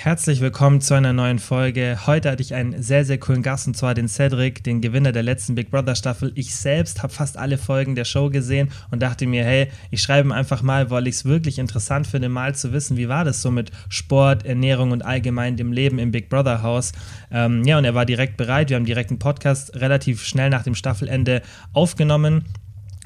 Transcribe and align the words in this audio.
Herzlich 0.00 0.40
willkommen 0.40 0.80
zu 0.80 0.94
einer 0.94 1.12
neuen 1.12 1.40
Folge. 1.40 1.98
Heute 2.06 2.30
hatte 2.30 2.40
ich 2.40 2.54
einen 2.54 2.80
sehr, 2.80 3.04
sehr 3.04 3.18
coolen 3.18 3.42
Gast 3.42 3.66
und 3.66 3.76
zwar 3.76 3.94
den 3.94 4.06
Cedric, 4.06 4.62
den 4.62 4.80
Gewinner 4.80 5.10
der 5.10 5.24
letzten 5.24 5.56
Big 5.56 5.72
Brother 5.72 5.96
Staffel. 5.96 6.30
Ich 6.36 6.54
selbst 6.54 7.02
habe 7.02 7.12
fast 7.12 7.36
alle 7.36 7.58
Folgen 7.58 7.96
der 7.96 8.04
Show 8.04 8.30
gesehen 8.30 8.68
und 8.92 9.02
dachte 9.02 9.26
mir, 9.26 9.42
hey, 9.42 9.72
ich 9.90 10.00
schreibe 10.00 10.28
ihm 10.28 10.32
einfach 10.32 10.62
mal, 10.62 10.90
weil 10.90 11.08
ich 11.08 11.16
es 11.16 11.24
wirklich 11.24 11.58
interessant 11.58 12.06
finde, 12.06 12.28
mal 12.28 12.54
zu 12.54 12.72
wissen, 12.72 12.96
wie 12.96 13.08
war 13.08 13.24
das 13.24 13.42
so 13.42 13.50
mit 13.50 13.72
Sport, 13.88 14.46
Ernährung 14.46 14.92
und 14.92 15.04
allgemein 15.04 15.56
dem 15.56 15.72
Leben 15.72 15.98
im 15.98 16.12
Big 16.12 16.28
Brother 16.28 16.62
Haus. 16.62 16.92
Ähm, 17.32 17.64
ja, 17.64 17.76
und 17.76 17.84
er 17.84 17.96
war 17.96 18.06
direkt 18.06 18.36
bereit. 18.36 18.68
Wir 18.68 18.76
haben 18.76 18.84
direkt 18.84 19.10
einen 19.10 19.18
Podcast 19.18 19.74
relativ 19.74 20.24
schnell 20.24 20.48
nach 20.48 20.62
dem 20.62 20.76
Staffelende 20.76 21.42
aufgenommen 21.72 22.44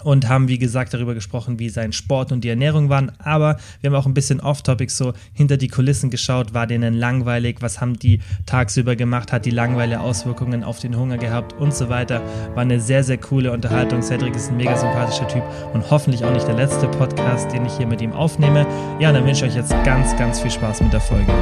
und 0.05 0.29
haben, 0.29 0.49
wie 0.49 0.59
gesagt, 0.59 0.95
darüber 0.95 1.15
gesprochen, 1.15 1.59
wie 1.59 1.69
sein 1.69 1.93
Sport 1.93 2.33
und 2.33 2.43
die 2.45 2.49
Ernährung 2.49 2.89
waren. 2.89 3.13
Aber 3.19 3.57
wir 3.81 3.91
haben 3.91 3.97
auch 3.97 4.07
ein 4.07 4.15
bisschen 4.15 4.41
off-topic 4.41 4.91
so 4.93 5.13
hinter 5.33 5.57
die 5.57 5.69
Kulissen 5.69 6.11
geschaut. 6.11 6.55
War 6.55 6.67
denen 6.67 6.95
langweilig? 6.95 7.59
Was 7.61 7.81
haben 7.81 7.99
die 7.99 8.21
tagsüber 8.47 8.97
gemacht? 8.97 9.33
Hat 9.33 9.47
die 9.47 9.51
Langeweile 9.51 10.01
Auswirkungen 10.01 10.65
auf 10.65 10.81
den 10.81 10.97
Hunger 10.97 11.19
gehabt 11.19 11.53
und 11.55 11.75
so 11.75 11.89
weiter? 11.89 12.23
War 12.55 12.63
eine 12.63 12.81
sehr, 12.81 13.05
sehr 13.05 13.19
coole 13.19 13.53
Unterhaltung. 13.53 14.03
Cedric 14.03 14.35
ist 14.35 14.51
ein 14.51 14.57
mega 14.57 14.77
sympathischer 14.77 15.29
Typ 15.29 15.43
und 15.73 15.91
hoffentlich 15.91 16.25
auch 16.25 16.33
nicht 16.33 16.47
der 16.47 16.57
letzte 16.57 16.89
Podcast, 16.89 17.53
den 17.53 17.67
ich 17.67 17.73
hier 17.77 17.87
mit 17.87 18.01
ihm 18.01 18.13
aufnehme. 18.13 18.67
Ja, 19.01 19.13
dann 19.13 19.27
wünsche 19.27 19.47
ich 19.47 19.53
euch 19.53 19.57
jetzt 19.57 19.73
ganz, 19.85 20.17
ganz 20.17 20.41
viel 20.41 20.51
Spaß 20.51 20.83
mit 20.83 20.93
der 20.93 21.01
Folge. 21.01 21.33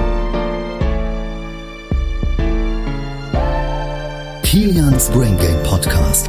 Kilians 4.51 5.09
Brain 5.11 5.37
Game 5.39 5.63
Podcast. 5.63 6.29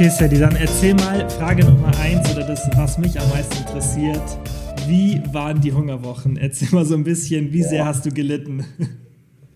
Okay, 0.00 0.08
Sadie, 0.08 0.38
dann 0.38 0.56
erzähl 0.56 0.94
mal 0.94 1.28
Frage 1.28 1.62
Nummer 1.62 1.94
eins 1.98 2.34
oder 2.34 2.46
das, 2.46 2.66
was 2.74 2.96
mich 2.96 3.20
am 3.20 3.28
meisten 3.28 3.58
interessiert. 3.58 4.22
Wie 4.86 5.20
waren 5.30 5.60
die 5.60 5.74
Hungerwochen? 5.74 6.38
Erzähl 6.38 6.70
mal 6.72 6.86
so 6.86 6.94
ein 6.94 7.04
bisschen, 7.04 7.52
wie 7.52 7.62
sehr 7.62 7.84
hast 7.84 8.06
du 8.06 8.10
gelitten? 8.10 8.64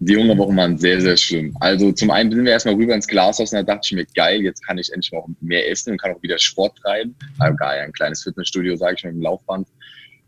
Die 0.00 0.14
Hungerwochen 0.14 0.54
waren 0.54 0.76
sehr, 0.76 1.00
sehr 1.00 1.16
schlimm. 1.16 1.56
Also 1.60 1.92
zum 1.92 2.10
einen 2.10 2.30
sind 2.30 2.44
wir 2.44 2.52
erstmal 2.52 2.74
rüber 2.74 2.94
ins 2.94 3.06
Glashaus 3.06 3.54
und 3.54 3.56
da 3.56 3.62
dachte 3.62 3.86
ich 3.86 3.92
mir, 3.92 4.04
geil, 4.14 4.42
jetzt 4.42 4.60
kann 4.66 4.76
ich 4.76 4.92
endlich 4.92 5.12
mal 5.12 5.24
mehr 5.40 5.66
essen 5.70 5.92
und 5.92 5.98
kann 5.98 6.12
auch 6.12 6.22
wieder 6.22 6.38
Sport 6.38 6.76
treiben. 6.76 7.16
Also 7.38 7.56
geil, 7.56 7.80
ein 7.80 7.92
kleines 7.92 8.22
Fitnessstudio, 8.22 8.76
sage 8.76 8.96
ich 8.98 9.04
mal, 9.04 9.14
im 9.14 9.22
Laufband. 9.22 9.66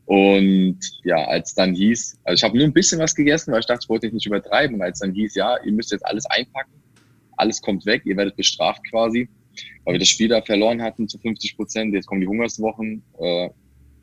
Und 0.06 0.78
ja, 1.04 1.26
als 1.26 1.52
dann 1.52 1.74
hieß, 1.74 2.20
also 2.24 2.34
ich 2.36 2.42
habe 2.42 2.56
nur 2.56 2.66
ein 2.66 2.72
bisschen 2.72 3.00
was 3.00 3.14
gegessen, 3.14 3.52
weil 3.52 3.60
ich 3.60 3.66
dachte, 3.66 3.80
ich 3.82 3.88
wollte 3.90 4.08
nicht 4.08 4.24
übertreiben. 4.24 4.76
Und 4.76 4.82
als 4.82 5.00
dann 5.00 5.12
hieß, 5.12 5.34
ja, 5.34 5.58
ihr 5.62 5.72
müsst 5.72 5.92
jetzt 5.92 6.06
alles 6.06 6.24
einpacken, 6.24 6.72
alles 7.36 7.60
kommt 7.60 7.84
weg, 7.84 8.00
ihr 8.06 8.16
werdet 8.16 8.34
bestraft 8.34 8.80
quasi, 8.88 9.28
weil 9.84 9.94
wir 9.94 9.98
das 9.98 10.08
Spiel 10.08 10.28
da 10.28 10.42
verloren 10.42 10.82
hatten 10.82 11.08
zu 11.08 11.18
50 11.18 11.56
Prozent. 11.56 11.94
Jetzt 11.94 12.06
kommen 12.06 12.20
die 12.20 12.26
Hungerswochen. 12.26 13.02
Äh, 13.18 13.50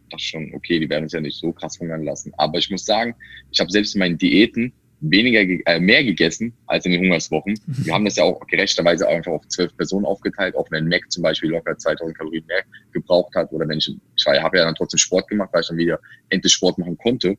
dachte 0.09 0.23
schon, 0.23 0.51
okay, 0.53 0.79
die 0.79 0.89
werden 0.89 1.03
uns 1.03 1.13
ja 1.13 1.21
nicht 1.21 1.37
so 1.37 1.51
krass 1.51 1.79
hungern 1.79 2.03
lassen. 2.03 2.33
Aber 2.37 2.57
ich 2.57 2.69
muss 2.69 2.85
sagen, 2.85 3.15
ich 3.51 3.59
habe 3.59 3.71
selbst 3.71 3.95
in 3.95 3.99
meinen 3.99 4.17
Diäten 4.17 4.73
weniger, 5.03 5.41
äh, 5.65 5.79
mehr 5.79 6.03
gegessen 6.03 6.53
als 6.67 6.85
in 6.85 6.93
den 6.93 7.01
Hungerswochen. 7.01 7.59
Wir 7.67 7.93
haben 7.93 8.05
das 8.05 8.15
ja 8.15 8.23
auch 8.23 8.39
gerechterweise 8.47 9.07
einfach 9.07 9.33
auf 9.33 9.47
zwölf 9.49 9.75
Personen 9.75 10.05
aufgeteilt, 10.05 10.55
auch 10.55 10.69
wenn 10.71 10.87
Mac 10.87 11.11
zum 11.11 11.23
Beispiel 11.23 11.49
locker 11.49 11.77
2000 11.77 12.17
Kalorien 12.17 12.45
mehr 12.47 12.63
gebraucht 12.93 13.35
hat 13.35 13.51
oder 13.51 13.67
wenn 13.67 13.79
ich, 13.79 13.89
ich 13.89 14.25
habe 14.25 14.57
ja 14.57 14.65
dann 14.65 14.75
trotzdem 14.75 14.99
Sport 14.99 15.27
gemacht, 15.27 15.49
weil 15.51 15.61
ich 15.61 15.67
dann 15.67 15.77
wieder 15.77 15.99
endlich 16.29 16.53
Sport 16.53 16.77
machen 16.77 16.97
konnte, 16.97 17.37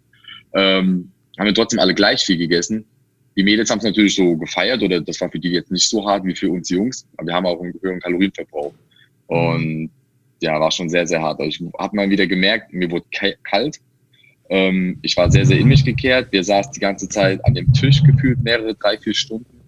ähm, 0.55 1.11
haben 1.39 1.47
wir 1.47 1.55
trotzdem 1.55 1.81
alle 1.81 1.95
gleich 1.95 2.23
viel 2.23 2.37
gegessen. 2.37 2.85
Die 3.37 3.43
Mädels 3.43 3.71
haben 3.71 3.79
es 3.79 3.85
natürlich 3.85 4.15
so 4.15 4.37
gefeiert 4.37 4.83
oder 4.83 5.01
das 5.01 5.21
war 5.21 5.31
für 5.31 5.39
die 5.39 5.51
jetzt 5.51 5.71
nicht 5.71 5.89
so 5.89 6.07
hart 6.07 6.25
wie 6.25 6.35
für 6.35 6.51
uns 6.51 6.69
Jungs, 6.69 7.07
aber 7.17 7.29
wir 7.29 7.35
haben 7.35 7.47
auch 7.47 7.61
einen 7.61 7.75
höheren 7.83 8.01
Kalorienverbrauch. 8.01 8.73
Und 9.27 9.91
ja, 10.41 10.61
war 10.61 10.71
schon 10.71 10.89
sehr, 10.89 11.07
sehr 11.07 11.21
hart. 11.21 11.41
Also 11.41 11.49
ich 11.49 11.73
habe 11.79 11.97
mal 11.97 12.11
wieder 12.11 12.27
gemerkt, 12.27 12.73
mir 12.73 12.91
wurde 12.91 13.07
kalt. 13.43 13.81
Ähm, 14.51 14.99
ich 15.03 15.17
war 15.17 15.31
sehr, 15.31 15.47
sehr 15.47 15.59
in 15.59 15.69
mich 15.69 15.85
gekehrt. 15.85 16.29
Wir 16.31 16.45
saßen 16.45 16.73
die 16.75 16.81
ganze 16.81 17.09
Zeit 17.09 17.45
an 17.47 17.55
dem 17.55 17.73
Tisch 17.73 18.03
gefühlt 18.03 18.43
mehrere, 18.43 18.75
drei, 18.75 18.99
vier 18.99 19.15
Stunden 19.15 19.61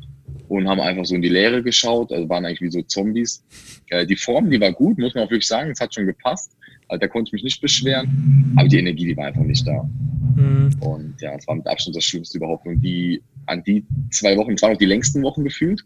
und 0.49 0.69
haben 0.69 0.81
einfach 0.81 1.05
so 1.05 1.15
in 1.15 1.23
die 1.23 1.29
Leere 1.29 1.63
geschaut. 1.63 2.13
Also 2.13 2.29
waren 2.29 2.45
eigentlich 2.45 2.61
wie 2.61 2.71
so 2.71 2.83
Zombies. 2.83 3.43
Äh, 3.89 4.07
die 4.07 4.17
Form, 4.17 4.51
die 4.51 4.61
war 4.61 4.73
gut, 4.73 4.99
muss 4.99 5.15
man 5.15 5.25
auch 5.25 5.31
wirklich 5.31 5.47
sagen. 5.47 5.71
Es 5.71 5.81
hat 5.81 5.95
schon 5.95 6.07
gepasst. 6.07 6.53
Also 6.89 7.01
da 7.01 7.09
konnte 7.09 7.31
ich 7.31 7.33
mich 7.33 7.45
nicht 7.45 7.61
beschweren. 7.61 8.55
Aber 8.57 8.69
die 8.69 8.79
Energie, 8.79 9.07
die 9.07 9.17
war 9.17 9.27
einfach 9.27 9.43
nicht 9.43 9.67
da. 9.67 9.89
Mhm. 10.37 10.71
Und 10.81 11.15
ja, 11.21 11.35
es 11.35 11.47
war 11.49 11.57
mit 11.57 11.67
Abstand 11.67 11.97
das 11.97 12.05
Schlimmste 12.05 12.39
überhaupt. 12.39 12.67
Und 12.67 12.81
die 12.81 13.23
an 13.47 13.63
die 13.65 13.85
zwei 14.11 14.37
Wochen, 14.37 14.53
es 14.53 14.63
waren 14.63 14.75
auch 14.75 14.79
die 14.79 14.87
längsten 14.87 15.23
Wochen 15.23 15.45
gefühlt 15.45 15.85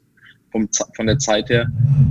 vom, 0.50 0.68
von 0.94 1.06
der 1.06 1.18
Zeit 1.18 1.48
her. 1.48 1.70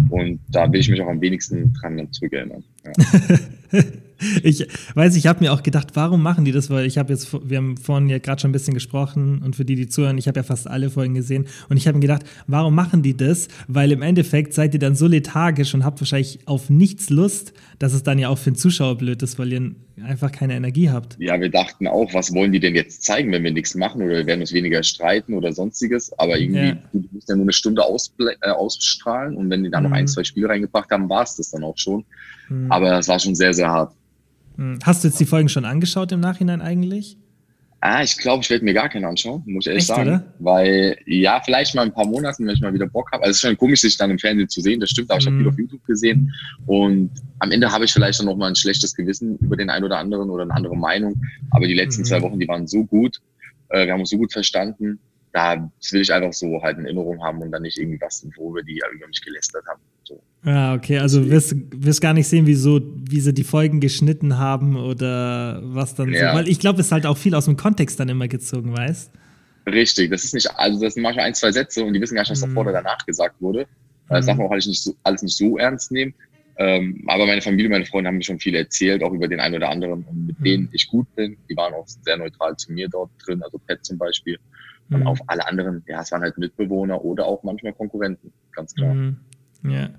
Und 0.09 0.39
da 0.49 0.71
will 0.71 0.79
ich 0.79 0.89
mich 0.89 1.01
auch 1.01 1.07
am 1.07 1.21
wenigsten 1.21 1.73
dran 1.73 2.11
zurückerinnern. 2.11 2.63
Ja. 2.85 3.81
ich 4.43 4.67
weiß, 4.95 5.15
ich 5.15 5.27
habe 5.27 5.43
mir 5.43 5.53
auch 5.53 5.63
gedacht, 5.63 5.89
warum 5.93 6.21
machen 6.21 6.45
die 6.45 6.51
das? 6.51 6.69
Weil 6.69 6.85
ich 6.85 6.97
habe 6.97 7.13
jetzt, 7.13 7.33
wir 7.49 7.57
haben 7.57 7.77
vorhin 7.77 8.09
ja 8.09 8.19
gerade 8.19 8.41
schon 8.41 8.49
ein 8.49 8.53
bisschen 8.53 8.73
gesprochen 8.73 9.41
und 9.43 9.55
für 9.55 9.65
die, 9.65 9.75
die 9.75 9.87
zuhören, 9.87 10.17
ich 10.17 10.27
habe 10.27 10.39
ja 10.39 10.43
fast 10.43 10.67
alle 10.67 10.89
Folgen 10.89 11.13
gesehen 11.13 11.45
und 11.69 11.77
ich 11.77 11.87
habe 11.87 11.97
mir 11.97 12.01
gedacht, 12.01 12.23
warum 12.47 12.75
machen 12.75 13.01
die 13.01 13.15
das? 13.15 13.47
Weil 13.67 13.91
im 13.91 14.01
Endeffekt 14.01 14.53
seid 14.53 14.73
ihr 14.73 14.79
dann 14.79 14.95
so 14.95 15.07
lethargisch 15.07 15.73
und 15.73 15.85
habt 15.85 16.01
wahrscheinlich 16.01 16.39
auf 16.45 16.69
nichts 16.69 17.09
Lust, 17.09 17.53
dass 17.79 17.93
es 17.93 18.03
dann 18.03 18.19
ja 18.19 18.29
auch 18.29 18.37
für 18.37 18.51
den 18.51 18.57
Zuschauer 18.57 18.97
blöd 18.97 19.21
ist, 19.23 19.39
weil 19.39 19.53
ihr 19.53 19.71
einfach 20.03 20.31
keine 20.31 20.55
Energie 20.55 20.89
habt. 20.89 21.17
Ja, 21.19 21.39
wir 21.39 21.49
dachten 21.49 21.87
auch, 21.87 22.13
was 22.13 22.33
wollen 22.33 22.51
die 22.51 22.59
denn 22.59 22.75
jetzt 22.75 23.03
zeigen, 23.03 23.31
wenn 23.31 23.43
wir 23.43 23.51
nichts 23.51 23.75
machen 23.75 24.01
oder 24.01 24.17
wir 24.17 24.25
werden 24.25 24.41
uns 24.41 24.53
weniger 24.53 24.83
streiten 24.83 25.33
oder 25.33 25.51
sonstiges. 25.51 26.17
Aber 26.17 26.37
irgendwie, 26.37 26.69
ja. 26.69 26.77
du 26.93 27.03
musst 27.11 27.29
ja 27.29 27.35
nur 27.35 27.45
eine 27.45 27.53
Stunde 27.53 27.81
äh, 27.81 28.49
ausstrahlen 28.49 29.35
und 29.35 29.49
wenn 29.49 29.63
die 29.63 29.69
dann 29.69 29.83
mhm. 29.83 29.89
noch 29.89 29.97
ein, 29.97 30.03
mhm. 30.03 30.07
zwei 30.07 30.23
Spiele 30.23 30.49
reingebracht 30.49 30.89
haben, 30.91 31.09
war 31.09 31.23
es 31.23 31.35
das 31.35 31.51
dann 31.51 31.63
auch 31.63 31.77
schon. 31.77 32.05
Mhm. 32.49 32.71
Aber 32.71 32.99
es 32.99 33.07
war 33.07 33.19
schon 33.19 33.35
sehr, 33.35 33.53
sehr 33.53 33.69
hart. 33.69 33.93
Mhm. 34.59 34.79
Hast 34.83 35.03
du 35.03 35.07
jetzt 35.07 35.19
die 35.19 35.25
Folgen 35.25 35.47
schon 35.47 35.63
angeschaut 35.63 36.11
im 36.11 36.19
Nachhinein 36.19 36.61
eigentlich? 36.61 37.17
Ah, 37.81 38.03
ich 38.03 38.17
glaube, 38.17 38.43
ich 38.43 38.49
werde 38.49 38.65
mir 38.65 38.73
gar 38.73 38.89
keinen 38.89 39.05
anschauen, 39.05 39.41
muss 39.45 39.65
ich 39.65 39.69
ehrlich 39.69 39.83
Echt, 39.83 39.87
sagen. 39.87 40.09
Oder? 40.09 40.33
Weil, 40.39 40.97
ja, 41.05 41.41
vielleicht 41.45 41.75
mal 41.75 41.83
ein 41.83 41.93
paar 41.93 42.05
Monaten, 42.05 42.45
wenn 42.45 42.53
ich 42.53 42.59
mal 42.59 42.73
wieder 42.73 42.87
Bock 42.87 43.09
habe. 43.13 43.23
Also 43.23 43.31
es 43.31 43.37
ist 43.37 43.41
schon 43.41 43.55
komisch, 43.55 43.79
sich 43.79 43.95
dann 43.95 44.11
im 44.11 44.19
Fernsehen 44.19 44.49
zu 44.49 44.59
sehen, 44.59 44.81
das 44.81 44.89
stimmt, 44.89 45.09
aber 45.09 45.21
ich 45.21 45.27
habe 45.27 45.37
viel 45.37 45.45
mhm. 45.45 45.51
auf 45.51 45.57
YouTube 45.57 45.85
gesehen. 45.85 46.33
Und 46.65 47.09
am 47.39 47.51
Ende 47.51 47.71
habe 47.71 47.85
ich 47.85 47.93
vielleicht 47.93 48.19
dann 48.19 48.25
noch 48.25 48.35
mal 48.35 48.47
ein 48.47 48.55
schlechtes 48.55 48.93
Gewissen 48.93 49.37
über 49.37 49.55
den 49.55 49.69
einen 49.69 49.85
oder 49.85 49.97
anderen 49.97 50.29
oder 50.29 50.43
eine 50.43 50.53
andere 50.53 50.75
Meinung. 50.75 51.15
Aber 51.51 51.67
die 51.67 51.73
letzten 51.73 52.01
mhm. 52.01 52.05
zwei 52.05 52.21
Wochen, 52.21 52.37
die 52.37 52.49
waren 52.49 52.67
so 52.67 52.83
gut. 52.83 53.21
Äh, 53.69 53.85
wir 53.85 53.93
haben 53.93 54.01
uns 54.01 54.09
so 54.09 54.17
gut 54.17 54.33
verstanden. 54.33 54.99
Da 55.31 55.71
will 55.91 56.01
ich 56.01 56.11
einfach 56.11 56.33
so 56.33 56.61
halt 56.61 56.79
in 56.79 56.83
Erinnerung 56.83 57.23
haben 57.23 57.41
und 57.41 57.51
dann 57.51 57.61
nicht 57.61 57.77
irgendwie 57.77 58.01
was, 58.01 58.27
worüber 58.35 58.61
die 58.61 58.81
über 58.93 59.07
mich 59.07 59.21
gelästert 59.21 59.63
haben. 59.69 59.79
Ja, 60.45 60.73
okay, 60.73 60.99
also 60.99 61.29
wirst, 61.29 61.53
wirst 61.75 61.99
gar 62.01 62.13
nicht 62.13 62.27
sehen, 62.27 62.47
wie, 62.47 62.53
so, 62.55 62.79
wie 62.95 63.19
sie 63.19 63.33
die 63.33 63.43
Folgen 63.43 63.81
geschnitten 63.81 64.37
haben 64.37 64.77
oder 64.77 65.61
was 65.63 65.95
dann 65.95 66.13
ja. 66.13 66.31
so. 66.31 66.37
Weil 66.37 66.47
ich 66.47 66.59
glaube, 66.59 66.79
es 66.79 66.87
ist 66.87 66.91
halt 66.91 67.05
auch 67.05 67.17
viel 67.17 67.35
aus 67.35 67.45
dem 67.45 67.57
Kontext 67.57 67.99
dann 67.99 68.07
immer 68.07 68.27
gezogen, 68.27 68.75
weißt 68.75 69.11
Richtig, 69.67 70.09
das 70.09 70.23
ist 70.23 70.33
nicht, 70.33 70.49
also 70.55 70.81
das 70.81 70.93
sind 70.93 71.03
manchmal 71.03 71.25
ein, 71.25 71.33
zwei 71.33 71.51
Sätze 71.51 71.83
und 71.83 71.93
die 71.93 72.01
wissen 72.01 72.15
gar 72.15 72.21
nicht, 72.21 72.31
was 72.31 72.39
davor 72.39 72.63
mhm. 72.63 72.69
oder 72.69 72.81
danach 72.81 73.05
gesagt 73.05 73.41
wurde. 73.41 73.67
Das 74.07 74.25
darf 74.25 74.37
man 74.37 74.47
auch 74.47 74.51
alles 74.51 74.65
nicht 74.65 74.81
so, 74.81 74.95
alles 75.03 75.21
nicht 75.21 75.37
so 75.37 75.57
ernst 75.57 75.91
nehmen. 75.91 76.13
Ähm, 76.57 77.03
aber 77.07 77.25
meine 77.25 77.41
Familie, 77.41 77.69
meine 77.69 77.85
Freunde 77.85 78.09
haben 78.09 78.17
mir 78.17 78.23
schon 78.23 78.39
viel 78.39 78.55
erzählt, 78.55 79.03
auch 79.03 79.13
über 79.13 79.27
den 79.27 79.39
einen 79.39 79.55
oder 79.55 79.69
anderen, 79.69 80.03
und 80.03 80.27
mit 80.27 80.39
mhm. 80.39 80.43
denen 80.43 80.69
ich 80.73 80.87
gut 80.87 81.07
bin. 81.15 81.37
Die 81.49 81.55
waren 81.55 81.73
auch 81.73 81.87
sehr 81.87 82.17
neutral 82.17 82.57
zu 82.57 82.73
mir 82.73 82.89
dort 82.89 83.11
drin, 83.25 83.41
also 83.43 83.59
Pet 83.59 83.85
zum 83.85 83.97
Beispiel. 83.97 84.37
Und 84.89 85.01
mhm. 85.01 85.07
auf 85.07 85.19
alle 85.27 85.47
anderen, 85.47 85.83
ja, 85.87 86.01
es 86.01 86.11
waren 86.11 86.21
halt 86.21 86.37
Mitbewohner 86.37 87.01
oder 87.03 87.25
auch 87.25 87.43
manchmal 87.43 87.73
Konkurrenten, 87.73 88.33
ganz 88.51 88.73
klar. 88.73 88.93
Mhm. 88.93 89.17
Ja, 89.61 89.89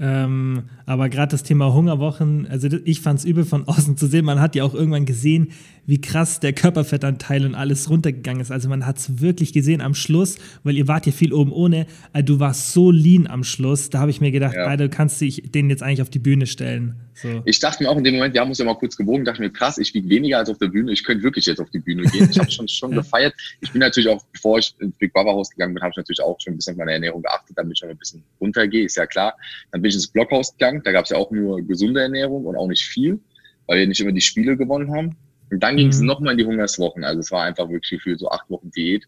ähm, 0.00 0.64
aber 0.86 1.08
gerade 1.08 1.30
das 1.30 1.42
Thema 1.42 1.72
Hungerwochen, 1.72 2.46
also 2.48 2.68
ich 2.84 3.00
fand 3.02 3.18
es 3.18 3.24
übel 3.24 3.44
von 3.44 3.68
außen 3.68 3.96
zu 3.96 4.06
sehen. 4.06 4.24
Man 4.24 4.40
hat 4.40 4.54
ja 4.54 4.64
auch 4.64 4.74
irgendwann 4.74 5.04
gesehen, 5.04 5.52
wie 5.86 6.00
krass 6.00 6.40
der 6.40 6.52
Körperfettanteil 6.52 7.44
und 7.44 7.54
alles 7.54 7.90
runtergegangen 7.90 8.40
ist. 8.40 8.50
Also 8.50 8.68
man 8.68 8.86
hat 8.86 8.98
es 8.98 9.20
wirklich 9.20 9.52
gesehen 9.52 9.80
am 9.80 9.94
Schluss, 9.94 10.38
weil 10.64 10.76
ihr 10.76 10.88
wart 10.88 11.06
ja 11.06 11.12
viel 11.12 11.32
oben 11.32 11.52
ohne. 11.52 11.86
Also 12.12 12.34
du 12.34 12.40
warst 12.40 12.72
so 12.72 12.90
lean 12.90 13.26
am 13.26 13.44
Schluss. 13.44 13.90
Da 13.90 14.00
habe 14.00 14.10
ich 14.10 14.20
mir 14.20 14.32
gedacht, 14.32 14.54
ja. 14.54 14.76
du 14.76 14.88
kannst 14.88 15.20
dich 15.20 15.50
den 15.52 15.68
jetzt 15.68 15.82
eigentlich 15.82 16.02
auf 16.02 16.10
die 16.10 16.18
Bühne 16.18 16.46
stellen. 16.46 16.96
So. 17.22 17.42
Ich 17.44 17.60
dachte 17.60 17.82
mir 17.82 17.88
auch 17.88 17.96
in 17.96 18.04
dem 18.04 18.14
Moment, 18.14 18.34
wir 18.34 18.40
haben 18.40 18.48
uns 18.48 18.58
ja 18.58 18.64
mal 18.64 18.74
kurz 18.74 18.96
gewogen, 18.96 19.24
dachte 19.24 19.40
mir, 19.40 19.50
krass, 19.50 19.78
ich 19.78 19.94
wiege 19.94 20.08
weniger 20.08 20.38
als 20.38 20.50
auf 20.50 20.58
der 20.58 20.66
Bühne. 20.66 20.92
Ich 20.92 21.04
könnte 21.04 21.22
wirklich 21.22 21.46
jetzt 21.46 21.60
auf 21.60 21.70
die 21.70 21.78
Bühne 21.78 22.02
gehen. 22.02 22.28
Ich 22.30 22.38
habe 22.38 22.50
schon 22.50 22.66
schon 22.66 22.90
gefeiert. 22.94 23.34
Ich 23.60 23.70
bin 23.70 23.80
natürlich 23.80 24.08
auch, 24.10 24.24
bevor 24.32 24.58
ich 24.58 24.74
ins 24.80 24.96
Big 24.98 25.12
Brother 25.12 25.30
Haus 25.30 25.50
gegangen 25.50 25.74
bin, 25.74 25.82
habe 25.82 25.92
ich 25.92 25.96
natürlich 25.96 26.20
auch 26.20 26.36
schon 26.40 26.54
ein 26.54 26.56
bisschen 26.56 26.74
auf 26.74 26.78
meine 26.78 26.92
Ernährung 26.92 27.22
geachtet, 27.22 27.56
damit 27.56 27.72
ich 27.74 27.78
schon 27.78 27.90
ein 27.90 27.98
bisschen 27.98 28.24
runtergehe, 28.40 28.84
ist 28.84 28.96
ja 28.96 29.06
klar. 29.06 29.36
Dann 29.70 29.82
bin 29.82 29.90
ich 29.90 29.94
ins 29.94 30.08
Blockhaus 30.08 30.52
gegangen. 30.52 30.82
Da 30.84 30.92
gab 30.92 31.04
es 31.04 31.10
ja 31.10 31.16
auch 31.16 31.30
nur 31.30 31.62
gesunde 31.62 32.00
Ernährung 32.00 32.44
und 32.44 32.56
auch 32.56 32.66
nicht 32.66 32.84
viel, 32.84 33.20
weil 33.66 33.78
wir 33.78 33.86
nicht 33.86 34.00
immer 34.00 34.12
die 34.12 34.20
Spiele 34.20 34.56
gewonnen 34.56 34.92
haben. 34.92 35.16
Und 35.50 35.62
dann 35.62 35.76
ging 35.76 35.88
es 35.88 36.00
mhm. 36.00 36.06
nochmal 36.06 36.32
in 36.32 36.38
die 36.38 36.46
Hungerswochen. 36.46 37.04
Also 37.04 37.20
es 37.20 37.30
war 37.30 37.44
einfach 37.44 37.68
wirklich 37.68 38.02
für 38.02 38.18
so 38.18 38.30
acht 38.30 38.48
Wochen 38.50 38.70
Diät. 38.70 39.06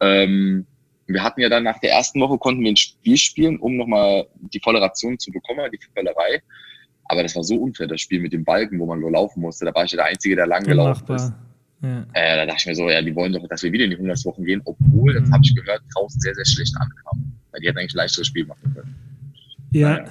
Ähm, 0.00 0.66
wir 1.06 1.22
hatten 1.22 1.40
ja 1.40 1.48
dann 1.48 1.64
nach 1.64 1.78
der 1.80 1.90
ersten 1.90 2.20
Woche 2.20 2.38
konnten 2.38 2.62
wir 2.62 2.70
ein 2.70 2.76
Spiel 2.76 3.16
spielen, 3.16 3.58
um 3.58 3.76
nochmal 3.76 4.26
die 4.34 4.60
volle 4.60 4.80
Ration 4.80 5.18
zu 5.18 5.30
bekommen, 5.30 5.70
die 5.72 5.78
Völlerei. 5.94 6.42
Aber 7.06 7.22
das 7.22 7.36
war 7.36 7.44
so 7.44 7.56
unfair, 7.56 7.86
das 7.86 8.00
Spiel 8.00 8.20
mit 8.20 8.32
dem 8.32 8.44
Balken, 8.44 8.78
wo 8.78 8.86
man 8.86 9.00
nur 9.00 9.10
laufen 9.10 9.40
musste. 9.40 9.64
Da 9.64 9.74
war 9.74 9.84
ich 9.84 9.92
ja 9.92 9.96
der 9.96 10.06
Einzige, 10.06 10.36
der 10.36 10.46
lang 10.46 10.64
gelaufen 10.64 11.14
ist. 11.14 11.32
Ja. 11.82 12.06
Äh, 12.12 12.36
da 12.36 12.46
dachte 12.46 12.58
ich 12.60 12.66
mir 12.66 12.74
so, 12.76 12.88
ja, 12.88 13.02
die 13.02 13.14
wollen 13.14 13.32
doch, 13.32 13.46
dass 13.48 13.62
wir 13.62 13.72
wieder 13.72 13.84
in 13.84 13.90
die 13.90 13.96
Hungerswochen 13.96 14.44
gehen, 14.44 14.62
obwohl, 14.64 15.12
mhm. 15.12 15.24
das 15.24 15.32
habe 15.32 15.42
ich 15.44 15.54
gehört, 15.54 15.82
draußen 15.94 16.20
sehr, 16.20 16.34
sehr 16.34 16.46
schlecht 16.46 16.74
ankam. 16.76 17.32
Weil 17.50 17.60
die 17.60 17.68
hätten 17.68 17.78
eigentlich 17.78 17.94
ein 17.94 17.98
leichteres 17.98 18.28
Spiel 18.28 18.46
machen 18.46 18.72
können. 18.72 18.94
Ja. 19.72 19.88
Naja. 19.94 20.04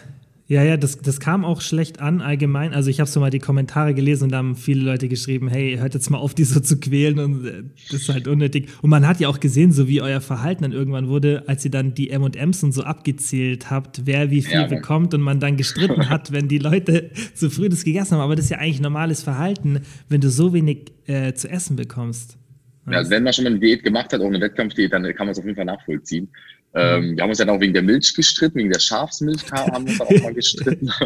Ja, 0.51 0.63
ja, 0.63 0.75
das, 0.75 0.97
das 0.97 1.21
kam 1.21 1.45
auch 1.45 1.61
schlecht 1.61 2.01
an 2.01 2.19
allgemein. 2.19 2.73
Also 2.73 2.89
ich 2.89 2.99
habe 2.99 3.09
so 3.09 3.21
mal 3.21 3.29
die 3.29 3.39
Kommentare 3.39 3.93
gelesen 3.93 4.25
und 4.25 4.31
da 4.33 4.39
haben 4.39 4.57
viele 4.57 4.83
Leute 4.83 5.07
geschrieben, 5.07 5.47
hey, 5.47 5.77
hört 5.77 5.93
jetzt 5.93 6.09
mal 6.09 6.17
auf, 6.17 6.33
die 6.33 6.43
so 6.43 6.59
zu 6.59 6.77
quälen 6.77 7.19
und 7.19 7.45
äh, 7.45 7.63
das 7.89 8.01
ist 8.01 8.09
halt 8.09 8.27
unnötig. 8.27 8.67
Und 8.81 8.89
man 8.89 9.07
hat 9.07 9.21
ja 9.21 9.29
auch 9.29 9.39
gesehen, 9.39 9.71
so 9.71 9.87
wie 9.87 10.01
euer 10.01 10.19
Verhalten 10.19 10.63
dann 10.63 10.73
irgendwann 10.73 11.07
wurde, 11.07 11.43
als 11.47 11.63
ihr 11.63 11.71
dann 11.71 11.93
die 11.93 12.09
M&M's 12.09 12.65
und 12.65 12.73
so 12.73 12.83
abgezählt 12.83 13.69
habt, 13.69 14.05
wer 14.05 14.29
wie 14.29 14.41
viel 14.41 14.59
ja, 14.59 14.67
bekommt 14.67 15.13
und 15.13 15.21
man 15.21 15.39
dann 15.39 15.55
gestritten 15.55 16.09
hat, 16.09 16.33
wenn 16.33 16.49
die 16.49 16.57
Leute 16.57 17.11
zu 17.33 17.49
früh 17.49 17.69
das 17.69 17.85
gegessen 17.85 18.15
haben. 18.15 18.21
Aber 18.21 18.35
das 18.35 18.43
ist 18.43 18.51
ja 18.51 18.57
eigentlich 18.57 18.81
normales 18.81 19.23
Verhalten, 19.23 19.79
wenn 20.09 20.19
du 20.19 20.29
so 20.29 20.51
wenig 20.51 20.91
äh, 21.07 21.31
zu 21.31 21.49
essen 21.49 21.77
bekommst. 21.77 22.37
Ja, 22.87 22.97
also 22.97 23.11
wenn 23.11 23.23
man 23.23 23.31
schon 23.31 23.45
mal 23.45 23.51
eine 23.51 23.59
Diät 23.59 23.83
gemacht 23.83 24.11
hat, 24.11 24.19
auch 24.19 24.25
eine 24.25 24.41
Wettkampfdiät, 24.41 24.91
dann 24.91 25.03
kann 25.15 25.27
man 25.27 25.29
es 25.29 25.39
auf 25.39 25.45
jeden 25.45 25.55
Fall 25.55 25.63
nachvollziehen. 25.63 26.27
Ähm, 26.73 27.17
wir 27.17 27.23
haben 27.23 27.29
uns 27.29 27.37
dann 27.37 27.49
auch 27.49 27.59
wegen 27.59 27.73
der 27.73 27.81
Milch 27.81 28.13
gestritten, 28.15 28.59
wegen 28.59 28.71
der 28.71 28.79
Schafsmilch 28.79 29.51
haben 29.51 29.85
wir 29.85 29.91
uns 29.91 30.01
auch 30.01 30.23
mal 30.23 30.33
gestritten. 30.33 30.89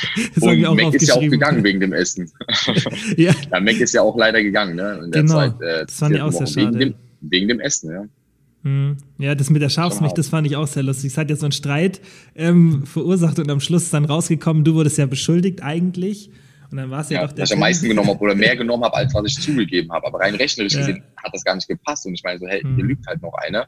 und 0.40 0.76
Mac 0.76 0.94
ist 0.94 1.08
ja 1.08 1.14
auch 1.14 1.20
gegangen 1.20 1.64
wegen 1.64 1.80
dem 1.80 1.92
Essen. 1.92 2.30
ja. 3.16 3.32
ja, 3.50 3.60
Mac 3.60 3.80
ist 3.80 3.94
ja 3.94 4.02
auch 4.02 4.16
leider 4.16 4.42
gegangen, 4.42 4.76
ne? 4.76 5.00
In 5.04 5.10
der 5.10 5.22
genau. 5.22 5.34
Zeit, 5.34 5.60
äh, 5.60 5.86
das 5.86 5.98
fand 5.98 6.14
ich 6.14 6.20
auch 6.20 6.32
sehr 6.32 6.46
schade. 6.46 6.66
Wegen 6.66 6.78
dem, 6.78 6.94
wegen 7.20 7.48
dem 7.48 7.60
Essen, 7.60 7.90
ja. 7.90 8.04
Hm. 8.64 8.96
Ja, 9.18 9.34
das 9.34 9.50
mit 9.50 9.60
der 9.60 9.70
Schafsmilch, 9.70 10.12
das 10.12 10.28
fand 10.28 10.46
ich 10.46 10.54
auch 10.54 10.68
sehr 10.68 10.84
lustig. 10.84 11.10
Es 11.10 11.18
hat 11.18 11.30
ja 11.30 11.36
so 11.36 11.46
einen 11.46 11.52
Streit 11.52 12.00
ähm, 12.36 12.86
verursacht 12.86 13.40
und 13.40 13.50
am 13.50 13.58
Schluss 13.58 13.84
ist 13.84 13.94
dann 13.94 14.04
rausgekommen, 14.04 14.62
du 14.62 14.74
wurdest 14.74 14.98
ja 14.98 15.06
beschuldigt 15.06 15.62
eigentlich. 15.62 16.30
Und 16.70 16.78
dann 16.78 16.90
war 16.90 17.00
es 17.00 17.10
ja, 17.10 17.20
ja 17.20 17.26
doch 17.26 17.32
der. 17.32 17.42
Dass 17.42 17.50
ich 17.50 17.54
am 17.54 17.60
meisten 17.60 17.88
genommen 17.88 18.08
habe 18.08 18.20
oder 18.20 18.34
mehr 18.34 18.56
genommen 18.56 18.84
habe, 18.84 18.96
als 18.96 19.12
was 19.12 19.24
ich 19.26 19.40
zugegeben 19.40 19.92
habe. 19.92 20.06
Aber 20.06 20.20
rein 20.20 20.34
rechnerisch 20.36 20.72
ja. 20.72 20.78
gesehen 20.78 21.02
hat 21.16 21.34
das 21.34 21.44
gar 21.44 21.54
nicht 21.54 21.68
gepasst. 21.68 22.06
Und 22.06 22.14
ich 22.14 22.22
meine 22.22 22.38
so, 22.38 22.46
hey, 22.46 22.62
hier 22.62 22.84
lügt 22.84 23.06
halt 23.06 23.20
noch 23.20 23.34
einer. 23.34 23.66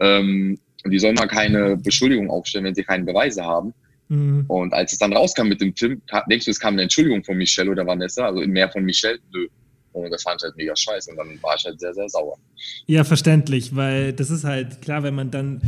Ähm, 0.00 0.58
und 0.84 0.90
die 0.90 0.98
sollen 0.98 1.14
mal 1.14 1.28
keine 1.28 1.76
Beschuldigung 1.76 2.30
aufstellen, 2.30 2.64
wenn 2.64 2.74
sie 2.74 2.84
keine 2.84 3.04
Beweise 3.04 3.44
haben. 3.44 3.74
Mhm. 4.08 4.44
Und 4.48 4.74
als 4.74 4.92
es 4.92 4.98
dann 4.98 5.12
rauskam 5.12 5.48
mit 5.48 5.60
dem 5.60 5.74
Tim, 5.74 6.02
denkst 6.28 6.44
du, 6.44 6.50
es 6.50 6.60
kam 6.60 6.74
eine 6.74 6.82
Entschuldigung 6.82 7.24
von 7.24 7.36
Michelle 7.36 7.70
oder 7.70 7.86
Vanessa, 7.86 8.26
also 8.26 8.40
mehr 8.40 8.68
von 8.68 8.84
Michelle? 8.84 9.18
Nö. 9.32 9.46
Und 9.92 10.10
das 10.10 10.22
fand 10.22 10.40
ich 10.40 10.44
halt 10.44 10.56
mega 10.56 10.74
scheiße 10.74 11.10
und 11.10 11.18
dann 11.18 11.42
war 11.42 11.54
ich 11.54 11.64
halt 11.64 11.78
sehr, 11.78 11.92
sehr 11.92 12.08
sauer. 12.08 12.38
Ja, 12.86 13.04
verständlich, 13.04 13.76
weil 13.76 14.14
das 14.14 14.30
ist 14.30 14.44
halt 14.44 14.80
klar, 14.80 15.02
wenn 15.02 15.14
man 15.14 15.30
dann, 15.30 15.60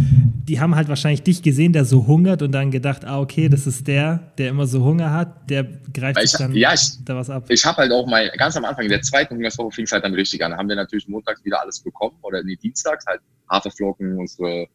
die 0.48 0.60
haben 0.60 0.74
halt 0.74 0.88
wahrscheinlich 0.88 1.22
dich 1.22 1.42
gesehen, 1.42 1.74
der 1.74 1.84
so 1.84 2.06
hungert 2.06 2.40
und 2.40 2.52
dann 2.52 2.70
gedacht, 2.70 3.04
ah, 3.04 3.20
okay, 3.20 3.50
das 3.50 3.66
ist 3.66 3.86
der, 3.86 4.32
der 4.38 4.48
immer 4.48 4.66
so 4.66 4.82
Hunger 4.82 5.12
hat, 5.12 5.50
der 5.50 5.64
greift 5.92 6.20
sich 6.20 6.32
dann 6.38 6.54
ja, 6.54 6.72
ich, 6.72 7.04
da 7.04 7.16
was 7.16 7.28
ab. 7.28 7.44
Ich 7.50 7.66
habe 7.66 7.76
halt 7.78 7.92
auch 7.92 8.06
mal, 8.06 8.30
ganz 8.38 8.56
am 8.56 8.64
Anfang 8.64 8.88
der 8.88 9.02
zweiten 9.02 9.34
Hungerswoche 9.34 9.72
fing 9.72 9.84
es 9.84 9.92
halt 9.92 10.04
dann 10.04 10.14
richtig 10.14 10.42
an. 10.42 10.52
Da 10.52 10.56
haben 10.56 10.70
wir 10.70 10.76
natürlich 10.76 11.06
montags 11.06 11.44
wieder 11.44 11.60
alles 11.60 11.80
bekommen 11.80 12.16
oder 12.22 12.42
nee, 12.42 12.56
dienstags 12.56 13.04
halt 13.06 13.20
Haferflocken, 13.50 14.18
unsere 14.18 14.68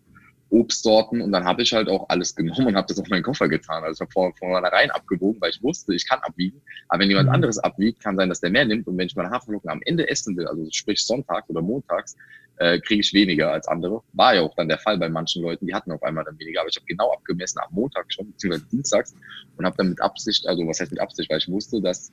Obstsorten 0.52 1.22
und 1.22 1.32
dann 1.32 1.44
habe 1.44 1.62
ich 1.62 1.74
halt 1.74 1.88
auch 1.90 2.10
alles 2.10 2.36
genommen 2.36 2.68
und 2.68 2.76
habe 2.76 2.88
das 2.88 3.00
auf 3.00 3.08
meinen 3.10 3.24
Koffer 3.24 3.48
getan. 3.48 3.84
Also 3.84 3.98
ich 3.98 4.02
habe 4.02 4.12
von, 4.12 4.34
von 4.36 4.50
vornherein 4.50 4.90
abgewogen, 4.92 5.40
weil 5.42 5.52
ich 5.52 5.62
wusste, 5.62 5.94
ich 5.94 6.08
kann 6.08 6.20
abwiegen. 6.22 6.62
Aber 6.88 7.02
wenn 7.02 7.10
jemand 7.10 7.30
mhm. 7.30 7.36
anderes 7.36 7.60
abwiegt, 7.60 8.02
kann 8.02 8.18
sein, 8.18 8.30
dass 8.30 8.42
der 8.42 8.50
mehr 8.50 8.66
nimmt. 8.66 8.88
Und 8.88 8.98
wenn 8.98 9.08
ich 9.08 9.16
meine 9.16 9.30
Haferflocken 9.30 9.70
am 9.70 9.82
Ende 9.86 10.10
essen 10.10 10.36
will, 10.38 10.48
also 10.48 10.66
sprich 10.72 11.04
Sonntag 11.04 11.46
oder 11.50 11.62
montags, 11.62 12.16
äh, 12.58 12.80
kriege 12.80 13.02
ich 13.02 13.14
weniger 13.14 13.52
als 13.52 13.68
andere. 13.68 14.02
War 14.14 14.36
ja 14.36 14.42
auch 14.42 14.56
dann 14.56 14.68
der 14.68 14.80
Fall 14.80 14.98
bei 14.98 15.08
manchen 15.08 15.44
Leuten, 15.44 15.66
die 15.66 15.74
hatten 15.74 15.92
auf 15.92 16.04
einmal 16.04 16.26
dann 16.26 16.38
weniger. 16.40 16.62
Aber 16.62 16.70
ich 16.70 16.76
habe 16.76 16.86
genau 16.86 17.12
abgemessen 17.12 17.60
am 17.60 17.74
Montag 17.74 18.12
schon, 18.12 18.32
beziehungsweise 18.32 18.66
dienstags 18.70 19.16
und 19.58 19.66
habe 19.66 19.78
dann 19.78 19.90
mit 19.90 20.02
Absicht, 20.02 20.48
also 20.48 20.68
was 20.68 20.80
heißt 20.80 20.92
mit 20.92 21.00
Absicht, 21.00 21.30
weil 21.30 21.38
ich 21.38 21.48
wusste, 21.48 21.82
dass 21.82 22.12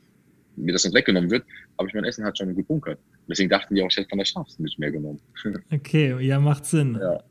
mir 0.56 0.72
das 0.72 0.84
nicht 0.84 0.94
weggenommen 0.94 1.30
wird, 1.30 1.44
habe 1.78 1.88
ich 1.88 1.94
mein 1.94 2.04
Essen 2.04 2.24
halt 2.24 2.38
schon 2.38 2.54
gebunkert. 2.54 2.98
Deswegen 3.28 3.50
dachten 3.50 3.74
die 3.74 3.82
auch, 3.82 3.88
ich 3.90 3.96
hätte 3.96 4.08
von 4.08 4.18
der 4.18 4.24
Schafsmilch 4.24 4.78
mehr 4.78 4.90
genommen. 4.90 5.20
Okay, 5.72 6.16
ja, 6.20 6.38
macht 6.38 6.64
Sinn. 6.64 6.98
Ja. 7.00 7.22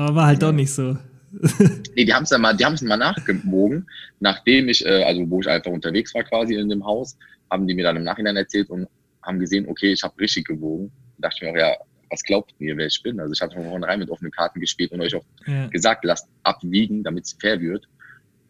Aber 0.00 0.14
war 0.14 0.26
halt 0.28 0.42
doch 0.42 0.52
nicht 0.52 0.72
so. 0.72 0.96
nee, 1.94 2.06
die 2.06 2.14
haben 2.14 2.22
es 2.22 2.30
dann 2.30 2.40
mal, 2.40 2.56
die 2.56 2.64
haben 2.64 2.72
es 2.72 2.80
mal 2.80 2.96
nachgewogen, 2.96 3.86
nachdem 4.18 4.70
ich, 4.70 4.84
äh, 4.84 5.04
also 5.04 5.28
wo 5.28 5.40
ich 5.40 5.48
einfach 5.48 5.70
unterwegs 5.70 6.14
war 6.14 6.24
quasi 6.24 6.54
in 6.54 6.70
dem 6.70 6.84
Haus, 6.84 7.18
haben 7.50 7.66
die 7.66 7.74
mir 7.74 7.84
dann 7.84 7.96
im 7.96 8.04
Nachhinein 8.04 8.36
erzählt 8.36 8.70
und 8.70 8.88
haben 9.22 9.38
gesehen, 9.38 9.68
okay, 9.68 9.92
ich 9.92 10.02
habe 10.02 10.18
richtig 10.18 10.46
gewogen. 10.46 10.90
Da 11.18 11.28
dachte 11.28 11.36
ich 11.36 11.42
mir 11.42 11.50
auch, 11.50 11.56
ja, 11.56 11.76
was 12.08 12.22
glaubt 12.22 12.54
ihr, 12.58 12.76
wer 12.78 12.86
ich 12.86 13.02
bin? 13.02 13.20
Also 13.20 13.34
ich 13.34 13.42
habe 13.42 13.52
von 13.52 13.64
vornherein 13.64 13.98
mit 13.98 14.10
offenen 14.10 14.32
Karten 14.32 14.58
gespielt 14.58 14.90
und 14.92 15.02
euch 15.02 15.14
auch 15.14 15.24
ja. 15.46 15.66
gesagt, 15.66 16.02
lasst 16.04 16.26
abwiegen, 16.44 17.02
damit 17.02 17.26
es 17.26 17.36
fair 17.38 17.60
wird. 17.60 17.86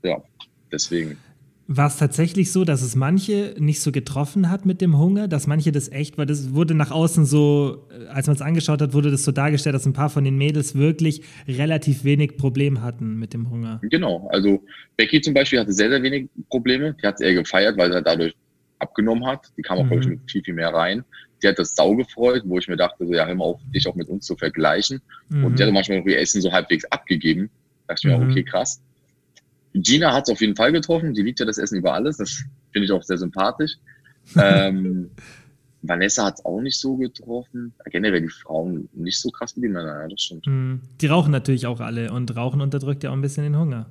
Ja, 0.05 0.23
deswegen. 0.70 1.19
War 1.72 1.87
es 1.87 1.99
tatsächlich 1.99 2.50
so, 2.50 2.64
dass 2.64 2.82
es 2.82 2.96
manche 2.96 3.55
nicht 3.56 3.81
so 3.81 3.93
getroffen 3.93 4.50
hat 4.50 4.67
mit 4.67 4.81
dem 4.81 4.99
Hunger, 4.99 5.28
dass 5.28 5.46
manche 5.46 5.70
das 5.70 5.88
echt, 5.88 6.19
weil 6.19 6.26
das 6.26 6.52
wurde 6.52 6.75
nach 6.75 6.90
außen 6.90 7.25
so, 7.25 7.87
äh, 7.93 8.08
als 8.08 8.26
man 8.26 8.34
es 8.34 8.43
angeschaut 8.43 8.82
hat, 8.82 8.93
wurde 8.93 9.12
das 9.12 9.22
so 9.22 9.31
dargestellt, 9.31 9.76
dass 9.76 9.87
ein 9.87 9.93
paar 9.93 10.11
von 10.11 10.25
den 10.25 10.37
Mädels 10.37 10.75
wirklich 10.75 11.22
relativ 11.46 12.02
wenig 12.02 12.37
Probleme 12.37 12.82
hatten 12.82 13.20
mit 13.20 13.34
dem 13.34 13.50
Hunger. 13.50 13.78
Genau, 13.84 14.26
also 14.32 14.64
Becky 14.96 15.20
zum 15.20 15.32
Beispiel 15.32 15.61
hatte 15.61 15.72
sehr, 15.72 15.90
sehr 15.90 16.02
wenig 16.02 16.28
Probleme. 16.49 16.96
Die 17.00 17.06
hat 17.06 17.14
es 17.14 17.20
eher 17.20 17.34
gefeiert, 17.34 17.78
weil 17.78 17.93
sie 17.93 18.02
dadurch 18.02 18.34
abgenommen 18.81 19.25
hat. 19.25 19.46
Die 19.56 19.62
kam 19.62 19.78
auch, 19.78 19.84
mhm. 19.84 20.08
mit 20.08 20.28
viel, 20.28 20.43
viel 20.43 20.55
mehr 20.55 20.75
rein. 20.75 21.05
Die 21.40 21.46
hat 21.46 21.61
das 21.61 21.76
sau 21.76 21.94
gefreut, 21.94 22.43
wo 22.46 22.58
ich 22.58 22.66
mir 22.66 22.78
dachte, 22.78 23.06
so, 23.06 23.14
ja, 23.14 23.26
hör 23.26 23.34
mal 23.37 23.44
auf, 23.44 23.61
dich 23.73 23.87
auch 23.87 23.94
mit 23.94 24.08
uns 24.08 24.26
zu 24.26 24.34
vergleichen. 24.34 25.00
Mhm. 25.28 25.44
Und 25.44 25.56
die 25.56 25.62
hatte 25.62 25.73
manchmal 25.73 26.02
ihr 26.05 26.19
Essen 26.19 26.40
so 26.40 26.50
halbwegs 26.50 26.84
abgegeben. 26.87 27.49
Da 27.87 27.94
dachte 27.94 28.08
ich 28.08 28.12
mir, 28.12 28.19
mhm. 28.19 28.28
okay, 28.28 28.43
krass. 28.43 28.82
Gina 29.75 30.12
hat 30.12 30.28
es 30.28 30.32
auf 30.32 30.40
jeden 30.40 30.56
Fall 30.56 30.72
getroffen. 30.72 31.14
Die 31.14 31.22
liebt 31.22 31.40
ja 31.40 31.46
das 31.46 31.58
Essen 31.58 31.78
über 31.78 31.94
alles. 31.94 32.17
Das 32.17 32.43
finde 32.72 32.87
ich 32.87 32.93
auch 32.93 33.02
sehr 33.02 33.19
sympathisch. 33.19 33.76
ähm, 34.37 35.11
Vanessa 35.82 36.26
hat 36.26 36.34
es 36.38 36.44
auch 36.44 36.61
nicht 36.61 36.78
so 36.78 36.96
getroffen. 36.96 37.72
Generell 37.87 38.22
die 38.22 38.28
Frauen 38.28 38.88
nicht 38.93 39.20
so 39.20 39.31
krass 39.31 39.56
wie 39.56 39.62
die 39.62 39.69
Männer, 39.69 40.02
ja, 40.02 40.08
das 40.08 40.20
stimmt. 40.20 40.46
Mm, 40.46 40.81
die 41.00 41.06
rauchen 41.06 41.31
natürlich 41.31 41.67
auch 41.67 41.81
alle 41.81 42.12
und 42.12 42.34
Rauchen 42.37 42.61
unterdrückt 42.61 43.02
ja 43.02 43.11
auch 43.11 43.14
ein 43.14 43.22
bisschen 43.22 43.44
den 43.44 43.58
Hunger. 43.58 43.87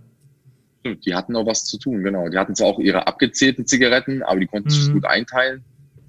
Die 0.86 1.14
hatten 1.14 1.36
auch 1.36 1.46
was 1.46 1.66
zu 1.66 1.78
tun, 1.78 2.04
genau. 2.04 2.30
Die 2.30 2.38
hatten 2.38 2.56
zwar 2.56 2.68
auch 2.68 2.80
ihre 2.80 3.08
abgezählten 3.08 3.66
Zigaretten, 3.66 4.24
aber 4.24 4.40
die 4.40 4.48
konnten 4.48 4.70
sich 4.70 4.88
mm. 4.90 4.94
gut 4.94 5.06
einteilen. 5.06 5.64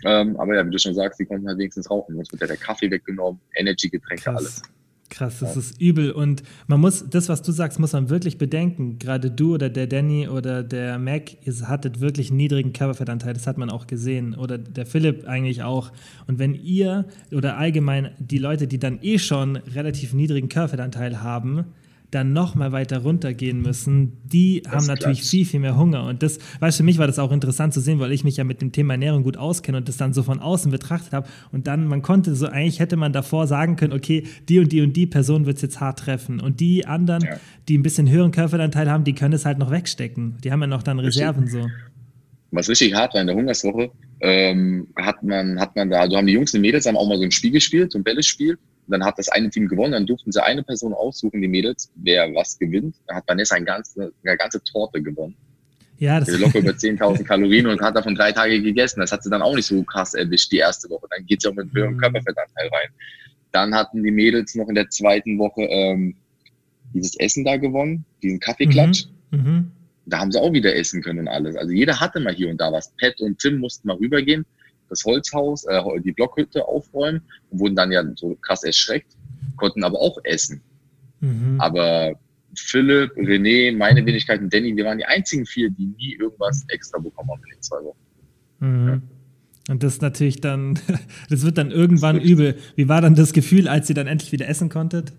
Ähm, 0.05 0.37
aber 0.39 0.55
ja, 0.55 0.67
wie 0.67 0.71
du 0.71 0.79
schon 0.79 0.95
sagst, 0.95 1.19
die 1.19 1.27
konnten 1.27 1.49
halt 1.49 1.59
wenigstens 1.59 1.91
rauchen. 1.91 2.17
Uns 2.17 2.31
wird 2.31 2.41
ja 2.41 2.47
der 2.47 2.57
Kaffee 2.57 2.91
weggenommen, 2.91 3.41
Energy-Getränke, 3.55 4.31
alles. 4.31 4.63
Krass, 5.11 5.41
das 5.41 5.57
ist 5.57 5.81
übel. 5.81 6.13
Und 6.13 6.45
man 6.69 6.81
muss, 6.81 7.05
das, 7.11 7.29
was 7.29 7.43
du 7.43 7.51
sagst, 7.51 7.81
muss 7.81 7.93
man 7.93 8.09
wirklich 8.11 8.39
bedenken. 8.39 8.99
Gerade 9.01 9.31
du 9.31 9.55
oder 9.55 9.69
der 9.69 9.89
Danny 9.89 10.29
oder 10.29 10.63
der 10.63 10.99
Mac, 10.99 11.33
ihr 11.45 11.69
hattet 11.69 12.01
wirklich 12.01 12.31
einen 12.31 12.37
niedrigen 12.37 12.73
Körperfettanteil, 12.73 13.35
das 13.35 13.49
hat 13.49 13.59
man 13.59 13.71
auch 13.71 13.89
gesehen. 13.89 14.35
Oder 14.37 14.57
der 14.57 14.87
Philipp 14.87 15.27
eigentlich 15.27 15.65
auch. 15.65 15.91
Und 16.29 16.39
wenn 16.39 16.55
ihr 16.55 17.07
oder 17.33 17.59
allgemein 17.59 18.13
die 18.21 18.39
Leute, 18.39 18.69
die 18.69 18.79
dann 18.79 19.01
eh 19.03 19.19
schon 19.19 19.57
relativ 19.57 20.15
niedrigen 20.15 20.49
Körperfettanteil 20.49 21.21
haben, 21.23 21.65
dann 22.11 22.33
noch 22.33 22.55
mal 22.55 22.73
weiter 22.73 22.99
runtergehen 22.99 23.63
müssen, 23.63 24.19
die 24.25 24.63
das 24.63 24.73
haben 24.73 24.87
natürlich 24.87 25.23
viel, 25.23 25.45
viel 25.45 25.61
mehr 25.61 25.77
Hunger. 25.77 26.07
Und 26.07 26.23
das, 26.23 26.39
weißt 26.59 26.79
du, 26.79 26.83
für 26.83 26.85
mich 26.85 26.99
war 26.99 27.07
das 27.07 27.19
auch 27.19 27.31
interessant 27.31 27.73
zu 27.73 27.81
sehen, 27.81 28.01
weil 28.01 28.13
ich 28.13 28.25
mich 28.25 28.37
ja 28.37 28.45
mit 28.45 28.61
dem 28.61 28.73
Thema 28.73 28.95
Ernährung 28.95 29.23
gut 29.23 29.37
auskenne 29.37 29.79
und 29.79 29.89
das 29.89 29.97
dann 29.97 30.13
so 30.13 30.23
von 30.23 30.41
außen 30.41 30.71
betrachtet 30.71 31.13
habe. 31.13 31.29
Und 31.53 31.67
dann, 31.67 31.87
man 31.87 32.03
konnte 32.03 32.35
so, 32.35 32.47
eigentlich 32.47 32.81
hätte 32.81 32.97
man 32.97 33.13
davor 33.13 33.47
sagen 33.47 33.77
können, 33.77 33.93
okay, 33.93 34.25
die 34.49 34.59
und 34.59 34.73
die 34.73 34.81
und 34.81 34.95
die 34.95 35.07
Person 35.07 35.47
wird 35.47 35.57
es 35.57 35.63
jetzt 35.63 35.81
hart 35.81 36.01
treffen. 36.01 36.41
Und 36.41 36.61
die 36.61 36.87
anderen, 36.87 37.23
ja. 37.23 37.37
die 37.69 37.79
ein 37.79 37.83
bisschen 37.83 38.09
höheren 38.11 38.33
Körperanteil 38.33 38.91
haben, 38.91 39.05
die 39.05 39.15
können 39.15 39.35
es 39.35 39.47
halt 39.47 39.59
noch 39.59 39.71
wegstecken. 39.71 40.39
Die 40.43 40.51
haben 40.51 40.61
ja 40.61 40.67
noch 40.67 40.83
dann 40.83 40.99
Reserven 40.99 41.45
richtig. 41.45 41.63
so. 41.63 41.69
Was 42.53 42.69
richtig 42.69 42.95
hart 42.95 43.15
war 43.15 43.21
in 43.21 43.29
der 43.29 43.37
Hungerswoche, 43.37 43.93
ähm, 44.21 44.89
hat 44.97 45.23
man, 45.23 45.61
hat 45.61 45.77
man 45.77 45.89
da, 45.89 46.01
also 46.01 46.17
haben 46.17 46.27
die 46.27 46.33
Jungs 46.33 46.53
und 46.53 46.61
Mädels 46.61 46.87
haben 46.87 46.97
auch 46.97 47.09
mal 47.09 47.17
so 47.17 47.23
ein 47.23 47.31
Spiel 47.31 47.53
gespielt, 47.53 47.93
so 47.93 47.99
ein 47.99 48.03
Bällespiel 48.03 48.59
dann 48.91 49.05
hat 49.05 49.19
das 49.19 49.29
eine 49.29 49.51
Team 49.51 49.69
gewonnen, 49.69 49.93
dann 49.93 50.07
durften 50.07 50.33
sie 50.33 50.43
eine 50.43 50.63
Person 50.63 50.93
aussuchen, 50.93 51.41
die 51.41 51.49
Mädels, 51.49 51.91
wer 51.97 52.33
was 52.35 52.59
gewinnt. 52.59 52.97
Da 53.07 53.17
hat 53.17 53.25
Vanessa 53.27 53.55
ein 53.55 53.65
ganze, 53.65 54.13
eine 54.25 54.37
ganze 54.37 54.63
Torte 54.65 55.03
gewonnen. 55.03 55.37
Ja, 55.99 56.19
das 56.19 56.31
ist 56.31 56.41
locker 56.41 56.61
über 56.61 56.71
10.000 56.71 57.25
Kalorien 57.25 57.67
und 57.67 57.81
hat 57.83 57.95
davon 57.95 58.15
drei 58.15 58.33
Tage 58.33 58.63
gegessen. 58.63 59.01
Das 59.01 59.13
hat 59.13 59.23
sie 59.23 59.29
dann 59.29 59.43
auch 59.43 59.55
nicht 59.55 59.67
so 59.67 59.83
krass 59.83 60.15
erwischt, 60.15 60.51
die 60.51 60.57
erste 60.57 60.89
Woche. 60.89 61.07
Dann 61.11 61.27
geht 61.27 61.43
sie 61.43 61.49
auch 61.49 61.55
mit 61.55 61.73
höherem 61.75 61.95
mhm. 61.95 61.99
Körperfettanteil 61.99 62.69
rein. 62.69 62.89
Dann 63.53 63.75
hatten 63.75 64.03
die 64.03 64.11
Mädels 64.11 64.55
noch 64.55 64.69
in 64.69 64.77
der 64.77 64.89
zweiten 64.89 65.39
Woche 65.39 65.63
ähm, 65.63 66.17
dieses 66.95 67.19
Essen 67.19 67.45
da 67.45 67.59
gewonnen, 67.59 68.07
diesen 68.23 68.41
Kaffeeklatsch. 68.41 69.07
Mhm. 69.31 69.39
Mhm. 69.39 69.71
Da 70.07 70.21
haben 70.21 70.33
sie 70.33 70.41
auch 70.41 70.53
wieder 70.53 70.75
essen 70.75 71.03
können 71.03 71.21
und 71.21 71.29
alles. 71.29 71.55
Also 71.57 71.71
jeder 71.73 72.01
hatte 72.01 72.19
mal 72.19 72.35
hier 72.35 72.49
und 72.49 72.61
da 72.61 72.73
was. 72.73 72.93
Pat 72.99 73.21
und 73.21 73.39
Tim 73.39 73.59
mussten 73.59 73.87
mal 73.87 73.97
rübergehen 73.97 74.47
das 74.91 75.05
Holzhaus, 75.05 75.65
äh, 75.65 75.81
die 76.05 76.13
Blockhütte 76.13 76.67
aufräumen 76.67 77.23
und 77.51 77.61
wurden 77.61 77.77
dann 77.77 77.93
ja 77.93 78.05
so 78.17 78.37
krass 78.43 78.65
erschreckt, 78.65 79.17
konnten 79.57 79.85
aber 79.85 79.99
auch 79.99 80.19
essen. 80.25 80.61
Mhm. 81.21 81.57
Aber 81.59 82.15
Philipp, 82.55 83.13
René, 83.13 83.77
meine 83.77 84.05
Wenigkeit 84.05 84.41
und 84.41 84.53
Danny, 84.53 84.77
wir 84.77 84.85
waren 84.85 84.99
die 84.99 85.05
einzigen 85.05 85.47
vier, 85.47 85.71
die 85.71 85.87
nie 85.87 86.17
irgendwas 86.19 86.65
extra 86.69 86.99
bekommen 86.99 87.31
haben 87.31 87.43
in 87.45 87.57
den 87.57 87.63
zwei 87.63 87.77
Wochen. 87.85 87.99
Mhm. 88.59 88.89
Ja. 88.89 89.01
Und 89.71 89.83
das 89.83 90.01
natürlich 90.01 90.41
dann, 90.41 90.79
das 91.31 91.45
wird 91.45 91.59
dann 91.59 91.71
irgendwann 91.71 92.21
übel. 92.21 92.57
Wie 92.75 92.89
war 92.89 93.01
dann 93.01 93.15
das 93.15 93.33
Gefühl, 93.33 93.69
als 93.69 93.89
ihr 93.89 93.95
dann 93.95 94.09
endlich 94.09 94.33
wieder 94.33 94.49
essen 94.49 94.69
konntet? 94.69 95.13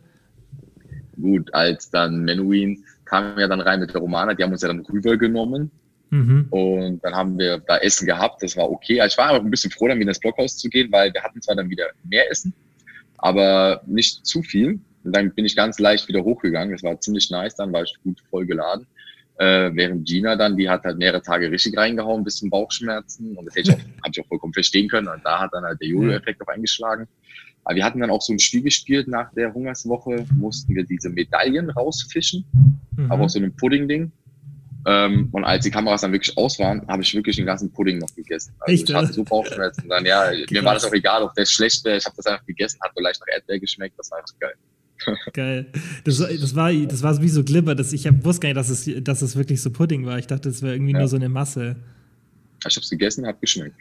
Gut, 1.16 1.54
als 1.54 1.90
dann 1.90 2.24
Menuhin 2.24 2.84
kam 3.06 3.38
ja 3.38 3.48
dann 3.48 3.62
rein 3.62 3.80
mit 3.80 3.94
der 3.94 4.02
Romana, 4.02 4.34
die 4.34 4.44
haben 4.44 4.52
uns 4.52 4.62
ja 4.62 4.68
dann 4.68 4.82
rübergenommen 4.82 5.72
Mhm. 6.12 6.48
Und 6.50 7.04
dann 7.04 7.16
haben 7.16 7.40
wir 7.40 7.60
da 7.60 7.78
Essen 7.78 8.06
gehabt, 8.06 8.44
das 8.44 8.56
war 8.56 8.70
okay. 8.70 9.02
Also 9.02 9.14
ich 9.14 9.18
war 9.18 9.32
auch 9.32 9.44
ein 9.44 9.50
bisschen 9.50 9.72
froh, 9.72 9.88
dann 9.88 10.00
wieder 10.00 10.10
ins 10.10 10.20
Blockhaus 10.20 10.58
zu 10.58 10.70
gehen, 10.70 10.92
weil 10.92 11.14
wir 11.14 11.24
hatten 11.24 11.42
zwar 11.42 11.56
dann 11.56 11.70
wieder 11.70 11.86
mehr 12.04 12.30
Essen, 12.30 12.54
aber 13.18 13.82
nicht 13.88 14.26
zu 14.26 14.44
viel. 14.44 14.80
Und 15.04 15.16
dann 15.16 15.34
bin 15.34 15.46
ich 15.46 15.56
ganz 15.56 15.80
leicht 15.80 16.08
wieder 16.08 16.24
hochgegangen. 16.24 16.74
Das 16.74 16.84
war 16.84 17.00
ziemlich 17.00 17.32
nice, 17.32 17.56
dann 17.56 17.74
war 17.74 17.84
ich 17.84 17.96
gut 18.04 18.22
voll 18.30 18.46
geladen. 18.46 18.86
Äh, 19.38 19.72
während 19.74 20.08
Gina 20.08 20.36
dann, 20.36 20.58
die 20.58 20.70
hat 20.70 20.84
halt 20.84 20.98
mehrere 21.00 21.22
Tage 21.22 21.50
richtig 21.50 21.76
reingehauen 21.76 22.24
bis 22.24 22.36
zum 22.36 22.50
Bauchschmerzen. 22.50 23.36
Und 23.36 23.46
das 23.46 23.56
hätte 23.56 23.72
ich 23.72 23.76
auch, 23.76 23.80
hab 24.04 24.12
ich 24.14 24.22
auch 24.22 24.28
vollkommen 24.28 24.54
verstehen 24.54 24.88
können. 24.90 25.08
Und 25.08 25.22
da 25.24 25.40
hat 25.40 25.50
dann 25.54 25.64
halt 25.64 25.82
der 25.82 25.88
Jojo-Effekt 25.88 26.42
auf 26.42 26.50
eingeschlagen. 26.50 27.08
Aber 27.64 27.76
wir 27.76 27.86
hatten 27.86 28.00
dann 28.00 28.10
auch 28.10 28.22
so 28.22 28.34
ein 28.34 28.40
Spiel 28.40 28.64
gespielt 28.64 29.08
nach 29.08 29.32
der 29.34 29.54
Hungerswoche, 29.54 30.26
mussten 30.36 30.76
wir 30.76 30.84
diese 30.84 31.10
Medaillen 31.10 31.70
rausfischen, 31.70 32.46
Mhm. 32.98 33.12
aber 33.12 33.24
aus 33.24 33.34
so 33.34 33.40
einem 33.40 33.56
Pudding-Ding. 33.56 34.12
Ähm, 34.86 35.30
und 35.32 35.44
als 35.44 35.64
die 35.64 35.72
Kameras 35.72 36.02
dann 36.02 36.12
wirklich 36.12 36.36
aus 36.38 36.58
waren, 36.60 36.88
habe 36.88 37.02
ich 37.04 37.14
wirklich 37.14 37.36
den 37.36 37.46
ganzen 37.46 37.72
Pudding 37.72 38.00
noch 38.00 38.14
gegessen. 38.16 38.54
Also 38.60 38.74
Echt, 38.74 38.90
ich 38.90 38.96
hatte 38.96 39.14
so 39.14 39.24
Bauchschmerzen. 39.24 39.88
Dann, 39.88 40.06
ja, 40.06 40.32
mir 40.50 40.64
war 40.64 40.74
das 40.74 40.86
auch 40.86 40.94
egal, 40.94 41.22
ob 41.24 41.34
der 41.36 41.46
schlecht 41.46 41.84
wäre. 41.86 41.98
Ich 41.98 42.06
habe 42.06 42.16
das 42.18 42.26
einfach 42.26 42.46
gegessen, 42.46 42.80
hat 42.82 42.92
vielleicht 42.96 43.20
nach 43.20 43.34
Erdbeer 43.34 43.60
geschmeckt. 43.60 43.98
Das 43.98 44.10
war 44.12 44.20
einfach 44.20 44.34
geil. 44.40 44.54
Geil. 45.34 45.66
Das, 46.04 46.20
das, 46.20 46.56
war, 46.56 46.72
das 46.72 47.02
war 47.02 47.20
wie 47.24 47.30
so 47.30 47.44
Glibber. 47.44 47.74
Das, 47.74 47.92
ich 47.92 48.06
hab, 48.06 48.24
wusste 48.24 48.42
gar 48.42 48.50
nicht, 48.50 48.58
dass 48.58 48.70
es, 48.70 49.04
dass 49.04 49.24
es 49.24 49.36
wirklich 49.36 49.60
so 49.60 49.72
Pudding 49.72 50.06
war. 50.06 50.20
Ich 50.20 50.28
dachte, 50.28 50.50
es 50.50 50.62
wäre 50.62 50.76
irgendwie 50.76 50.92
Ja. 50.94 51.00
nur 51.00 51.08
so 51.08 51.16
eine 51.16 51.28
Masse. 51.28 51.78
Ich 52.68 52.76
habe 52.76 52.84
es 52.84 52.90
gegessen, 52.90 53.26
hat 53.26 53.42
geschmeckt. 53.42 53.76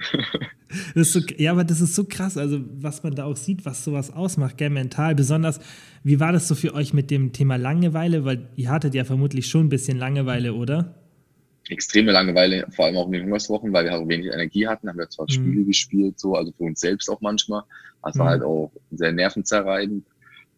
So, 0.94 1.20
ja, 1.36 1.50
aber 1.52 1.64
das 1.64 1.80
ist 1.80 1.94
so 1.94 2.04
krass, 2.04 2.36
also 2.36 2.60
was 2.80 3.02
man 3.02 3.14
da 3.14 3.24
auch 3.24 3.36
sieht, 3.36 3.64
was 3.66 3.84
sowas 3.84 4.10
ausmacht, 4.10 4.56
gell, 4.56 4.70
mental. 4.70 5.14
Besonders, 5.14 5.60
wie 6.04 6.18
war 6.20 6.32
das 6.32 6.48
so 6.48 6.54
für 6.54 6.74
euch 6.74 6.94
mit 6.94 7.10
dem 7.10 7.32
Thema 7.32 7.56
Langeweile? 7.56 8.24
Weil 8.24 8.48
ihr 8.56 8.70
hattet 8.70 8.94
ja 8.94 9.04
vermutlich 9.04 9.48
schon 9.48 9.66
ein 9.66 9.68
bisschen 9.68 9.98
Langeweile, 9.98 10.54
oder? 10.54 10.94
Extreme 11.68 12.12
Langeweile, 12.12 12.66
vor 12.70 12.86
allem 12.86 12.96
auch 12.96 13.06
in 13.06 13.12
den 13.12 13.24
Hungerswochen, 13.24 13.72
weil 13.72 13.84
wir 13.84 13.92
halt 13.92 14.08
wenig 14.08 14.26
Energie 14.32 14.66
hatten, 14.66 14.88
haben 14.88 14.98
wir 14.98 15.08
zwar 15.10 15.26
Mhm. 15.28 15.32
Spiele 15.34 15.64
gespielt, 15.64 16.18
so, 16.18 16.34
also 16.34 16.52
für 16.52 16.64
uns 16.64 16.80
selbst 16.80 17.08
auch 17.10 17.20
manchmal. 17.20 17.62
Das 18.02 18.16
war 18.16 18.26
Mhm. 18.26 18.30
halt 18.30 18.42
auch 18.42 18.72
sehr 18.92 19.12
nervenzerreibend. 19.12 20.06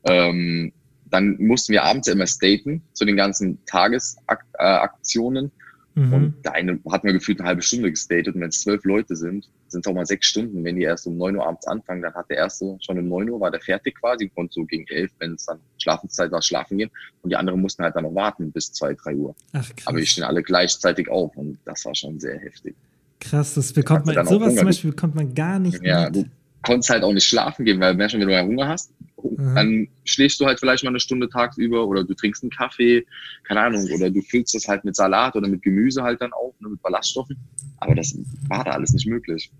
Ähm, 0.04 0.72
dann 1.06 1.36
mussten 1.38 1.72
wir 1.72 1.82
abends 1.84 2.06
immer 2.08 2.26
staten 2.26 2.82
zu 2.92 3.04
den 3.04 3.16
ganzen 3.16 3.58
Tagesaktionen. 3.66 5.50
Mhm. 5.94 6.12
Und 6.12 6.34
der 6.44 6.54
eine 6.54 6.78
hat 6.90 7.04
mir 7.04 7.12
gefühlt 7.12 7.40
eine 7.40 7.48
halbe 7.48 7.62
Stunde 7.62 7.90
gestatet. 7.90 8.34
Und 8.34 8.40
wenn 8.40 8.48
es 8.48 8.60
zwölf 8.60 8.84
Leute 8.84 9.14
sind, 9.14 9.48
sind 9.68 9.84
es 9.84 9.90
auch 9.90 9.94
mal 9.94 10.06
sechs 10.06 10.26
Stunden. 10.26 10.64
Wenn 10.64 10.76
die 10.76 10.82
erst 10.82 11.06
um 11.06 11.16
neun 11.16 11.36
Uhr 11.36 11.46
abends 11.46 11.66
anfangen, 11.66 12.02
dann 12.02 12.14
hat 12.14 12.30
der 12.30 12.38
erste 12.38 12.76
schon 12.80 12.98
um 12.98 13.08
neun 13.08 13.28
Uhr, 13.28 13.40
war 13.40 13.50
der 13.50 13.60
fertig 13.60 13.98
quasi, 14.00 14.28
konnte 14.28 14.54
so 14.54 14.64
gegen 14.64 14.86
elf, 14.88 15.10
wenn 15.18 15.34
es 15.34 15.46
dann 15.46 15.58
Schlafenszeit 15.78 16.30
war, 16.30 16.40
schlafen 16.40 16.78
gehen. 16.78 16.90
Und 17.22 17.30
die 17.30 17.36
anderen 17.36 17.60
mussten 17.60 17.82
halt 17.82 17.94
dann 17.94 18.04
noch 18.04 18.14
warten 18.14 18.50
bis 18.52 18.72
zwei, 18.72 18.94
drei 18.94 19.14
Uhr. 19.14 19.34
Ach. 19.52 19.68
Aber 19.84 19.98
wir 19.98 20.06
stehen 20.06 20.24
alle 20.24 20.42
gleichzeitig 20.42 21.08
auf 21.10 21.36
und 21.36 21.58
das 21.64 21.84
war 21.84 21.94
schon 21.94 22.18
sehr 22.18 22.38
heftig. 22.38 22.74
krass, 23.20 23.54
das 23.54 23.72
bekommt 23.72 24.06
man, 24.06 24.26
sowas 24.26 24.54
zum 24.54 24.66
Beispiel 24.66 24.90
bekommt 24.90 25.14
man 25.14 25.34
gar 25.34 25.58
nicht 25.58 25.82
Ja, 25.82 26.10
mit. 26.10 26.26
Konntest 26.62 26.90
halt 26.90 27.02
auch 27.02 27.12
nicht 27.12 27.24
schlafen 27.26 27.64
gehen, 27.64 27.80
weil 27.80 27.94
manchmal, 27.94 28.26
wenn 28.26 28.46
du 28.46 28.52
Hunger 28.52 28.68
hast, 28.68 28.92
Mhm. 29.22 29.54
dann 29.54 29.88
schläfst 30.04 30.40
du 30.40 30.46
halt 30.46 30.58
vielleicht 30.58 30.82
mal 30.82 30.90
eine 30.90 30.98
Stunde 31.00 31.28
tagsüber 31.28 31.86
oder 31.86 32.02
du 32.02 32.12
trinkst 32.14 32.42
einen 32.42 32.50
Kaffee, 32.50 33.06
keine 33.46 33.60
Ahnung, 33.60 33.84
oder 33.94 34.10
du 34.10 34.20
füllst 34.20 34.54
das 34.54 34.66
halt 34.66 34.84
mit 34.84 34.96
Salat 34.96 35.36
oder 35.36 35.46
mit 35.48 35.62
Gemüse 35.62 36.02
halt 36.02 36.20
dann 36.20 36.32
auf, 36.32 36.54
ne, 36.60 36.68
mit 36.70 36.82
Ballaststoffen. 36.82 37.36
Aber 37.78 37.94
das 37.94 38.16
war 38.48 38.64
da 38.64 38.72
alles 38.72 38.92
nicht 38.92 39.06
möglich. 39.06 39.50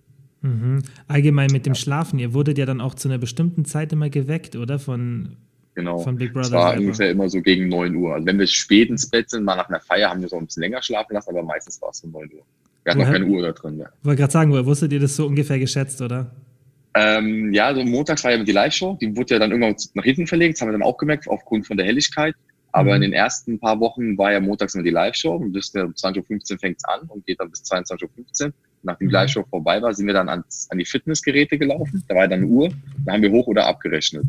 Mhm. 0.40 0.82
Allgemein 1.06 1.50
mit 1.52 1.66
dem 1.66 1.76
Schlafen, 1.76 2.18
ihr 2.18 2.34
wurdet 2.34 2.58
ja 2.58 2.66
dann 2.66 2.80
auch 2.80 2.94
zu 2.94 3.08
einer 3.08 3.18
bestimmten 3.18 3.64
Zeit 3.64 3.92
immer 3.92 4.10
geweckt, 4.10 4.56
oder? 4.56 4.80
Von, 4.80 5.36
Genau. 5.76 5.98
von 6.00 6.16
Big 6.16 6.30
Es 6.30 6.34
Brother. 6.34 6.52
war 6.58 6.68
selber. 6.70 6.80
ungefähr 6.82 7.10
immer 7.12 7.28
so 7.30 7.40
gegen 7.40 7.68
neun 7.68 7.94
Uhr. 7.94 8.14
Also 8.14 8.26
wenn 8.26 8.38
wir 8.40 8.46
spät 8.48 8.90
ins 8.90 9.08
Bett 9.08 9.30
sind, 9.30 9.44
mal 9.44 9.54
nach 9.56 9.68
einer 9.68 9.80
Feier, 9.80 10.10
haben 10.10 10.20
wir 10.20 10.28
so 10.28 10.36
ein 10.36 10.46
bisschen 10.46 10.62
länger 10.62 10.82
schlafen 10.82 11.14
lassen, 11.14 11.30
aber 11.30 11.42
meistens 11.44 11.80
war 11.80 11.90
es 11.90 11.98
so 11.98 12.08
neun 12.08 12.28
Uhr. 12.32 12.42
Wir 12.82 12.90
hatten 12.90 12.98
noch 13.00 13.06
Woher- 13.06 13.12
keine 13.20 13.26
Uhr 13.32 13.42
da 13.42 13.52
drin. 13.52 13.78
Ja, 13.78 13.86
Wollte 14.02 14.20
gerade 14.22 14.32
sagen, 14.32 14.50
woher 14.50 14.66
wusstet 14.66 14.92
ihr 14.92 14.98
das 15.00 15.14
so 15.14 15.26
ungefähr 15.26 15.58
geschätzt, 15.60 16.02
oder? 16.02 16.32
Ähm, 16.94 17.52
ja 17.52 17.74
so 17.74 17.84
montags 17.84 18.22
war 18.24 18.32
ja 18.32 18.42
die 18.42 18.52
Live-Show. 18.52 18.98
Die 19.00 19.16
wurde 19.16 19.34
ja 19.34 19.38
dann 19.40 19.50
irgendwann 19.50 19.76
nach 19.94 20.04
hinten 20.04 20.26
verlegt. 20.26 20.54
Das 20.56 20.60
haben 20.60 20.68
wir 20.68 20.72
dann 20.72 20.82
auch 20.82 20.98
gemerkt, 20.98 21.28
aufgrund 21.28 21.66
von 21.66 21.76
der 21.76 21.86
Helligkeit. 21.86 22.34
Aber 22.72 22.90
Mhm. 22.90 22.96
in 22.96 23.02
den 23.02 23.12
ersten 23.12 23.58
paar 23.58 23.78
Wochen 23.80 24.16
war 24.16 24.32
ja 24.32 24.40
montags 24.40 24.74
immer 24.74 24.84
die 24.84 24.90
Live-Show. 24.90 25.36
Und 25.36 25.52
bis 25.52 25.74
um 25.74 25.92
20.15 25.94 26.52
Uhr 26.54 26.58
fängt 26.58 26.76
es 26.78 26.84
an 26.84 27.02
und 27.08 27.26
geht 27.26 27.40
dann 27.40 27.50
bis 27.50 27.62
22.15 27.64 28.46
Uhr. 28.46 28.52
Nachdem 28.82 29.08
die 29.08 29.12
Mhm. 29.12 29.14
Live-Show 29.14 29.44
vorbei 29.48 29.80
war, 29.80 29.92
sind 29.94 30.06
wir 30.06 30.14
dann 30.14 30.28
ans, 30.28 30.68
an 30.70 30.78
die 30.78 30.84
Fitnessgeräte 30.84 31.58
gelaufen. 31.58 32.02
Da 32.08 32.14
war 32.14 32.28
dann 32.28 32.40
eine 32.40 32.48
Uhr. 32.48 32.70
Da 33.04 33.12
haben 33.12 33.22
wir 33.22 33.30
hoch 33.30 33.46
oder 33.46 33.66
abgerechnet. 33.66 34.24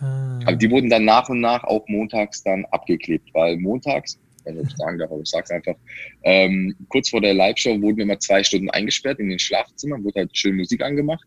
Ah. 0.00 0.38
Aber 0.44 0.56
die 0.56 0.70
wurden 0.70 0.90
dann 0.90 1.04
nach 1.04 1.28
und 1.28 1.40
nach 1.40 1.64
auch 1.64 1.86
montags 1.88 2.42
dann 2.42 2.64
abgeklebt, 2.66 3.30
weil 3.32 3.56
montags, 3.58 4.18
ich 4.40 4.46
weiß 4.46 4.54
nicht, 4.54 4.62
ob 4.64 4.68
ich 4.70 4.76
sagen 4.76 4.98
darf, 4.98 5.10
aber 5.10 5.20
ich 5.22 5.28
sag's 5.30 5.50
einfach, 5.50 5.74
ähm, 6.22 6.74
kurz 6.88 7.10
vor 7.10 7.20
der 7.20 7.34
Live-Show 7.34 7.80
wurden 7.80 7.96
wir 7.96 8.04
immer 8.04 8.18
zwei 8.20 8.42
Stunden 8.44 8.70
eingesperrt 8.70 9.18
in 9.18 9.28
den 9.28 9.38
Schlafzimmern, 9.38 10.04
wurde 10.04 10.20
halt 10.20 10.36
schön 10.36 10.56
Musik 10.56 10.82
angemacht 10.82 11.24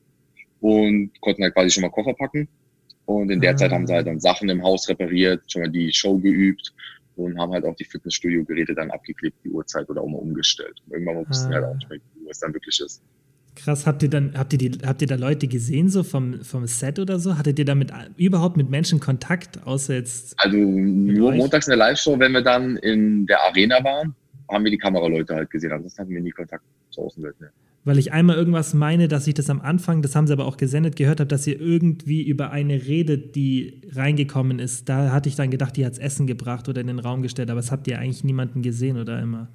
und 0.61 1.11
konnten 1.21 1.43
halt 1.43 1.53
quasi 1.53 1.71
schon 1.71 1.81
mal 1.81 1.89
Koffer 1.89 2.13
packen. 2.13 2.47
Und 3.05 3.29
in 3.29 3.41
der 3.41 3.51
Ah. 3.53 3.55
Zeit 3.57 3.71
haben 3.71 3.85
sie 3.87 3.93
halt 3.93 4.07
dann 4.07 4.19
Sachen 4.19 4.47
im 4.49 4.63
Haus 4.63 4.87
repariert, 4.87 5.43
schon 5.51 5.63
mal 5.63 5.69
die 5.69 5.91
Show 5.91 6.17
geübt 6.17 6.71
und 7.17 7.37
haben 7.39 7.51
halt 7.51 7.65
auch 7.65 7.75
die 7.75 7.83
Fitnessstudio-Geräte 7.83 8.73
dann 8.75 8.89
abgeklebt, 8.91 9.35
die 9.43 9.49
Uhrzeit 9.49 9.89
oder 9.89 10.01
auch 10.01 10.07
mal 10.07 10.19
umgestellt. 10.19 10.81
Und 10.85 10.93
irgendwann 10.93 11.27
wussten 11.27 11.49
wir 11.49 11.57
Ah. 11.57 11.61
halt 11.61 11.69
auch 11.71 11.75
nicht 11.75 11.89
mehr, 11.89 11.99
wie 12.23 12.29
es 12.29 12.39
dann 12.39 12.53
wirklich 12.53 12.79
ist. 12.79 13.01
Krass, 13.53 13.85
habt 13.85 14.01
ihr 14.01 14.09
dann, 14.09 14.33
habt 14.37 14.53
ihr 14.53 14.59
die, 14.59 14.71
habt 14.87 15.01
ihr 15.01 15.07
da 15.09 15.15
Leute 15.15 15.47
gesehen, 15.49 15.89
so 15.89 16.03
vom, 16.03 16.41
vom 16.41 16.67
Set 16.67 16.99
oder 16.99 17.19
so? 17.19 17.37
Hattet 17.37 17.59
ihr 17.59 17.65
damit 17.65 17.91
überhaupt 18.15 18.55
mit 18.55 18.69
Menschen 18.69 19.01
Kontakt, 19.01 19.61
außer 19.67 19.95
jetzt. 19.95 20.35
Also 20.39 20.55
nur 20.57 21.31
euch? 21.31 21.37
montags 21.37 21.67
in 21.67 21.71
der 21.71 21.77
Live-Show, 21.79 22.17
wenn 22.17 22.31
wir 22.31 22.43
dann 22.43 22.77
in 22.77 23.25
der 23.25 23.41
Arena 23.43 23.83
waren, 23.83 24.15
haben 24.49 24.63
wir 24.63 24.71
die 24.71 24.77
Kameraleute 24.77 25.35
halt 25.35 25.49
gesehen. 25.49 25.73
Ansonsten 25.73 26.01
hatten 26.01 26.11
wir 26.13 26.21
nie 26.21 26.31
Kontakt 26.31 26.63
zur 26.91 27.05
Außenwelt. 27.05 27.41
Ne. 27.41 27.49
Weil 27.83 27.97
ich 27.97 28.13
einmal 28.13 28.35
irgendwas 28.35 28.75
meine, 28.75 29.07
dass 29.07 29.25
ich 29.25 29.33
das 29.33 29.49
am 29.49 29.59
Anfang, 29.59 30.03
das 30.03 30.15
haben 30.15 30.27
sie 30.27 30.33
aber 30.33 30.45
auch 30.45 30.57
gesendet, 30.57 30.95
gehört 30.95 31.19
habe, 31.19 31.27
dass 31.27 31.47
ihr 31.47 31.59
irgendwie 31.59 32.21
über 32.21 32.51
eine 32.51 32.85
redet, 32.85 33.35
die 33.35 33.81
reingekommen 33.91 34.59
ist. 34.59 34.87
Da 34.87 35.11
hatte 35.11 35.29
ich 35.29 35.35
dann 35.35 35.49
gedacht, 35.49 35.75
die 35.77 35.85
hat's 35.85 35.97
Essen 35.97 36.27
gebracht 36.27 36.69
oder 36.69 36.79
in 36.79 36.87
den 36.87 36.99
Raum 36.99 37.23
gestellt, 37.23 37.49
aber 37.49 37.59
es 37.59 37.71
habt 37.71 37.87
ihr 37.87 37.97
eigentlich 37.97 38.23
niemanden 38.23 38.61
gesehen 38.61 38.97
oder 38.99 39.19
immer. 39.19 39.47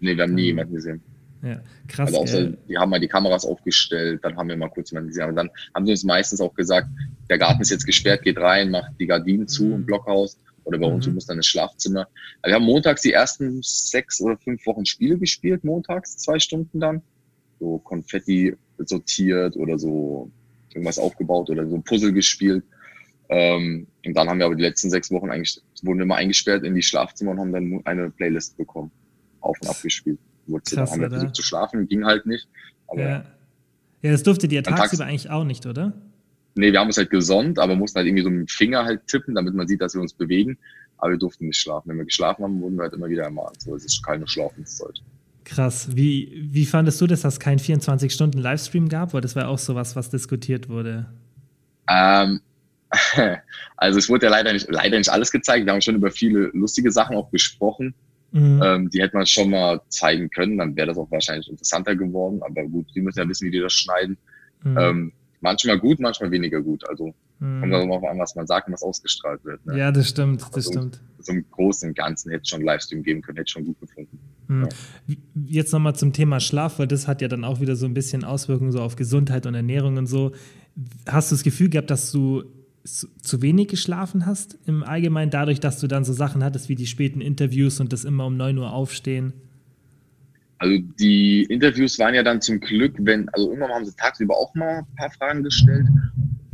Nee, 0.00 0.14
wir 0.14 0.24
haben 0.24 0.30
Mhm. 0.30 0.36
nie 0.36 0.44
jemanden 0.44 0.74
gesehen. 0.74 1.00
Ja, 1.42 1.62
krass. 1.88 2.08
Also 2.08 2.20
außer, 2.20 2.40
äh, 2.48 2.52
die 2.68 2.76
haben 2.76 2.90
mal 2.90 3.00
die 3.00 3.08
Kameras 3.08 3.46
aufgestellt, 3.46 4.20
dann 4.22 4.36
haben 4.36 4.48
wir 4.50 4.58
mal 4.58 4.68
kurz 4.68 4.90
jemanden 4.90 5.08
gesehen. 5.08 5.22
Aber 5.24 5.32
dann 5.32 5.48
haben 5.74 5.86
sie 5.86 5.92
uns 5.92 6.04
meistens 6.04 6.42
auch 6.42 6.52
gesagt, 6.52 6.88
der 7.30 7.38
Garten 7.38 7.62
ist 7.62 7.70
jetzt 7.70 7.86
gesperrt, 7.86 8.22
geht 8.24 8.36
rein, 8.38 8.70
macht 8.70 8.92
die 9.00 9.06
Gardinen 9.06 9.48
zu 9.48 9.64
Mhm. 9.64 9.72
im 9.76 9.86
Blockhaus. 9.86 10.36
Oder 10.64 10.76
bei 10.78 10.86
uns, 10.86 11.06
Mhm. 11.06 11.10
du 11.12 11.14
musst 11.14 11.30
dann 11.30 11.38
ins 11.38 11.46
Schlafzimmer. 11.46 12.06
Aber 12.42 12.50
wir 12.50 12.54
haben 12.56 12.64
montags 12.66 13.00
die 13.00 13.12
ersten 13.12 13.60
sechs 13.62 14.20
oder 14.20 14.36
fünf 14.36 14.66
Wochen 14.66 14.84
Spiele 14.84 15.16
gespielt, 15.16 15.64
montags, 15.64 16.18
zwei 16.18 16.38
Stunden 16.38 16.78
dann. 16.78 17.00
So 17.60 17.78
Konfetti 17.78 18.56
sortiert 18.78 19.56
oder 19.56 19.78
so 19.78 20.30
irgendwas 20.70 20.98
aufgebaut 20.98 21.50
oder 21.50 21.66
so 21.68 21.78
Puzzle 21.80 22.12
gespielt. 22.12 22.64
Ähm, 23.28 23.86
und 24.04 24.16
dann 24.16 24.28
haben 24.28 24.38
wir 24.38 24.46
aber 24.46 24.56
die 24.56 24.62
letzten 24.62 24.90
sechs 24.90 25.10
Wochen 25.12 25.30
eigentlich, 25.30 25.60
wurden 25.82 25.98
wir 26.00 26.06
mal 26.06 26.16
eingesperrt 26.16 26.64
in 26.64 26.74
die 26.74 26.82
Schlafzimmer 26.82 27.32
und 27.32 27.38
haben 27.38 27.52
dann 27.52 27.80
eine 27.84 28.10
Playlist 28.10 28.56
bekommen. 28.56 28.90
Auf 29.40 29.56
und 29.60 29.68
ab 29.68 29.76
gespielt. 29.82 30.18
Wurzeln. 30.46 30.80
Krass, 30.80 30.92
haben 30.92 31.00
wir 31.00 31.10
versucht 31.10 31.36
zu 31.36 31.42
schlafen, 31.42 31.86
ging 31.86 32.04
halt 32.04 32.26
nicht. 32.26 32.48
Aber 32.88 33.00
ja. 33.00 33.24
ja, 34.02 34.10
das 34.10 34.22
durftet 34.22 34.50
ihr 34.52 34.62
Dann 34.62 34.74
tags- 34.74 34.90
tagsüber 34.90 35.04
eigentlich 35.04 35.30
auch 35.30 35.44
nicht, 35.44 35.64
oder? 35.66 35.92
nee, 36.56 36.72
wir 36.72 36.80
haben 36.80 36.88
uns 36.88 36.98
halt 36.98 37.10
gesonnt, 37.10 37.58
aber 37.58 37.76
mussten 37.76 37.96
halt 37.98 38.06
irgendwie 38.06 38.24
so 38.24 38.30
mit 38.30 38.40
dem 38.40 38.48
Finger 38.48 38.84
halt 38.84 39.06
tippen, 39.06 39.34
damit 39.34 39.54
man 39.54 39.66
sieht, 39.68 39.80
dass 39.80 39.94
wir 39.94 40.00
uns 40.00 40.12
bewegen. 40.12 40.58
Aber 40.98 41.12
wir 41.12 41.18
durften 41.18 41.46
nicht 41.46 41.58
schlafen. 41.58 41.88
Wenn 41.88 41.96
wir 41.98 42.04
geschlafen 42.04 42.42
haben, 42.44 42.60
wurden 42.60 42.76
wir 42.76 42.82
halt 42.82 42.92
immer 42.92 43.08
wieder 43.08 43.22
ermahnt. 43.22 43.62
So, 43.62 43.74
es 43.74 43.84
ist 43.84 44.04
keine 44.04 44.26
Schlafenszeit. 44.28 45.00
Krass. 45.50 45.88
Wie, 45.96 46.46
wie 46.52 46.64
fandest 46.64 47.00
du 47.00 47.06
das, 47.08 47.22
dass 47.22 47.34
es 47.34 47.40
keinen 47.40 47.58
24-Stunden-Livestream 47.58 48.88
gab? 48.88 49.12
Weil 49.14 49.20
das 49.20 49.34
war 49.34 49.48
auch 49.48 49.58
sowas, 49.58 49.96
was 49.96 50.08
diskutiert 50.08 50.68
wurde. 50.68 51.06
Ähm, 51.88 52.40
also 53.76 53.98
es 53.98 54.08
wurde 54.08 54.26
ja 54.26 54.30
leider 54.30 54.52
nicht, 54.52 54.68
leider 54.70 54.96
nicht 54.96 55.10
alles 55.10 55.32
gezeigt. 55.32 55.66
Wir 55.66 55.72
haben 55.72 55.80
schon 55.80 55.96
über 55.96 56.10
viele 56.12 56.50
lustige 56.52 56.92
Sachen 56.92 57.16
auch 57.16 57.30
gesprochen. 57.30 57.94
Mhm. 58.32 58.62
Ähm, 58.64 58.90
die 58.90 59.02
hätte 59.02 59.16
man 59.16 59.26
schon 59.26 59.50
mal 59.50 59.80
zeigen 59.88 60.30
können, 60.30 60.56
dann 60.58 60.76
wäre 60.76 60.86
das 60.86 60.96
auch 60.98 61.10
wahrscheinlich 61.10 61.48
interessanter 61.50 61.96
geworden. 61.96 62.40
Aber 62.42 62.62
gut, 62.62 62.86
die 62.94 63.00
müssen 63.00 63.18
ja 63.18 63.28
wissen, 63.28 63.46
wie 63.46 63.50
die 63.50 63.58
das 63.58 63.72
schneiden. 63.72 64.16
Mhm. 64.62 64.78
Ähm, 64.78 65.12
manchmal 65.40 65.80
gut, 65.80 65.98
manchmal 65.98 66.30
weniger 66.30 66.62
gut. 66.62 66.88
Also 66.88 67.12
Mhm. 67.40 67.60
kommt 67.60 67.72
darauf 67.72 68.04
an, 68.04 68.18
was 68.18 68.34
man 68.36 68.46
sagt 68.46 68.68
und 68.68 68.74
was 68.74 68.82
ausgestrahlt 68.82 69.42
wird. 69.44 69.64
Ne? 69.66 69.78
Ja, 69.78 69.90
das 69.90 70.10
stimmt, 70.10 70.42
das 70.42 70.54
Also- 70.54 70.72
stimmt. 70.72 71.00
So 71.18 71.32
im 71.32 71.44
Großen 71.50 71.88
und 71.88 71.96
Ganzen 71.96 72.30
hätte 72.30 72.42
es 72.42 72.48
schon 72.50 72.62
Livestream 72.62 73.02
geben 73.02 73.20
können, 73.22 73.38
hätte 73.38 73.50
schon 73.50 73.64
gut 73.64 73.80
gefunden. 73.80 74.18
Hm. 74.50 74.68
Ja. 75.06 75.16
Jetzt 75.46 75.72
nochmal 75.72 75.94
zum 75.94 76.12
Thema 76.12 76.40
Schlaf, 76.40 76.80
weil 76.80 76.88
das 76.88 77.06
hat 77.06 77.22
ja 77.22 77.28
dann 77.28 77.44
auch 77.44 77.60
wieder 77.60 77.76
so 77.76 77.86
ein 77.86 77.94
bisschen 77.94 78.24
Auswirkungen 78.24 78.72
so 78.72 78.82
auf 78.82 78.96
Gesundheit 78.96 79.46
und 79.46 79.54
Ernährung 79.54 79.96
und 79.96 80.06
so. 80.06 80.32
Hast 81.08 81.30
du 81.30 81.36
das 81.36 81.44
Gefühl 81.44 81.70
gehabt, 81.70 81.90
dass 81.90 82.10
du 82.10 82.42
zu 82.84 83.42
wenig 83.42 83.68
geschlafen 83.68 84.26
hast 84.26 84.58
im 84.66 84.82
Allgemeinen, 84.82 85.30
dadurch, 85.30 85.60
dass 85.60 85.78
du 85.78 85.86
dann 85.86 86.04
so 86.04 86.12
Sachen 86.12 86.42
hattest 86.42 86.68
wie 86.68 86.74
die 86.74 86.86
späten 86.86 87.20
Interviews 87.20 87.78
und 87.78 87.92
das 87.92 88.04
immer 88.04 88.26
um 88.26 88.36
9 88.36 88.58
Uhr 88.58 88.72
aufstehen? 88.72 89.34
Also 90.58 90.78
die 90.98 91.44
Interviews 91.44 91.98
waren 91.98 92.14
ja 92.14 92.22
dann 92.22 92.40
zum 92.40 92.58
Glück, 92.58 92.96
wenn, 92.98 93.28
also 93.30 93.48
irgendwann 93.48 93.70
haben 93.70 93.84
sie 93.84 93.94
tagsüber 93.94 94.36
auch 94.36 94.52
mal 94.54 94.78
ein 94.78 94.96
paar 94.96 95.10
Fragen 95.12 95.42
gestellt. 95.44 95.86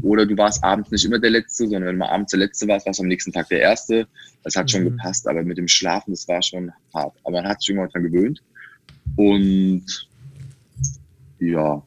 Oder 0.06 0.24
du 0.24 0.36
warst 0.36 0.62
abends 0.62 0.90
nicht 0.92 1.04
immer 1.04 1.18
der 1.18 1.30
Letzte, 1.30 1.64
sondern 1.64 1.84
wenn 1.86 1.92
du 1.94 1.98
mal 1.98 2.10
abends 2.10 2.30
der 2.30 2.38
Letzte 2.38 2.68
warst, 2.68 2.86
warst 2.86 3.00
du 3.00 3.02
am 3.02 3.08
nächsten 3.08 3.32
Tag 3.32 3.48
der 3.48 3.60
Erste. 3.60 4.06
Das 4.44 4.54
hat 4.54 4.70
schon 4.70 4.82
Mhm. 4.84 4.90
gepasst, 4.90 5.26
aber 5.26 5.42
mit 5.42 5.58
dem 5.58 5.66
Schlafen, 5.66 6.12
das 6.12 6.28
war 6.28 6.40
schon 6.42 6.70
hart. 6.94 7.14
Aber 7.24 7.42
man 7.42 7.48
hat 7.48 7.60
sich 7.60 7.70
irgendwann 7.70 7.90
dran 7.90 8.04
gewöhnt. 8.04 8.40
Und 9.16 9.84
ja, 11.40 11.82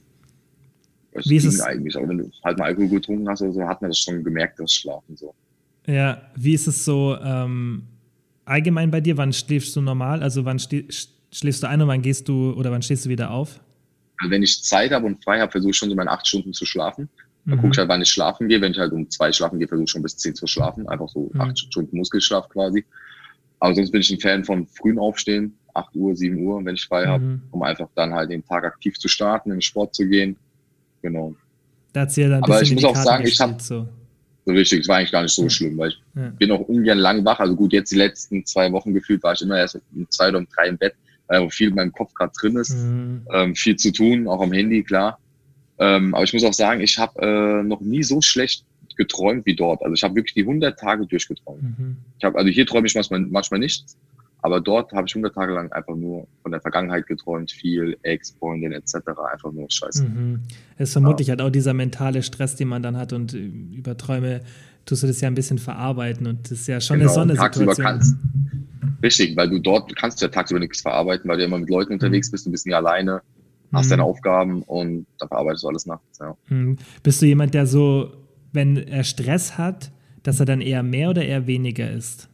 es 1.14 1.30
Wie 1.30 1.36
ist 1.38 1.46
es- 1.46 1.62
eigentlich. 1.62 1.96
Aber 1.96 2.10
wenn 2.10 2.18
du 2.20 2.32
halt 2.44 2.58
mal 2.58 2.66
Alkohol 2.66 2.90
getrunken 2.90 3.30
hast 3.30 3.42
oder 3.42 3.54
so, 3.54 3.68
hat 3.68 3.82
man 3.82 3.92
das 3.92 4.00
schon 4.00 4.24
gemerkt, 4.24 4.60
das 4.60 4.74
Schlafen 4.74 5.16
so. 5.16 5.34
Ja, 5.88 6.22
wie 6.36 6.54
ist 6.54 6.68
es 6.68 6.84
so? 6.86 7.18
Ähm, 7.24 7.84
allgemein 8.46 8.92
bei 8.92 9.02
dir? 9.02 9.16
Wann 9.18 9.32
schläfst 9.34 9.76
du 9.76 9.82
normal? 9.82 10.22
Also 10.22 10.44
wann 10.46 10.60
schläfst 10.60 11.64
du 11.64 11.68
ein 11.70 11.82
und 11.82 11.88
wann 11.88 12.02
gehst 12.02 12.28
du 12.28 12.52
oder 12.54 12.70
wann 12.72 12.82
stehst 12.82 13.06
du 13.06 13.10
wieder 13.10 13.32
auf? 13.32 13.60
Also 14.18 14.30
wenn 14.32 14.44
ich 14.44 14.62
Zeit 14.64 14.92
habe 14.92 15.06
und 15.06 15.24
frei 15.24 15.40
habe, 15.40 15.52
versuche 15.52 15.72
ich 15.72 15.78
schon 15.78 15.90
so 15.90 15.96
meine 15.96 16.12
acht 16.12 16.28
Stunden 16.28 16.52
zu 16.54 16.66
schlafen. 16.66 17.10
Dann 17.46 17.58
mhm. 17.58 17.62
gucke 17.62 17.72
ich 17.74 17.78
halt, 17.78 17.90
wann 17.90 18.02
ich 18.02 18.10
schlafen 18.10 18.48
gehe. 18.48 18.62
Wenn 18.62 18.72
ich 18.72 18.80
halt 18.80 18.92
um 18.92 19.10
zwei 19.10 19.32
schlafen 19.32 19.60
gehe, 19.60 19.68
versuche 19.68 19.86
ich 19.86 19.92
schon 19.92 20.04
bis 20.04 20.18
zehn 20.18 20.36
zu 20.36 20.48
schlafen. 20.48 20.88
Einfach 20.88 21.10
so 21.10 21.30
mhm. 21.34 21.42
acht 21.42 21.60
Stunden 21.60 21.98
Muskelschlaf 21.98 22.50
quasi. 22.50 22.86
Aber 23.60 23.76
sonst 23.76 23.92
bin 23.92 24.02
ich 24.02 24.12
ein 24.12 24.20
Fan 24.20 24.46
von 24.46 24.68
frühen 24.68 25.00
Aufstehen, 25.00 25.58
8 25.74 25.96
Uhr, 25.96 26.16
7 26.16 26.38
Uhr, 26.38 26.64
wenn 26.64 26.76
ich 26.76 26.86
frei 26.86 27.06
mhm. 27.06 27.10
habe, 27.10 27.40
um 27.52 27.64
einfach 27.64 27.90
dann 27.96 28.14
halt 28.14 28.30
den 28.30 28.46
Tag 28.46 28.64
aktiv 28.64 28.98
zu 28.98 29.08
starten, 29.08 29.50
in 29.50 29.58
den 29.58 29.62
Sport 29.62 29.96
zu 29.96 30.08
gehen. 30.08 30.38
Genau. 31.02 31.36
Da 31.94 32.06
ja 32.06 32.30
dann 32.30 32.44
Aber 32.44 32.62
ich 32.62 32.74
muss 32.74 32.84
auch 32.84 32.96
sagen, 32.96 33.26
ich 33.26 33.40
habe 33.40 33.62
so. 33.62 33.88
so 34.46 34.54
richtig, 34.54 34.82
es 34.82 34.88
war 34.88 34.98
eigentlich 34.98 35.12
gar 35.12 35.24
nicht 35.24 35.34
so 35.34 35.44
ja. 35.44 35.50
schlimm, 35.50 35.78
weil 35.78 35.90
ich 35.90 36.02
ja. 36.16 36.30
bin 36.38 36.52
auch 36.52 36.62
ungern 36.62 37.00
lang 37.00 37.26
wach. 37.26 37.40
Also 37.40 37.56
gut, 37.56 37.74
jetzt 37.74 37.92
die 37.92 37.98
letzten 37.98 38.46
zwei 38.46 38.72
Wochen 38.72 38.94
gefühlt 38.94 39.24
war 39.24 39.34
ich 39.34 39.42
immer 39.42 39.58
erst 39.58 39.80
um 39.96 40.08
zwei 40.10 40.30
oder 40.30 40.40
um 40.40 40.48
drei 40.54 40.68
im 40.68 40.78
Bett, 40.78 40.94
weil 41.28 41.40
auch 41.40 41.52
viel 41.52 41.70
in 41.70 41.76
meinem 41.76 41.92
Kopf 41.92 42.14
gerade 42.14 42.32
drin 42.40 42.58
ist. 42.58 42.76
Mhm. 42.76 43.28
Ähm, 43.34 43.56
viel 43.56 43.76
zu 43.76 43.92
tun, 43.92 44.28
auch 44.28 44.42
am 44.42 44.52
Handy, 44.52 44.84
klar. 44.84 45.20
Ähm, 45.80 46.14
aber 46.14 46.24
ich 46.24 46.34
muss 46.34 46.44
auch 46.44 46.54
sagen, 46.54 46.82
ich 46.82 46.98
habe 46.98 47.22
äh, 47.22 47.64
noch 47.64 47.82
nie 47.82 48.04
so 48.04 48.22
schlecht 48.22 48.66
geträumt 48.98 49.46
wie 49.46 49.56
dort. 49.56 49.82
Also 49.82 49.94
ich 49.94 50.04
habe 50.04 50.16
wirklich 50.16 50.34
die 50.34 50.42
100 50.42 50.78
Tage 50.78 51.08
durchgeträumt. 51.08 51.64
Mhm. 51.64 51.98
Ich 52.18 52.26
hab, 52.26 52.36
also 52.36 52.50
hier 52.50 52.66
träume 52.66 52.86
ich 52.86 52.96
manchmal, 52.96 53.22
manchmal 53.22 53.62
nichts, 53.62 53.98
aber 54.42 54.60
dort 54.60 54.92
habe 54.92 55.08
ich 55.08 55.14
100 55.14 55.34
Tage 55.34 55.54
lang 55.54 55.72
einfach 55.72 55.96
nur 55.96 56.28
von 56.42 56.52
der 56.52 56.60
Vergangenheit 56.62 57.08
geträumt, 57.08 57.52
viel 57.52 57.98
Ex, 58.04 58.32
Freundin 58.38 58.74
etc. 58.74 58.96
Einfach 59.32 59.52
nur 59.54 59.68
Scheiße. 59.70 60.04
Mhm. 60.04 60.42
Es 60.78 60.90
ist 60.90 60.94
vermutlich 60.94 61.30
ja. 61.30 61.34
halt 61.34 61.42
auch 61.42 61.50
dieser 61.50 61.74
mentale 61.74 62.24
Stress, 62.24 62.56
den 62.56 62.68
man 62.68 62.84
dann 62.84 62.98
hat 62.98 63.14
und 63.14 63.34
äh, 63.34 63.38
über 63.38 63.96
Träume 63.98 64.42
tust 64.86 65.04
du 65.04 65.08
das 65.08 65.22
ja 65.22 65.28
ein 65.28 65.36
bisschen 65.36 65.60
verarbeiten 65.60 66.28
und 66.28 66.52
das 66.52 66.60
ist 66.60 66.68
ja 66.68 66.82
schon 66.82 67.00
genau, 67.00 67.12
eine 67.12 67.36
Sondersituation. 67.36 67.86
Kannst, 67.86 68.16
richtig, 69.04 69.38
weil 69.38 69.50
du 69.50 69.60
dort 69.60 69.96
kannst 69.96 70.22
ja 70.22 70.28
tagsüber 70.28 70.60
nichts 70.60 70.82
verarbeiten, 70.82 71.30
weil 71.30 71.38
du 71.38 71.46
immer 71.46 71.58
mit 71.58 71.70
Leuten 71.70 71.94
unterwegs 71.94 72.30
mhm. 72.30 72.32
bist, 72.32 72.46
du 72.46 72.52
bist 72.52 72.66
nie 72.66 72.74
alleine, 72.74 73.22
hast 73.74 73.88
mhm. 73.88 73.92
deine 73.92 74.04
Aufgaben 74.04 74.64
und 74.64 75.06
da 75.20 75.28
verarbeitest 75.28 75.64
du 75.64 75.68
alles 75.68 75.86
nachts. 75.86 76.20
Ja. 76.20 76.36
Mhm. 76.50 76.78
Bist 77.04 77.22
du 77.22 77.26
jemand, 77.26 77.54
der 77.54 77.68
so, 77.68 78.12
wenn 78.52 78.78
er 78.78 79.04
Stress 79.04 79.58
hat, 79.58 79.92
dass 80.24 80.40
er 80.40 80.46
dann 80.46 80.62
eher 80.62 80.84
mehr 80.84 81.10
oder 81.10 81.24
eher 81.24 81.48
weniger 81.48 81.90
ist? 81.90 82.30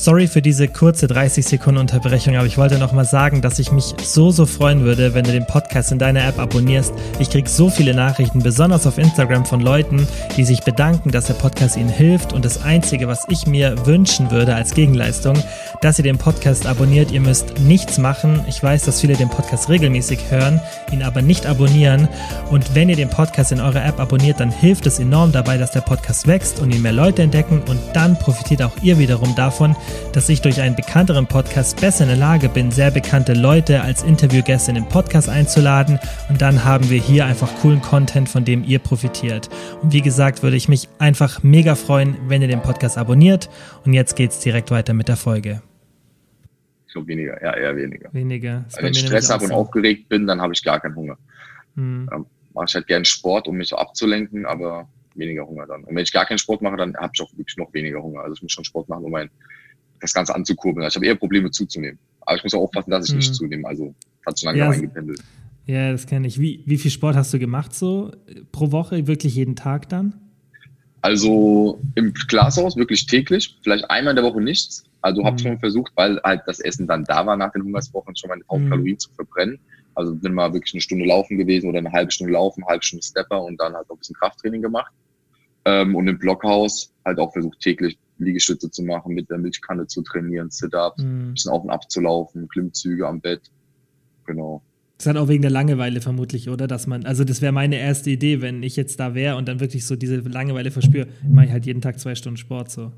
Sorry 0.00 0.28
für 0.28 0.40
diese 0.40 0.68
kurze 0.68 1.08
30 1.08 1.44
Sekunden 1.44 1.80
Unterbrechung, 1.80 2.36
aber 2.36 2.46
ich 2.46 2.56
wollte 2.56 2.78
noch 2.78 2.92
mal 2.92 3.04
sagen, 3.04 3.42
dass 3.42 3.58
ich 3.58 3.72
mich 3.72 3.96
so, 4.00 4.30
so 4.30 4.46
freuen 4.46 4.84
würde, 4.84 5.12
wenn 5.12 5.24
du 5.24 5.32
den 5.32 5.44
Podcast 5.44 5.90
in 5.90 5.98
deiner 5.98 6.24
App 6.24 6.38
abonnierst. 6.38 6.94
Ich 7.18 7.30
kriege 7.30 7.48
so 7.48 7.68
viele 7.68 7.94
Nachrichten, 7.94 8.40
besonders 8.40 8.86
auf 8.86 8.96
Instagram 8.96 9.44
von 9.44 9.58
Leuten, 9.58 10.06
die 10.36 10.44
sich 10.44 10.62
bedanken, 10.62 11.10
dass 11.10 11.26
der 11.26 11.34
Podcast 11.34 11.76
ihnen 11.76 11.88
hilft. 11.88 12.32
Und 12.32 12.44
das 12.44 12.62
Einzige, 12.62 13.08
was 13.08 13.24
ich 13.28 13.48
mir 13.48 13.86
wünschen 13.86 14.30
würde 14.30 14.54
als 14.54 14.72
Gegenleistung, 14.72 15.34
dass 15.80 15.98
ihr 15.98 16.02
den 16.02 16.18
Podcast 16.18 16.66
abonniert. 16.66 17.10
Ihr 17.10 17.20
müsst 17.20 17.58
nichts 17.60 17.98
machen. 17.98 18.44
Ich 18.48 18.62
weiß, 18.62 18.84
dass 18.84 19.00
viele 19.00 19.14
den 19.14 19.28
Podcast 19.28 19.68
regelmäßig 19.68 20.30
hören, 20.30 20.60
ihn 20.92 21.02
aber 21.02 21.22
nicht 21.22 21.46
abonnieren. 21.46 22.08
Und 22.50 22.74
wenn 22.74 22.88
ihr 22.88 22.96
den 22.96 23.10
Podcast 23.10 23.52
in 23.52 23.60
eurer 23.60 23.84
App 23.84 24.00
abonniert, 24.00 24.40
dann 24.40 24.50
hilft 24.50 24.86
es 24.86 24.98
enorm 24.98 25.32
dabei, 25.32 25.58
dass 25.58 25.70
der 25.70 25.80
Podcast 25.80 26.26
wächst 26.26 26.60
und 26.60 26.74
ihn 26.74 26.82
mehr 26.82 26.92
Leute 26.92 27.22
entdecken. 27.22 27.62
Und 27.68 27.80
dann 27.94 28.18
profitiert 28.18 28.62
auch 28.62 28.76
ihr 28.82 28.98
wiederum 28.98 29.34
davon, 29.34 29.76
dass 30.12 30.28
ich 30.28 30.40
durch 30.40 30.60
einen 30.60 30.76
bekannteren 30.76 31.26
Podcast 31.26 31.80
besser 31.80 32.04
in 32.04 32.10
der 32.10 32.18
Lage 32.18 32.48
bin, 32.48 32.70
sehr 32.70 32.90
bekannte 32.90 33.34
Leute 33.34 33.82
als 33.82 34.02
Interviewgäste 34.02 34.70
in 34.70 34.76
den 34.76 34.88
Podcast 34.88 35.28
einzuladen 35.28 35.98
und 36.28 36.42
dann 36.42 36.64
haben 36.64 36.90
wir 36.90 37.00
hier 37.00 37.26
einfach 37.26 37.48
coolen 37.60 37.82
Content, 37.82 38.28
von 38.28 38.44
dem 38.44 38.64
ihr 38.64 38.78
profitiert. 38.78 39.48
Und 39.82 39.92
wie 39.92 40.02
gesagt, 40.02 40.42
würde 40.42 40.56
ich 40.56 40.68
mich 40.68 40.88
einfach 40.98 41.42
mega 41.42 41.74
freuen, 41.74 42.16
wenn 42.26 42.42
ihr 42.42 42.48
den 42.48 42.62
Podcast 42.62 42.98
abonniert 42.98 43.48
und 43.84 43.92
jetzt 43.94 44.16
geht's 44.16 44.40
direkt 44.40 44.70
weiter 44.70 44.94
mit 44.94 45.08
der 45.08 45.16
Folge. 45.16 45.62
Glaube 46.98 47.08
weniger, 47.08 47.42
ja, 47.42 47.56
eher 47.56 47.76
weniger. 47.76 48.12
Weniger. 48.12 48.64
Wenn 48.80 48.92
ich 48.92 49.00
Stress 49.00 49.30
habe 49.30 49.44
und 49.44 49.52
aufgeregt 49.52 50.08
bin, 50.08 50.26
dann 50.26 50.40
habe 50.40 50.52
ich 50.52 50.62
gar 50.62 50.80
keinen 50.80 50.96
Hunger. 50.96 51.18
Hm. 51.74 52.08
Dann 52.10 52.26
mache 52.54 52.66
ich 52.68 52.74
halt 52.74 52.86
gerne 52.86 53.04
Sport, 53.04 53.48
um 53.48 53.56
mich 53.56 53.68
so 53.68 53.76
abzulenken, 53.76 54.46
aber 54.46 54.88
weniger 55.14 55.46
Hunger 55.46 55.66
dann. 55.66 55.84
Und 55.84 55.94
wenn 55.94 56.02
ich 56.02 56.12
gar 56.12 56.26
keinen 56.26 56.38
Sport 56.38 56.62
mache, 56.62 56.76
dann 56.76 56.96
habe 56.96 57.12
ich 57.14 57.22
auch 57.22 57.30
wirklich 57.36 57.56
noch 57.56 57.72
weniger 57.72 58.02
Hunger. 58.02 58.20
Also 58.20 58.34
ich 58.34 58.42
muss 58.42 58.52
schon 58.52 58.64
Sport 58.64 58.88
machen, 58.88 59.04
um 59.04 59.10
mein 59.10 59.30
das 60.00 60.14
Ganze 60.14 60.34
anzukurbeln. 60.34 60.84
Also 60.84 60.94
ich 60.94 60.96
habe 60.96 61.06
eher 61.06 61.18
Probleme 61.18 61.50
zuzunehmen. 61.50 61.98
Aber 62.20 62.36
ich 62.36 62.44
muss 62.44 62.54
auch 62.54 62.62
aufpassen, 62.62 62.90
dass 62.90 63.06
ich 63.06 63.12
mhm. 63.12 63.18
nicht 63.18 63.34
zunehme. 63.34 63.66
Also 63.66 63.94
hat 64.26 64.38
schon 64.38 64.48
lange 64.48 64.58
ja, 64.58 64.70
eingependelt. 64.70 65.20
Ja, 65.66 65.92
das 65.92 66.06
kenne 66.06 66.26
ich. 66.26 66.40
Wie, 66.40 66.62
wie 66.66 66.78
viel 66.78 66.90
Sport 66.90 67.16
hast 67.16 67.32
du 67.34 67.38
gemacht 67.38 67.74
so 67.74 68.12
pro 68.52 68.70
Woche? 68.72 69.06
Wirklich 69.06 69.34
jeden 69.34 69.56
Tag 69.56 69.88
dann? 69.88 70.14
Also 71.00 71.80
im 71.94 72.12
Glashaus 72.12 72.76
wirklich 72.76 73.06
täglich, 73.06 73.56
vielleicht 73.62 73.88
einmal 73.90 74.12
in 74.12 74.16
der 74.16 74.24
Woche 74.24 74.40
nichts. 74.40 74.84
Also 75.00 75.24
habe 75.24 75.34
mhm. 75.34 75.38
schon 75.38 75.58
versucht, 75.60 75.92
weil 75.94 76.20
halt 76.22 76.42
das 76.46 76.60
Essen 76.60 76.86
dann 76.86 77.04
da 77.04 77.24
war 77.24 77.36
nach 77.36 77.52
den 77.52 77.62
Hungerswochen, 77.62 78.16
schon 78.16 78.30
meine 78.30 78.42
Hauptkalorien 78.50 78.94
mhm. 78.94 78.98
zu 78.98 79.10
verbrennen. 79.12 79.60
Also 79.94 80.14
bin 80.14 80.34
mal 80.34 80.52
wirklich 80.52 80.74
eine 80.74 80.80
Stunde 80.80 81.04
laufen 81.04 81.38
gewesen 81.38 81.68
oder 81.68 81.78
eine 81.78 81.92
halbe 81.92 82.10
Stunde 82.10 82.32
laufen, 82.32 82.62
eine 82.62 82.70
halbe 82.70 82.84
Stunde 82.84 83.04
Stepper 83.04 83.42
und 83.42 83.60
dann 83.60 83.74
halt 83.74 83.88
auch 83.88 83.94
ein 83.94 83.98
bisschen 83.98 84.16
Krafttraining 84.16 84.62
gemacht. 84.62 84.92
Ähm, 85.64 85.94
und 85.94 86.08
im 86.08 86.18
Blockhaus 86.18 86.92
halt 87.04 87.18
auch 87.18 87.32
versucht 87.32 87.60
täglich 87.60 87.98
Liegestütze 88.18 88.70
zu 88.70 88.82
machen, 88.82 89.14
mit 89.14 89.30
der 89.30 89.38
Milchkanne 89.38 89.86
zu 89.86 90.02
trainieren, 90.02 90.50
Sit-Ups, 90.50 91.02
mhm. 91.02 91.30
ein 91.30 91.34
bisschen 91.34 91.52
auf 91.52 91.62
und 91.62 91.70
ab 91.70 91.90
zu 91.90 92.00
laufen, 92.00 92.48
Klimmzüge 92.48 93.06
am 93.06 93.20
Bett. 93.20 93.42
Genau. 94.26 94.62
Das 94.98 95.06
ist 95.06 95.14
halt 95.14 95.16
auch 95.16 95.28
wegen 95.28 95.42
der 95.42 95.52
Langeweile 95.52 96.00
vermutlich, 96.00 96.48
oder? 96.48 96.66
Dass 96.66 96.88
man, 96.88 97.06
also 97.06 97.22
das 97.22 97.40
wäre 97.40 97.52
meine 97.52 97.78
erste 97.78 98.10
Idee, 98.10 98.40
wenn 98.40 98.64
ich 98.64 98.74
jetzt 98.74 98.98
da 98.98 99.14
wäre 99.14 99.36
und 99.36 99.46
dann 99.46 99.60
wirklich 99.60 99.86
so 99.86 99.94
diese 99.94 100.16
Langeweile 100.16 100.72
verspüre, 100.72 101.06
mache 101.28 101.46
ich 101.46 101.52
halt 101.52 101.66
jeden 101.66 101.80
Tag 101.80 102.00
zwei 102.00 102.16
Stunden 102.16 102.36
Sport 102.36 102.72
so. 102.72 102.92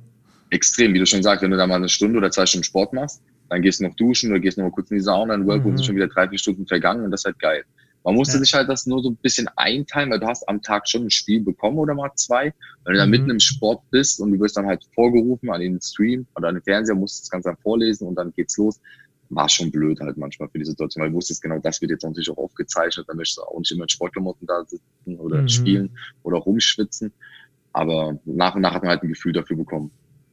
Extrem, 0.49 0.95
wie 0.95 0.99
du 0.99 1.05
schon 1.05 1.23
sagst, 1.23 1.43
wenn 1.43 1.51
du 1.51 1.59
da 1.59 1.67
mal 1.67 1.77
eine 1.77 1.91
Stunde 1.91 2.17
oder 2.17 2.31
zwei 2.31 2.47
Stunden 2.47 2.65
Sport 2.65 2.95
machst, 2.95 3.23
dann 3.51 3.61
gehst 3.61 3.81
du 3.81 3.85
noch 3.85 3.95
duschen 3.97 4.31
oder 4.31 4.41
gehst 4.41 4.57
noch 4.57 4.65
mal 4.65 4.71
kurz 4.71 4.91
in 4.91 4.97
die 4.97 5.03
Sauna, 5.03 5.35
ein 5.35 5.47
Workout 5.47 5.73
mhm. 5.73 5.77
sind 5.77 5.87
schon 5.87 5.97
wieder 5.97 6.09
drei, 6.09 6.27
vier 6.27 6.39
Stunden 6.39 6.67
vergangen 6.67 7.05
und 7.05 7.11
das 7.11 7.21
ist 7.21 7.25
halt 7.27 7.39
geil. 7.39 7.65
Man 8.03 8.15
musste 8.15 8.39
ja. 8.39 8.45
sich 8.45 8.55
halt 8.55 8.69
das 8.71 8.87
nur 8.87 9.03
so 9.03 9.11
ein 9.11 9.17
bisschen 9.17 9.49
einteilen, 9.57 10.11
weil 10.11 10.21
du 10.21 10.27
hast 10.27 10.49
am 10.49 10.63
Tag 10.63 10.89
schon 10.89 11.03
ein 11.03 11.11
Spiel 11.11 11.43
bekommen 11.43 11.79
oder 11.79 11.95
mal 11.95 12.11
zwei. 12.15 12.55
Wenn 12.85 12.95
du 12.95 12.99
dann 12.99 13.11
mhm. 13.11 13.11
mitten 13.11 13.31
im 13.31 13.41
Sport 13.41 13.83
bist 13.91 14.21
und 14.21 14.33
du 14.33 14.41
wirst 14.41 14.57
dann 14.57 14.67
halt 14.67 14.83
vorgerufen 14.95 15.51
an 15.51 15.61
den 15.61 15.79
Stream 15.83 16.27
oder 16.35 16.49
an 16.49 16.55
den 16.55 16.63
Fernseher, 16.63 16.95
musst 16.95 17.25
das 17.25 17.31
Ganze 17.31 17.51
dann 17.51 17.59
vorlesen 17.59 18.09
und 18.09 18.15
dann 18.15 18.33
geht's 18.33 18.57
los. 18.57 18.81
War 19.31 19.49
schon 19.49 19.71
blöd 19.71 20.01
halt 20.01 20.17
manchmal 20.17 20.49
für 20.49 20.59
die 20.59 20.65
Situation, 20.65 21.03
weil 21.03 21.11
du 21.11 21.17
wusstest 21.17 21.41
genau, 21.43 21.59
das 21.59 21.81
wird 21.81 21.93
jetzt 21.93 22.03
natürlich 22.03 22.31
auch 22.31 22.39
aufgezeichnet, 22.39 23.09
dann 23.09 23.17
möchtest 23.17 23.39
du 23.39 23.43
auch 23.43 23.59
nicht 23.59 23.71
immer 23.71 23.85
in 23.85 23.89
Sportklamotten 23.89 24.47
da 24.47 24.65
sitzen 24.65 25.19
oder 25.19 25.43
mhm. 25.43 25.49
spielen 25.49 25.97
oder 26.23 26.39
rumschwitzen. 26.39 27.13
Aber 27.73 28.19
nach 28.25 28.57
und 28.57 28.63
nach 28.63 28.75
hat 28.75 28.83
man 28.83 28.91
halt 28.91 29.03
ein 29.03 29.09
Gefühl 29.09 29.33
dafür 29.33 29.57
bekommen. 29.57 29.93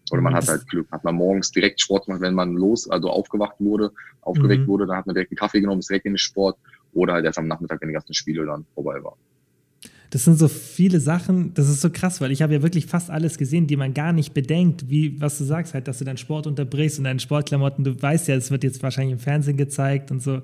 Oder 0.09 0.21
man 0.21 0.33
hat 0.33 0.47
halt 0.47 0.67
Glück, 0.67 0.89
hat 0.91 1.03
man 1.03 1.15
morgens 1.15 1.51
direkt 1.51 1.81
Sport 1.81 2.05
gemacht, 2.05 2.21
wenn 2.21 2.33
man 2.33 2.53
los, 2.53 2.89
also 2.89 3.09
aufgewacht 3.09 3.55
wurde, 3.59 3.91
aufgeweckt 4.21 4.63
mhm. 4.63 4.67
wurde, 4.67 4.87
dann 4.87 4.97
hat 4.97 5.05
man 5.05 5.13
direkt 5.13 5.31
einen 5.31 5.37
Kaffee 5.37 5.59
genommen, 5.59 5.79
ist 5.79 5.89
direkt 5.89 6.05
in 6.05 6.13
den 6.13 6.17
Sport 6.17 6.57
oder 6.93 7.13
halt 7.13 7.25
erst 7.25 7.37
am 7.37 7.47
Nachmittag, 7.47 7.81
wenn 7.81 7.89
die 7.89 7.93
ganzen 7.93 8.13
Spiele 8.13 8.45
dann 8.45 8.65
vorbei 8.73 9.03
waren. 9.03 9.17
Das 10.09 10.23
sind 10.23 10.39
so 10.39 10.47
viele 10.47 10.99
Sachen, 10.99 11.53
das 11.53 11.67
ist 11.69 11.81
so 11.81 11.89
krass, 11.89 12.21
weil 12.21 12.31
ich 12.31 12.41
habe 12.41 12.53
ja 12.53 12.61
wirklich 12.61 12.85
fast 12.85 13.09
alles 13.09 13.37
gesehen, 13.37 13.67
die 13.67 13.75
man 13.75 13.93
gar 13.93 14.13
nicht 14.13 14.33
bedenkt, 14.33 14.89
wie, 14.89 15.19
was 15.19 15.37
du 15.37 15.43
sagst, 15.43 15.73
halt, 15.73 15.87
dass 15.87 15.99
du 15.99 16.05
deinen 16.05 16.17
Sport 16.17 16.47
unterbrichst 16.47 16.97
und 16.97 17.03
deine 17.03 17.19
Sportklamotten, 17.19 17.83
du 17.83 18.01
weißt 18.01 18.27
ja, 18.29 18.35
es 18.35 18.49
wird 18.51 18.63
jetzt 18.63 18.81
wahrscheinlich 18.83 19.13
im 19.13 19.19
Fernsehen 19.19 19.57
gezeigt 19.57 20.11
und 20.11 20.21
so. 20.21 20.41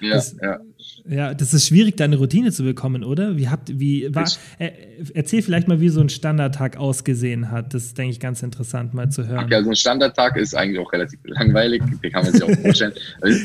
Ja, 0.00 0.14
das, 0.14 0.36
ja. 0.40 0.60
Ja, 1.08 1.34
das 1.34 1.54
ist 1.54 1.66
schwierig, 1.66 1.96
deine 1.96 2.16
Routine 2.16 2.52
zu 2.52 2.62
bekommen, 2.62 3.04
oder? 3.04 3.36
Wie 3.36 3.48
habt, 3.48 3.78
wie, 3.78 4.14
war, 4.14 4.26
äh, 4.58 4.70
erzähl 5.14 5.42
vielleicht 5.42 5.68
mal, 5.68 5.80
wie 5.80 5.88
so 5.88 6.00
ein 6.00 6.08
Standardtag 6.08 6.76
ausgesehen 6.76 7.50
hat. 7.50 7.74
Das 7.74 7.84
ist, 7.84 7.98
denke 7.98 8.12
ich, 8.12 8.20
ganz 8.20 8.42
interessant 8.42 8.92
mal 8.92 9.08
zu 9.08 9.26
hören. 9.26 9.44
Okay, 9.44 9.54
also 9.54 9.70
ein 9.70 9.76
Standardtag 9.76 10.36
ist 10.36 10.54
eigentlich 10.54 10.78
auch 10.78 10.92
relativ 10.92 11.18
langweilig, 11.24 11.82
den 12.02 12.12
kann 12.12 12.24
man 12.24 12.32
sich 12.32 12.42
auch 12.42 12.50
vorstellen. 12.62 12.92
Also 13.20 13.38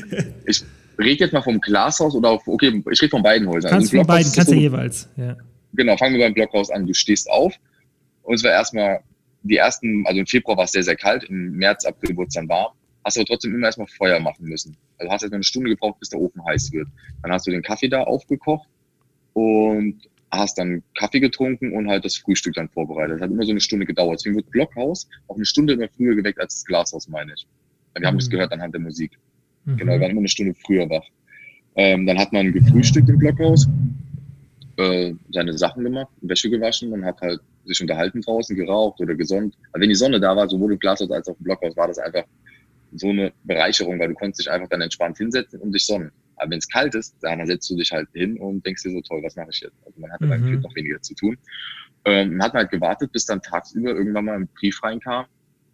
ich, 0.45 0.63
rede 0.99 1.23
jetzt 1.23 1.33
mal 1.33 1.41
vom 1.41 1.59
Glashaus 1.59 2.13
oder 2.13 2.29
auf, 2.29 2.47
okay, 2.47 2.83
ich 2.91 3.01
rede 3.01 3.09
von 3.09 3.23
beiden 3.23 3.47
Häusern. 3.47 3.71
Kannst 3.71 3.93
also 3.93 3.97
von 3.97 4.07
beiden, 4.07 4.31
kannst 4.31 4.51
du 4.51 4.55
so, 4.55 4.59
jeweils, 4.59 5.09
ja. 5.17 5.37
Genau, 5.73 5.97
fangen 5.97 6.15
wir 6.15 6.25
beim 6.25 6.33
Blockhaus 6.33 6.69
an. 6.69 6.85
Du 6.85 6.93
stehst 6.93 7.29
auf 7.29 7.53
und 8.23 8.35
es 8.35 8.43
war 8.43 8.51
erstmal 8.51 9.01
die 9.43 9.57
ersten, 9.57 10.05
also 10.05 10.19
im 10.19 10.27
Februar 10.27 10.57
war 10.57 10.65
es 10.65 10.71
sehr, 10.71 10.83
sehr 10.83 10.95
kalt, 10.95 11.23
im 11.23 11.53
März, 11.53 11.85
April 11.85 12.15
wurde 12.15 12.27
es 12.27 12.35
dann 12.35 12.49
warm. 12.49 12.73
Hast 13.03 13.17
aber 13.17 13.25
trotzdem 13.25 13.55
immer 13.55 13.65
erstmal 13.65 13.87
Feuer 13.87 14.19
machen 14.19 14.45
müssen. 14.45 14.77
Also 14.99 15.11
hast 15.11 15.23
erstmal 15.23 15.37
eine 15.37 15.43
Stunde 15.43 15.71
gebraucht, 15.71 15.99
bis 15.99 16.09
der 16.09 16.19
Ofen 16.19 16.45
heiß 16.45 16.71
wird. 16.71 16.87
Dann 17.23 17.31
hast 17.31 17.47
du 17.47 17.51
den 17.51 17.63
Kaffee 17.63 17.87
da 17.87 18.03
aufgekocht 18.03 18.69
und 19.33 20.07
hast 20.29 20.57
dann 20.59 20.83
Kaffee 20.97 21.19
getrunken 21.19 21.73
und 21.73 21.89
halt 21.89 22.05
das 22.05 22.15
Frühstück 22.15 22.53
dann 22.53 22.69
vorbereitet. 22.69 23.15
Das 23.15 23.21
hat 23.21 23.31
immer 23.31 23.43
so 23.43 23.51
eine 23.51 23.59
Stunde 23.59 23.85
gedauert. 23.85 24.19
Deswegen 24.19 24.35
wird 24.35 24.49
Blockhaus 24.51 25.09
auch 25.27 25.35
eine 25.35 25.45
Stunde 25.45 25.73
immer 25.73 25.87
früher 25.89 26.15
geweckt 26.15 26.39
als 26.39 26.55
das 26.55 26.65
Glashaus, 26.65 27.07
meine 27.07 27.33
ich. 27.33 27.47
Wir 27.97 28.07
haben 28.07 28.15
mhm. 28.15 28.19
das 28.19 28.29
gehört 28.29 28.51
anhand 28.53 28.73
der 28.73 28.81
Musik. 28.81 29.17
Mhm. 29.65 29.77
Genau, 29.77 29.93
wir 29.93 30.01
waren 30.01 30.11
immer 30.11 30.21
eine 30.21 30.29
Stunde 30.29 30.53
früher 30.53 30.89
wach. 30.89 31.05
Ähm, 31.75 32.05
dann 32.05 32.17
hat 32.17 32.31
man 32.33 32.51
gefrühstückt 32.51 33.09
im 33.09 33.17
Blockhaus, 33.17 33.67
äh, 34.77 35.13
seine 35.31 35.57
Sachen 35.57 35.83
gemacht, 35.83 36.11
Wäsche 36.21 36.49
gewaschen 36.49 36.91
und 36.93 37.05
hat 37.05 37.19
halt 37.21 37.41
sich 37.65 37.81
unterhalten 37.81 38.21
draußen, 38.21 38.55
geraucht 38.55 38.99
oder 38.99 39.15
gesonnt. 39.15 39.55
Aber 39.71 39.81
wenn 39.81 39.89
die 39.89 39.95
Sonne 39.95 40.19
da 40.19 40.35
war, 40.35 40.49
sowohl 40.49 40.73
im 40.73 40.79
Glashaus 40.79 41.11
als 41.11 41.27
auch 41.27 41.37
im 41.37 41.43
Blockhaus, 41.43 41.75
war 41.75 41.87
das 41.87 41.99
einfach 41.99 42.23
so 42.93 43.09
eine 43.09 43.31
Bereicherung, 43.43 43.99
weil 43.99 44.09
du 44.09 44.15
konntest 44.15 44.41
dich 44.41 44.51
einfach 44.51 44.67
dann 44.69 44.81
entspannt 44.81 45.17
hinsetzen 45.17 45.59
und 45.61 45.71
dich 45.71 45.85
sonnen. 45.85 46.11
Aber 46.35 46.51
wenn 46.51 46.57
es 46.57 46.67
kalt 46.67 46.95
ist, 46.95 47.15
dann 47.21 47.45
setzt 47.45 47.69
du 47.69 47.75
dich 47.75 47.91
halt 47.91 48.09
hin 48.13 48.37
und 48.37 48.65
denkst 48.65 48.83
dir 48.83 48.91
so, 48.91 49.01
toll, 49.01 49.21
was 49.23 49.35
mache 49.35 49.49
ich 49.51 49.61
jetzt? 49.61 49.77
Also 49.85 49.99
man 49.99 50.11
hatte 50.11 50.25
mhm. 50.25 50.29
dann 50.29 50.61
noch 50.61 50.75
weniger 50.75 51.01
zu 51.01 51.13
tun. 51.13 51.37
Ähm, 52.05 52.37
man 52.37 52.47
hat 52.47 52.53
halt 52.53 52.71
gewartet, 52.71 53.11
bis 53.11 53.25
dann 53.25 53.41
tagsüber 53.41 53.91
irgendwann 53.91 54.25
mal 54.25 54.35
ein 54.35 54.49
Brief 54.59 54.81
reinkam 54.83 55.25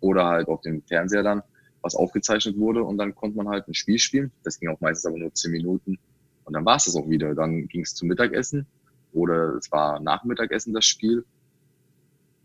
oder 0.01 0.25
halt 0.25 0.47
auf 0.47 0.61
dem 0.61 0.83
Fernseher 0.83 1.23
dann, 1.23 1.41
was 1.81 1.95
aufgezeichnet 1.95 2.57
wurde 2.57 2.83
und 2.83 2.97
dann 2.97 3.15
konnte 3.15 3.37
man 3.37 3.47
halt 3.47 3.67
ein 3.67 3.73
Spiel 3.73 3.97
spielen. 3.97 4.31
Das 4.43 4.59
ging 4.59 4.69
auch 4.69 4.81
meistens 4.81 5.05
aber 5.05 5.17
nur 5.17 5.33
zehn 5.33 5.51
Minuten 5.51 5.97
und 6.43 6.53
dann 6.53 6.65
war 6.65 6.75
es 6.75 6.85
das 6.85 6.95
auch 6.95 7.09
wieder. 7.09 7.33
Dann 7.33 7.67
ging 7.67 7.81
es 7.81 7.95
zum 7.95 8.09
Mittagessen 8.09 8.67
oder 9.13 9.55
es 9.55 9.71
war 9.71 9.99
Nachmittagessen 9.99 10.73
das 10.73 10.85
Spiel. 10.85 11.25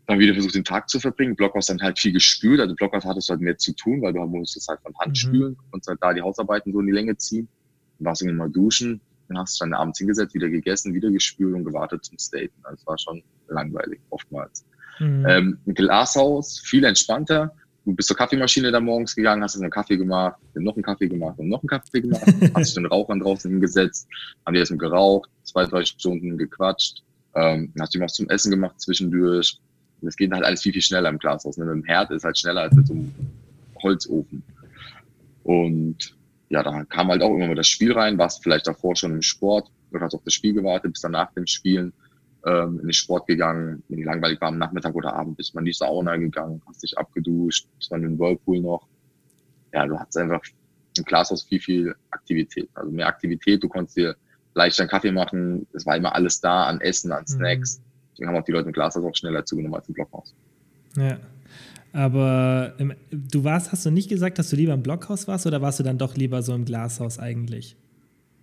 Dann 0.05 0.19
wieder 0.19 0.33
versucht, 0.33 0.55
den 0.55 0.65
Tag 0.65 0.89
zu 0.89 0.99
verbringen. 0.99 1.35
Blockhaus 1.35 1.67
dann 1.67 1.81
halt 1.81 1.97
viel 1.97 2.11
gespült. 2.11 2.59
Also 2.59 2.75
Blockhaus 2.75 3.05
hattest 3.05 3.29
du 3.29 3.31
halt 3.31 3.41
mehr 3.41 3.57
zu 3.57 3.73
tun, 3.73 4.01
weil 4.01 4.13
du 4.13 4.19
musstest 4.19 4.67
halt 4.67 4.81
von 4.81 4.93
Hand 4.99 5.11
mhm. 5.11 5.15
spülen 5.15 5.57
und 5.71 5.85
halt 5.87 5.99
da 6.01 6.13
die 6.13 6.21
Hausarbeiten 6.21 6.73
so 6.73 6.79
in 6.81 6.87
die 6.87 6.91
Länge 6.91 7.15
ziehen. 7.17 7.47
Dann 7.99 8.07
warst 8.07 8.21
du 8.21 8.25
immer 8.25 8.45
mal 8.45 8.49
duschen, 8.49 8.99
dann 9.29 9.37
hast 9.37 9.59
du 9.59 9.65
dann 9.65 9.73
abends 9.73 9.99
hingesetzt, 9.99 10.33
wieder 10.33 10.49
gegessen, 10.49 10.93
wieder 10.93 11.09
gespült 11.09 11.55
und 11.55 11.63
gewartet 11.63 12.03
zum 12.03 12.17
Staten. 12.19 12.53
Also 12.63 12.81
es 12.81 12.87
war 12.87 12.97
schon 12.97 13.23
langweilig, 13.47 14.01
oftmals. 14.09 14.65
Mhm. 14.99 15.25
Ähm, 15.27 15.57
ein 15.65 15.73
Glashaus, 15.73 16.59
viel 16.59 16.83
entspannter. 16.83 17.55
Du 17.85 17.93
bist 17.93 18.07
zur 18.07 18.15
Kaffeemaschine 18.15 18.71
da 18.71 18.79
morgens 18.79 19.13
gegangen, 19.15 19.43
hast 19.43 19.59
einen 19.59 19.69
Kaffee 19.69 19.97
gemacht, 19.97 20.37
dann 20.53 20.63
noch 20.63 20.75
einen 20.75 20.83
Kaffee 20.83 21.07
gemacht 21.07 21.37
und 21.37 21.49
noch 21.49 21.61
einen 21.61 21.67
Kaffee 21.67 22.01
gemacht, 22.01 22.23
hast 22.55 22.77
den 22.77 22.85
Rauchern 22.85 23.19
draußen 23.19 23.51
hingesetzt, 23.51 24.07
haben 24.45 24.53
die 24.53 24.59
erstmal 24.59 24.77
geraucht, 24.77 25.29
zwei, 25.43 25.65
drei 25.65 25.83
Stunden 25.83 26.37
gequatscht, 26.37 27.03
ähm, 27.35 27.71
dann 27.75 27.83
hast 27.83 27.93
du 27.93 27.99
was 27.99 28.13
zum 28.13 28.29
Essen 28.29 28.51
gemacht 28.51 28.79
zwischendurch. 28.79 29.59
Und 29.99 30.07
das 30.07 30.15
geht 30.15 30.31
halt 30.31 30.45
alles 30.45 30.61
viel, 30.61 30.73
viel 30.73 30.81
schneller 30.81 31.09
im 31.09 31.17
Glashaus. 31.17 31.57
Ne? 31.57 31.65
Mit 31.65 31.75
dem 31.75 31.83
Herd 31.83 32.11
ist 32.11 32.23
halt 32.23 32.37
schneller 32.37 32.61
als 32.61 32.75
mit 32.75 32.87
so 32.87 32.93
einem 32.93 33.13
Holzofen. 33.81 34.43
Und 35.43 36.15
ja, 36.49 36.63
da 36.63 36.83
kam 36.85 37.07
halt 37.07 37.21
auch 37.21 37.35
immer 37.35 37.47
mal 37.47 37.55
das 37.55 37.67
Spiel 37.67 37.93
rein, 37.93 38.17
warst 38.17 38.43
vielleicht 38.43 38.67
davor 38.67 38.95
schon 38.95 39.11
im 39.11 39.21
Sport, 39.21 39.69
oder 39.91 40.05
hast 40.05 40.15
auf 40.15 40.23
das 40.23 40.33
Spiel 40.33 40.53
gewartet, 40.53 40.93
bis 40.93 41.01
dann 41.01 41.11
nach 41.11 41.31
dem 41.33 41.47
Spielen 41.47 41.93
ähm, 42.45 42.79
in 42.79 42.87
den 42.87 42.93
Sport 42.93 43.27
gegangen, 43.27 43.83
wenn 43.87 43.97
die 43.97 44.03
langweilig 44.03 44.41
war 44.41 44.49
am 44.49 44.57
Nachmittag 44.57 44.93
oder 44.95 45.13
Abend, 45.13 45.37
bist 45.37 45.55
man 45.55 45.63
in 45.63 45.67
die 45.67 45.73
Sauna 45.73 46.17
gegangen, 46.17 46.61
hast 46.67 46.83
dich 46.83 46.97
abgeduscht, 46.97 47.67
bist 47.77 47.91
dann 47.91 48.03
in 48.03 48.11
den 48.11 48.19
Whirlpool 48.19 48.59
noch. 48.59 48.87
Ja, 49.73 49.85
du 49.85 49.97
hattest 49.97 50.17
einfach 50.17 50.41
im 50.97 51.03
Glashaus 51.05 51.43
viel, 51.43 51.59
viel 51.59 51.95
Aktivität. 52.11 52.69
Also 52.73 52.91
mehr 52.91 53.07
Aktivität, 53.07 53.63
du 53.63 53.69
konntest 53.69 53.97
dir 53.97 54.15
leicht 54.55 54.79
einen 54.79 54.89
Kaffee 54.89 55.11
machen, 55.11 55.65
es 55.73 55.85
war 55.85 55.97
immer 55.97 56.13
alles 56.13 56.39
da 56.41 56.65
an 56.65 56.81
Essen, 56.81 57.11
an 57.11 57.25
Snacks. 57.25 57.79
Mhm. 57.79 57.83
Deswegen 58.11 58.29
haben 58.29 58.37
auch 58.37 58.45
die 58.45 58.51
Leute 58.51 58.67
im 58.67 58.73
Glashaus 58.73 59.03
auch 59.03 59.15
schneller 59.15 59.45
zugenommen 59.45 59.75
als 59.75 59.87
im 59.87 59.95
Blockhaus. 59.95 60.35
Ja. 60.95 61.17
Aber 61.93 62.73
im, 62.77 62.93
du 63.11 63.43
warst, 63.43 63.71
hast 63.71 63.85
du 63.85 63.91
nicht 63.91 64.09
gesagt, 64.09 64.39
dass 64.39 64.49
du 64.49 64.55
lieber 64.55 64.73
im 64.73 64.83
Blockhaus 64.83 65.27
warst 65.27 65.45
oder 65.45 65.61
warst 65.61 65.79
du 65.79 65.83
dann 65.83 65.97
doch 65.97 66.15
lieber 66.15 66.41
so 66.41 66.53
im 66.53 66.65
Glashaus 66.65 67.19
eigentlich? 67.19 67.77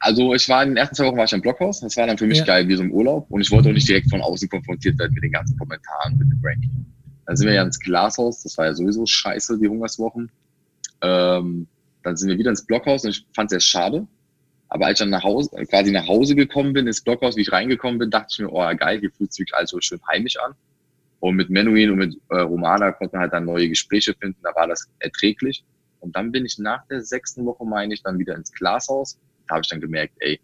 Also 0.00 0.34
ich 0.34 0.48
war 0.48 0.62
in 0.62 0.70
den 0.70 0.76
ersten 0.78 0.94
zwei 0.96 1.04
Wochen 1.04 1.18
war 1.18 1.24
ich 1.24 1.32
im 1.32 1.42
Blockhaus. 1.42 1.80
Das 1.80 1.96
war 1.98 2.06
dann 2.06 2.16
für 2.16 2.26
mich 2.26 2.38
ja. 2.38 2.44
geil, 2.44 2.66
wie 2.68 2.74
so 2.74 2.82
im 2.82 2.90
Urlaub. 2.90 3.30
Und 3.30 3.42
ich 3.42 3.50
wollte 3.50 3.68
auch 3.68 3.74
nicht 3.74 3.86
direkt 3.86 4.08
von 4.08 4.22
außen 4.22 4.48
konfrontiert 4.48 4.98
werden 4.98 5.12
mit 5.12 5.22
den 5.22 5.32
ganzen 5.32 5.58
Kommentaren, 5.58 6.16
mit 6.16 6.30
dem 6.30 6.40
Ranking. 6.42 6.86
Dann 7.26 7.36
sind 7.36 7.46
wir 7.46 7.54
ja 7.54 7.62
ins 7.62 7.78
Glashaus. 7.78 8.42
Das 8.42 8.56
war 8.56 8.64
ja 8.64 8.74
sowieso 8.74 9.04
scheiße, 9.04 9.58
die 9.58 9.68
Hungerswochen. 9.68 10.32
Ähm, 11.02 11.68
dann 12.02 12.16
sind 12.16 12.30
wir 12.30 12.38
wieder 12.38 12.50
ins 12.50 12.64
Blockhaus 12.64 13.04
und 13.04 13.10
ich 13.10 13.26
fand 13.34 13.52
es 13.52 13.62
sehr 13.62 13.70
schade. 13.70 14.06
Aber 14.68 14.86
als 14.86 15.00
ich 15.00 15.04
dann 15.04 15.10
nach 15.10 15.22
Hause, 15.22 15.50
quasi 15.68 15.92
nach 15.92 16.08
Hause 16.08 16.34
gekommen 16.34 16.72
bin, 16.72 16.86
ins 16.86 17.02
Blockhaus, 17.02 17.36
wie 17.36 17.42
ich 17.42 17.52
reingekommen 17.52 17.98
bin, 17.98 18.10
dachte 18.10 18.28
ich 18.30 18.38
mir, 18.38 18.50
oh 18.50 18.64
geil, 18.76 19.00
hier 19.00 19.10
fühlt 19.10 19.34
sich 19.34 19.52
alles 19.52 19.70
so 19.70 19.80
schön 19.80 20.00
heimisch 20.10 20.38
an. 20.38 20.54
Und 21.18 21.36
mit 21.36 21.50
Menuhin 21.50 21.90
und 21.90 21.98
mit 21.98 22.16
äh, 22.30 22.38
Romana 22.38 22.92
konnte 22.92 23.16
man 23.16 23.22
halt 23.22 23.34
dann 23.34 23.44
neue 23.44 23.68
Gespräche 23.68 24.14
finden. 24.14 24.38
Da 24.42 24.54
war 24.54 24.66
das 24.66 24.88
erträglich. 25.00 25.62
Und 25.98 26.16
dann 26.16 26.32
bin 26.32 26.46
ich 26.46 26.58
nach 26.58 26.86
der 26.86 27.02
sechsten 27.02 27.44
Woche, 27.44 27.66
meine 27.66 27.92
ich, 27.92 28.02
dann 28.02 28.18
wieder 28.18 28.34
ins 28.34 28.52
Glashaus 28.52 29.18
da 29.50 29.56
habe 29.56 29.62
ich 29.64 29.68
dann 29.68 29.80
gemerkt, 29.80 30.14
ey, 30.20 30.40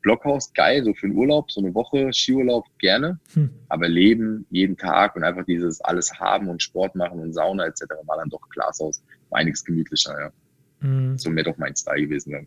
Blockhaus 0.00 0.52
geil, 0.54 0.84
so 0.84 0.94
für 0.94 1.06
einen 1.06 1.16
Urlaub, 1.16 1.50
so 1.50 1.60
eine 1.60 1.74
Woche 1.74 2.12
Skiurlaub 2.12 2.64
gerne, 2.78 3.18
hm. 3.34 3.50
aber 3.68 3.88
Leben 3.88 4.46
jeden 4.50 4.76
Tag 4.76 5.16
und 5.16 5.24
einfach 5.24 5.44
dieses 5.44 5.80
alles 5.80 6.18
haben 6.18 6.48
und 6.48 6.62
Sport 6.62 6.94
machen 6.94 7.18
und 7.18 7.32
Sauna 7.32 7.66
etc. 7.66 7.82
war 8.06 8.16
dann 8.16 8.30
doch 8.30 8.40
Glashaus, 8.50 9.02
war 9.30 9.40
einiges 9.40 9.64
gemütlicher, 9.64 10.18
ja. 10.18 10.32
Hm. 10.80 11.18
So 11.18 11.30
mehr 11.30 11.44
doch 11.44 11.58
mein 11.58 11.74
Style 11.74 12.02
gewesen 12.02 12.32
dann. 12.32 12.46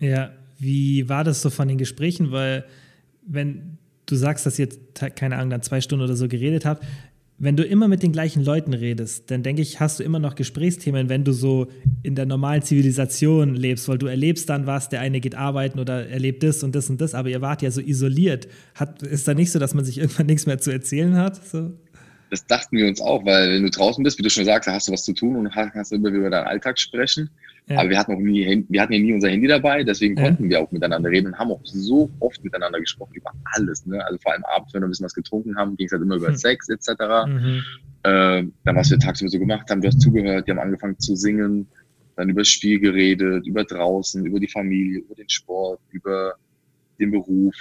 Ja, 0.00 0.32
wie 0.58 1.08
war 1.08 1.22
das 1.22 1.40
so 1.40 1.50
von 1.50 1.68
den 1.68 1.78
Gesprächen? 1.78 2.32
Weil, 2.32 2.64
wenn 3.24 3.78
du 4.06 4.16
sagst, 4.16 4.44
dass 4.44 4.58
ihr 4.58 4.68
keine 5.14 5.36
Ahnung, 5.36 5.50
dann 5.50 5.62
zwei 5.62 5.80
Stunden 5.80 6.04
oder 6.04 6.16
so 6.16 6.26
geredet 6.26 6.64
habt, 6.64 6.84
wenn 7.42 7.56
du 7.56 7.64
immer 7.64 7.88
mit 7.88 8.04
den 8.04 8.12
gleichen 8.12 8.44
Leuten 8.44 8.72
redest, 8.72 9.28
dann 9.32 9.42
denke 9.42 9.62
ich, 9.62 9.80
hast 9.80 9.98
du 9.98 10.04
immer 10.04 10.20
noch 10.20 10.36
Gesprächsthemen, 10.36 11.08
wenn 11.08 11.24
du 11.24 11.32
so 11.32 11.66
in 12.04 12.14
der 12.14 12.24
normalen 12.24 12.62
Zivilisation 12.62 13.56
lebst, 13.56 13.88
weil 13.88 13.98
du 13.98 14.06
erlebst 14.06 14.48
dann 14.48 14.68
was, 14.68 14.88
der 14.90 15.00
eine 15.00 15.20
geht 15.20 15.34
arbeiten 15.34 15.80
oder 15.80 16.08
erlebt 16.08 16.44
das 16.44 16.62
und 16.62 16.72
das 16.76 16.88
und 16.88 17.00
das, 17.00 17.14
aber 17.14 17.30
ihr 17.30 17.40
wart 17.40 17.60
ja 17.60 17.72
so 17.72 17.80
isoliert. 17.80 18.46
Hat, 18.76 19.02
ist 19.02 19.26
da 19.26 19.34
nicht 19.34 19.50
so, 19.50 19.58
dass 19.58 19.74
man 19.74 19.84
sich 19.84 19.98
irgendwann 19.98 20.26
nichts 20.28 20.46
mehr 20.46 20.58
zu 20.58 20.70
erzählen 20.70 21.16
hat? 21.16 21.44
So? 21.44 21.72
Das 22.30 22.46
dachten 22.46 22.76
wir 22.76 22.86
uns 22.86 23.00
auch, 23.00 23.24
weil 23.24 23.54
wenn 23.54 23.64
du 23.64 23.70
draußen 23.70 24.04
bist, 24.04 24.20
wie 24.20 24.22
du 24.22 24.30
schon 24.30 24.44
sagst, 24.44 24.68
hast 24.68 24.86
du 24.86 24.92
was 24.92 25.02
zu 25.02 25.12
tun 25.12 25.34
und 25.34 25.50
kannst 25.50 25.92
immer 25.92 26.10
über 26.10 26.30
deinen 26.30 26.46
Alltag 26.46 26.78
sprechen. 26.78 27.28
Ja. 27.68 27.78
Aber 27.78 27.90
wir 27.90 27.98
hatten, 27.98 28.12
auch 28.12 28.18
nie, 28.18 28.64
wir 28.68 28.82
hatten 28.82 28.92
ja 28.92 28.98
nie 28.98 29.12
unser 29.12 29.30
Handy 29.30 29.46
dabei, 29.46 29.84
deswegen 29.84 30.16
ja. 30.16 30.24
konnten 30.24 30.48
wir 30.50 30.60
auch 30.60 30.72
miteinander 30.72 31.10
reden 31.10 31.28
und 31.28 31.38
haben 31.38 31.52
auch 31.52 31.60
so 31.62 32.10
oft 32.18 32.42
miteinander 32.42 32.80
gesprochen 32.80 33.14
über 33.14 33.32
alles. 33.54 33.86
Ne? 33.86 34.04
Also 34.04 34.18
vor 34.18 34.32
allem 34.32 34.44
abends, 34.44 34.74
wenn 34.74 34.82
wir 34.82 34.88
ein 34.88 34.90
bisschen 34.90 35.04
was 35.04 35.14
getrunken 35.14 35.56
haben, 35.56 35.76
ging 35.76 35.86
es 35.86 35.92
halt 35.92 36.02
immer 36.02 36.16
über 36.16 36.28
hm. 36.28 36.36
Sex 36.36 36.68
etc. 36.68 36.88
Mhm. 37.26 37.62
Äh, 38.02 38.44
dann, 38.64 38.76
was 38.76 38.90
wir 38.90 38.98
tagsüber 38.98 39.30
so 39.30 39.38
gemacht 39.38 39.70
haben, 39.70 39.80
du 39.80 39.88
hast 39.88 40.00
zugehört, 40.00 40.46
die 40.46 40.50
haben 40.50 40.58
angefangen 40.58 40.98
zu 40.98 41.14
singen, 41.14 41.68
dann 42.16 42.28
über 42.28 42.40
das 42.40 42.48
Spiel 42.48 42.80
geredet, 42.80 43.46
über 43.46 43.64
draußen, 43.64 44.26
über 44.26 44.40
die 44.40 44.48
Familie, 44.48 45.00
über 45.00 45.14
den 45.14 45.28
Sport, 45.28 45.80
über 45.90 46.34
den 46.98 47.12
Beruf. 47.12 47.54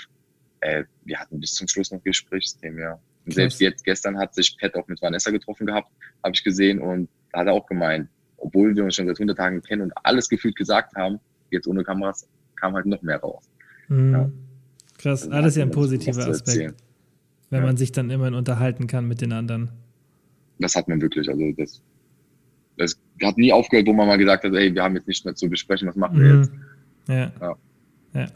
Äh, 0.62 0.86
wir 1.06 1.20
hatten 1.20 1.40
bis 1.40 1.54
zum 1.54 1.68
Schluss 1.68 1.92
noch 1.92 2.04
Gesprächsthemen, 2.04 2.80
ja. 2.80 3.00
Und 3.26 3.34
selbst 3.34 3.62
jetzt, 3.62 3.84
gestern 3.84 4.18
hat 4.18 4.34
sich 4.34 4.58
Pat 4.60 4.74
auch 4.76 4.88
mit 4.88 5.00
Vanessa 5.00 5.30
getroffen 5.30 5.68
gehabt, 5.68 5.92
habe 6.24 6.34
ich 6.34 6.44
gesehen 6.44 6.80
und 6.80 7.08
da 7.32 7.42
hat 7.42 7.48
er 7.48 7.54
auch 7.54 7.68
gemeint, 7.68 8.10
obwohl 8.42 8.76
wir 8.76 8.84
uns 8.84 8.96
schon 8.96 9.08
seit 9.08 9.18
100 9.18 9.38
Tagen 9.38 9.62
kennen 9.62 9.84
und 9.84 9.94
alles 10.04 10.28
gefühlt 10.28 10.56
gesagt 10.56 10.96
haben, 10.96 11.20
jetzt 11.50 11.68
ohne 11.68 11.84
Kameras 11.84 12.28
kam 12.56 12.74
halt 12.74 12.86
noch 12.86 13.02
mehr 13.02 13.18
raus. 13.18 13.50
Mhm. 13.88 14.14
Ja. 14.14 14.32
Krass, 14.98 15.24
also 15.24 15.36
alles 15.36 15.56
ja 15.56 15.64
ein 15.64 15.72
positiver 15.72 16.28
Aspekt. 16.28 16.76
Wenn 17.50 17.62
ja. 17.62 17.66
man 17.66 17.78
sich 17.78 17.92
dann 17.92 18.10
immerhin 18.10 18.34
unterhalten 18.34 18.88
kann 18.88 19.08
mit 19.08 19.22
den 19.22 19.34
anderen. 19.34 19.70
Das 20.60 20.76
hat 20.76 20.88
man 20.88 21.02
wirklich. 21.02 21.28
Also 21.28 21.52
das, 21.58 21.82
das 22.78 22.98
hat 23.22 23.38
nie 23.38 23.52
aufgehört, 23.52 23.88
wo 23.88 23.94
man 23.94 24.08
mal 24.08 24.18
gesagt 24.18 24.44
hat, 24.44 24.54
ey, 24.54 24.74
wir 24.74 24.84
haben 24.84 24.96
jetzt 24.96 25.08
nicht 25.08 25.26
mehr 25.26 25.36
zu 25.36 25.50
besprechen, 25.50 25.88
was 25.88 25.96
machen 25.96 26.20
wir 26.20 26.34
mhm. 26.34 26.40
jetzt. 26.40 26.52
Ja. 27.08 27.32
ja. 27.42 27.56
ja. 28.14 28.28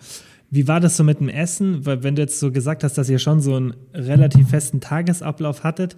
Wie 0.49 0.67
war 0.67 0.79
das 0.79 0.97
so 0.97 1.03
mit 1.03 1.19
dem 1.19 1.29
Essen? 1.29 1.85
Weil 1.85 2.03
wenn 2.03 2.15
du 2.15 2.21
jetzt 2.21 2.39
so 2.39 2.51
gesagt 2.51 2.83
hast, 2.83 2.97
dass 2.97 3.09
ihr 3.09 3.19
schon 3.19 3.41
so 3.41 3.55
einen 3.55 3.73
relativ 3.93 4.49
festen 4.49 4.81
Tagesablauf 4.81 5.63
hattet, 5.63 5.95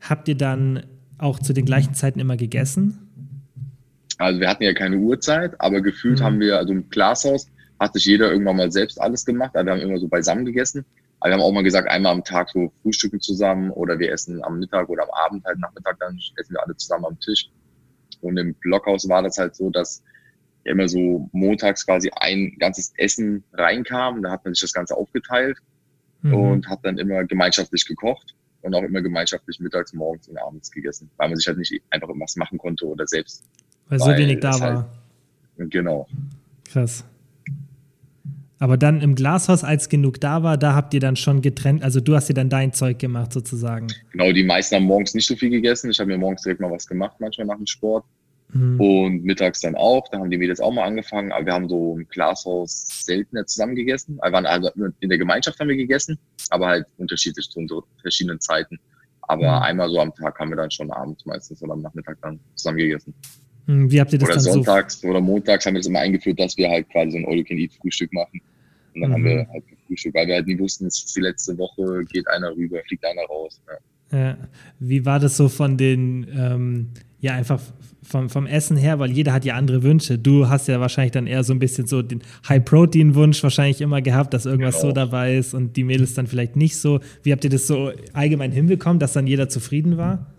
habt 0.00 0.28
ihr 0.28 0.36
dann 0.36 0.84
auch 1.16 1.38
zu 1.38 1.52
den 1.52 1.64
gleichen 1.64 1.94
Zeiten 1.94 2.20
immer 2.20 2.36
gegessen? 2.36 3.07
Also 4.18 4.40
wir 4.40 4.48
hatten 4.48 4.64
ja 4.64 4.74
keine 4.74 4.96
Uhrzeit, 4.96 5.60
aber 5.60 5.80
gefühlt 5.80 6.20
mhm. 6.20 6.24
haben 6.24 6.40
wir, 6.40 6.58
also 6.58 6.72
im 6.72 6.88
Glashaus 6.90 7.48
hat 7.78 7.94
sich 7.94 8.04
jeder 8.04 8.30
irgendwann 8.30 8.56
mal 8.56 8.72
selbst 8.72 9.00
alles 9.00 9.24
gemacht. 9.24 9.54
Also 9.54 9.66
wir 9.66 9.72
haben 9.72 9.80
immer 9.80 9.98
so 9.98 10.08
beisammen 10.08 10.44
gegessen. 10.44 10.84
Aber 11.20 11.30
wir 11.30 11.34
haben 11.34 11.42
auch 11.42 11.52
mal 11.52 11.62
gesagt, 11.62 11.88
einmal 11.88 12.12
am 12.12 12.24
Tag 12.24 12.50
so 12.50 12.72
frühstücken 12.82 13.20
zusammen 13.20 13.70
oder 13.70 13.98
wir 13.98 14.12
essen 14.12 14.42
am 14.44 14.58
Mittag 14.58 14.88
oder 14.88 15.04
am 15.04 15.10
Abend 15.10 15.44
halt 15.44 15.58
Nachmittag, 15.58 15.98
dann 16.00 16.18
essen 16.36 16.52
wir 16.52 16.62
alle 16.62 16.76
zusammen 16.76 17.06
am 17.06 17.18
Tisch. 17.20 17.48
Und 18.20 18.36
im 18.36 18.54
Blockhaus 18.54 19.08
war 19.08 19.22
das 19.22 19.38
halt 19.38 19.54
so, 19.54 19.70
dass 19.70 20.02
immer 20.64 20.88
so 20.88 21.28
montags 21.32 21.86
quasi 21.86 22.10
ein 22.14 22.56
ganzes 22.58 22.92
Essen 22.96 23.44
reinkam. 23.52 24.22
Da 24.22 24.30
hat 24.32 24.44
man 24.44 24.54
sich 24.54 24.62
das 24.62 24.72
Ganze 24.72 24.96
aufgeteilt 24.96 25.58
mhm. 26.22 26.34
und 26.34 26.68
hat 26.68 26.80
dann 26.82 26.98
immer 26.98 27.24
gemeinschaftlich 27.24 27.86
gekocht 27.86 28.34
und 28.62 28.74
auch 28.74 28.82
immer 28.82 29.00
gemeinschaftlich 29.00 29.60
mittags, 29.60 29.92
morgens 29.92 30.28
und 30.28 30.38
abends 30.38 30.70
gegessen, 30.70 31.10
weil 31.16 31.28
man 31.28 31.36
sich 31.36 31.46
halt 31.46 31.58
nicht 31.58 31.82
einfach 31.90 32.08
was 32.08 32.36
machen 32.36 32.58
konnte 32.58 32.86
oder 32.86 33.06
selbst 33.06 33.44
weil, 33.88 34.00
weil 34.00 34.16
so 34.16 34.22
wenig 34.22 34.40
da 34.40 34.60
war. 34.60 34.90
Halt, 35.58 35.70
genau. 35.70 36.06
Krass. 36.64 37.04
Aber 38.60 38.76
dann 38.76 39.00
im 39.00 39.14
Glashaus, 39.14 39.62
als 39.62 39.88
genug 39.88 40.20
da 40.20 40.42
war, 40.42 40.58
da 40.58 40.74
habt 40.74 40.92
ihr 40.92 41.00
dann 41.00 41.16
schon 41.16 41.42
getrennt, 41.42 41.82
also 41.84 42.00
du 42.00 42.16
hast 42.16 42.28
dir 42.28 42.34
dann 42.34 42.50
dein 42.50 42.72
Zeug 42.72 42.98
gemacht 42.98 43.32
sozusagen. 43.32 43.86
Genau, 44.10 44.32
die 44.32 44.42
meisten 44.42 44.74
haben 44.74 44.84
morgens 44.84 45.14
nicht 45.14 45.26
so 45.26 45.36
viel 45.36 45.50
gegessen. 45.50 45.90
Ich 45.90 46.00
habe 46.00 46.08
mir 46.08 46.18
morgens 46.18 46.42
direkt 46.42 46.60
mal 46.60 46.70
was 46.70 46.86
gemacht, 46.86 47.16
manchmal 47.20 47.46
nach 47.46 47.56
dem 47.56 47.66
Sport. 47.66 48.04
Mhm. 48.52 48.80
Und 48.80 49.24
mittags 49.24 49.60
dann 49.60 49.76
auch, 49.76 50.08
da 50.08 50.18
haben 50.18 50.30
die 50.30 50.38
Mädels 50.38 50.58
auch 50.60 50.72
mal 50.72 50.84
angefangen, 50.84 51.32
aber 51.32 51.46
wir 51.46 51.52
haben 51.52 51.68
so 51.68 51.96
im 51.98 52.08
Glashaus 52.08 53.04
seltener 53.04 53.46
zusammen 53.46 53.76
gegessen. 53.76 54.18
Wir 54.22 54.32
waren 54.32 54.46
also 54.46 54.70
in 55.00 55.08
der 55.08 55.18
Gemeinschaft 55.18 55.60
haben 55.60 55.68
wir 55.68 55.76
gegessen, 55.76 56.18
aber 56.48 56.66
halt 56.66 56.86
unterschiedlich 56.96 57.50
zu 57.50 57.84
verschiedenen 58.00 58.40
Zeiten. 58.40 58.78
Aber 59.20 59.58
mhm. 59.58 59.62
einmal 59.62 59.90
so 59.90 60.00
am 60.00 60.14
Tag 60.14 60.38
haben 60.38 60.48
wir 60.48 60.56
dann 60.56 60.70
schon 60.70 60.90
abends 60.90 61.26
meistens 61.26 61.62
oder 61.62 61.74
am 61.74 61.82
Nachmittag 61.82 62.16
dann 62.22 62.40
zusammen 62.54 62.78
gegessen. 62.78 63.14
Hm, 63.68 63.90
wie 63.90 64.00
habt 64.00 64.12
ihr 64.12 64.18
das 64.18 64.28
oder 64.28 64.36
dann 64.36 64.44
sonntags 64.44 65.00
so? 65.00 65.08
oder 65.08 65.20
montags 65.20 65.66
haben 65.66 65.74
wir 65.74 65.80
das 65.80 65.86
immer 65.86 66.00
eingeführt, 66.00 66.40
dass 66.40 66.56
wir 66.56 66.70
halt 66.70 66.88
quasi 66.88 67.12
so 67.12 67.18
ein 67.18 67.26
All-You-Can-Eat-Frühstück 67.26 68.12
machen. 68.12 68.40
Und 68.94 69.02
dann 69.02 69.10
mhm. 69.10 69.14
haben 69.14 69.24
wir 69.24 69.48
halt 69.52 69.64
Frühstück, 69.86 70.14
weil 70.14 70.26
wir 70.26 70.36
halt 70.36 70.46
nie 70.46 70.58
wussten, 70.58 70.86
es 70.86 71.04
ist 71.04 71.14
die 71.14 71.20
letzte 71.20 71.56
Woche, 71.58 72.04
geht 72.06 72.26
einer 72.28 72.50
rüber, 72.56 72.78
fliegt 72.86 73.04
einer 73.04 73.22
raus. 73.22 73.60
Ja. 73.68 73.74
Ja. 74.10 74.36
Wie 74.78 75.04
war 75.04 75.20
das 75.20 75.36
so 75.36 75.48
von 75.48 75.76
den, 75.76 76.26
ähm, 76.34 76.88
ja, 77.20 77.34
einfach 77.34 77.60
vom, 78.02 78.30
vom 78.30 78.46
Essen 78.46 78.78
her, 78.78 78.98
weil 78.98 79.10
jeder 79.10 79.34
hat 79.34 79.44
ja 79.44 79.54
andere 79.54 79.82
Wünsche. 79.82 80.18
Du 80.18 80.48
hast 80.48 80.66
ja 80.66 80.80
wahrscheinlich 80.80 81.12
dann 81.12 81.26
eher 81.26 81.44
so 81.44 81.52
ein 81.52 81.58
bisschen 81.58 81.86
so 81.86 82.00
den 82.00 82.22
High-Protein-Wunsch 82.48 83.42
wahrscheinlich 83.42 83.82
immer 83.82 84.00
gehabt, 84.00 84.32
dass 84.32 84.46
irgendwas 84.46 84.76
genau. 84.76 84.88
so 84.88 84.92
dabei 84.92 85.36
ist 85.36 85.52
und 85.52 85.76
die 85.76 85.84
Mädels 85.84 86.14
dann 86.14 86.26
vielleicht 86.26 86.56
nicht 86.56 86.78
so. 86.78 87.00
Wie 87.22 87.32
habt 87.32 87.44
ihr 87.44 87.50
das 87.50 87.66
so 87.66 87.92
allgemein 88.14 88.50
hinbekommen, 88.50 88.98
dass 88.98 89.12
dann 89.12 89.26
jeder 89.26 89.50
zufrieden 89.50 89.98
war? 89.98 90.32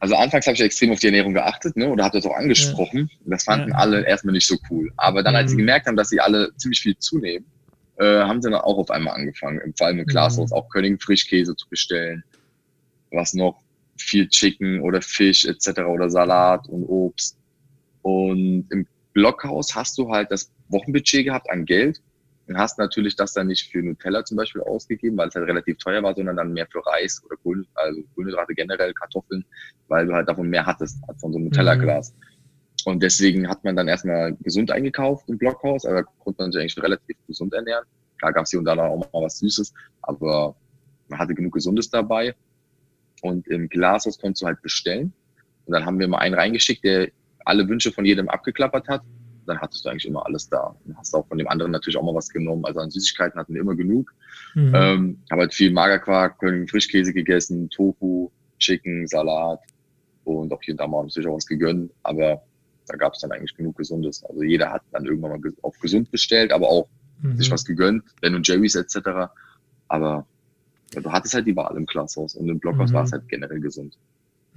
Also 0.00 0.16
anfangs 0.16 0.46
habe 0.46 0.54
ich 0.54 0.62
extrem 0.62 0.92
auf 0.92 0.98
die 0.98 1.06
Ernährung 1.06 1.34
geachtet, 1.34 1.76
ne? 1.76 1.88
Oder 1.88 2.04
habe 2.04 2.18
das 2.18 2.26
auch 2.26 2.34
angesprochen. 2.34 3.10
Ja. 3.10 3.16
Das 3.26 3.44
fanden 3.44 3.70
ja. 3.70 3.76
alle 3.76 4.06
erstmal 4.06 4.32
nicht 4.32 4.46
so 4.46 4.56
cool. 4.70 4.90
Aber 4.96 5.22
dann, 5.22 5.36
als 5.36 5.50
sie 5.50 5.56
mhm. 5.56 5.60
gemerkt 5.60 5.86
haben, 5.86 5.96
dass 5.96 6.08
sie 6.08 6.20
alle 6.20 6.50
ziemlich 6.56 6.80
viel 6.80 6.96
zunehmen, 6.98 7.46
äh, 7.98 8.22
haben 8.22 8.40
sie 8.40 8.50
dann 8.50 8.60
auch 8.60 8.78
auf 8.78 8.90
einmal 8.90 9.14
angefangen, 9.14 9.60
vor 9.76 9.86
allem 9.86 9.98
im 9.98 10.06
Glashaus, 10.06 10.50
mhm. 10.50 10.56
auch 10.56 10.70
König 10.70 11.02
Frischkäse 11.02 11.54
zu 11.54 11.68
bestellen. 11.68 12.24
Was 13.10 13.34
noch? 13.34 13.60
Viel 13.98 14.26
Chicken 14.28 14.80
oder 14.80 15.02
Fisch 15.02 15.44
etc. 15.44 15.80
oder 15.80 16.08
Salat 16.08 16.66
und 16.68 16.84
Obst. 16.84 17.36
Und 18.00 18.66
im 18.70 18.86
Blockhaus 19.12 19.74
hast 19.74 19.98
du 19.98 20.10
halt 20.10 20.30
das 20.30 20.50
Wochenbudget 20.68 21.26
gehabt 21.26 21.50
an 21.50 21.66
Geld 21.66 22.00
und 22.50 22.58
hast 22.58 22.78
natürlich 22.78 23.14
das 23.14 23.32
dann 23.32 23.46
nicht 23.46 23.70
für 23.70 23.80
Nutella 23.80 24.24
zum 24.24 24.36
Beispiel 24.36 24.60
ausgegeben, 24.62 25.16
weil 25.16 25.28
es 25.28 25.36
halt 25.36 25.46
relativ 25.46 25.78
teuer 25.78 26.02
war, 26.02 26.16
sondern 26.16 26.36
dann 26.36 26.52
mehr 26.52 26.66
für 26.66 26.84
Reis 26.84 27.22
oder 27.24 27.36
Kohl, 27.36 27.64
also 27.74 28.02
Kohlenhydrate 28.12 28.54
generell, 28.54 28.92
Kartoffeln, 28.92 29.44
weil 29.86 30.06
du 30.06 30.14
halt 30.14 30.28
davon 30.28 30.48
mehr 30.48 30.66
hattest 30.66 30.98
als 31.06 31.20
von 31.20 31.32
so 31.32 31.38
einem 31.38 31.44
Nutella-Glas. 31.44 32.12
Mhm. 32.12 32.92
Und 32.92 33.02
deswegen 33.04 33.48
hat 33.48 33.62
man 33.62 33.76
dann 33.76 33.86
erstmal 33.86 34.34
gesund 34.40 34.72
eingekauft 34.72 35.28
im 35.28 35.38
Blockhaus, 35.38 35.84
aber 35.84 36.02
konnte 36.18 36.42
man 36.42 36.50
sich 36.50 36.60
eigentlich 36.60 36.82
relativ 36.82 37.16
gesund 37.28 37.54
ernähren. 37.54 37.84
Klar 38.18 38.32
gab 38.32 38.44
es 38.46 38.50
hier 38.50 38.58
und 38.58 38.64
da 38.64 38.72
auch 38.72 38.98
mal 38.98 39.22
was 39.22 39.38
Süßes, 39.38 39.72
aber 40.02 40.56
man 41.06 41.20
hatte 41.20 41.34
genug 41.34 41.52
Gesundes 41.52 41.88
dabei. 41.88 42.34
Und 43.22 43.46
im 43.46 43.68
Glashaus 43.68 44.18
konntest 44.18 44.42
du 44.42 44.46
halt 44.46 44.60
bestellen. 44.60 45.12
Und 45.66 45.72
dann 45.72 45.86
haben 45.86 46.00
wir 46.00 46.08
mal 46.08 46.18
einen 46.18 46.34
reingeschickt, 46.34 46.82
der 46.82 47.10
alle 47.44 47.68
Wünsche 47.68 47.92
von 47.92 48.04
jedem 48.04 48.28
abgeklappert 48.28 48.88
hat. 48.88 49.02
Dann 49.50 49.60
hattest 49.60 49.84
du 49.84 49.88
eigentlich 49.88 50.06
immer 50.06 50.24
alles 50.24 50.48
da. 50.48 50.76
Und 50.84 50.96
hast 50.96 51.14
auch 51.14 51.26
von 51.26 51.38
dem 51.38 51.48
anderen 51.48 51.72
natürlich 51.72 51.96
auch 51.96 52.04
mal 52.04 52.14
was 52.14 52.28
genommen. 52.28 52.64
Also 52.64 52.80
an 52.80 52.90
Süßigkeiten 52.90 53.38
hatten 53.38 53.52
wir 53.52 53.60
immer 53.60 53.74
genug. 53.74 54.14
Mhm. 54.54 54.72
Ähm, 54.74 55.18
habe 55.30 55.42
halt 55.42 55.54
viel 55.54 55.72
Magerquark, 55.72 56.38
Frischkäse 56.70 57.12
gegessen, 57.12 57.68
Tofu, 57.68 58.30
Chicken, 58.58 59.06
Salat 59.06 59.60
und 60.24 60.52
auch 60.52 60.62
hier 60.62 60.74
und 60.74 60.80
da 60.80 60.86
mal 60.86 61.02
natürlich 61.02 61.28
auch 61.28 61.36
was 61.36 61.46
gegönnt. 61.46 61.90
Aber 62.04 62.42
da 62.86 62.96
gab 62.96 63.14
es 63.14 63.20
dann 63.20 63.32
eigentlich 63.32 63.56
genug 63.56 63.76
Gesundes. 63.76 64.24
Also 64.24 64.42
jeder 64.42 64.70
hat 64.70 64.82
dann 64.92 65.04
irgendwann 65.04 65.40
mal 65.40 65.52
auf 65.62 65.78
gesund 65.80 66.10
bestellt, 66.10 66.52
aber 66.52 66.68
auch 66.68 66.88
mhm. 67.20 67.36
sich 67.36 67.50
was 67.50 67.64
gegönnt, 67.64 68.04
Ben 68.20 68.34
und 68.34 68.46
Jerry's 68.46 68.76
etc. 68.76 69.30
Aber 69.88 70.26
ja, 70.94 71.00
du 71.00 71.10
hattest 71.10 71.34
halt 71.34 71.46
die 71.46 71.56
Wahl 71.56 71.76
im 71.76 71.86
Klasshaus 71.86 72.34
und 72.34 72.48
im 72.48 72.60
Blockhaus 72.60 72.90
mhm. 72.90 72.94
war 72.94 73.04
es 73.04 73.12
halt 73.12 73.28
generell 73.28 73.60
gesund. 73.60 73.96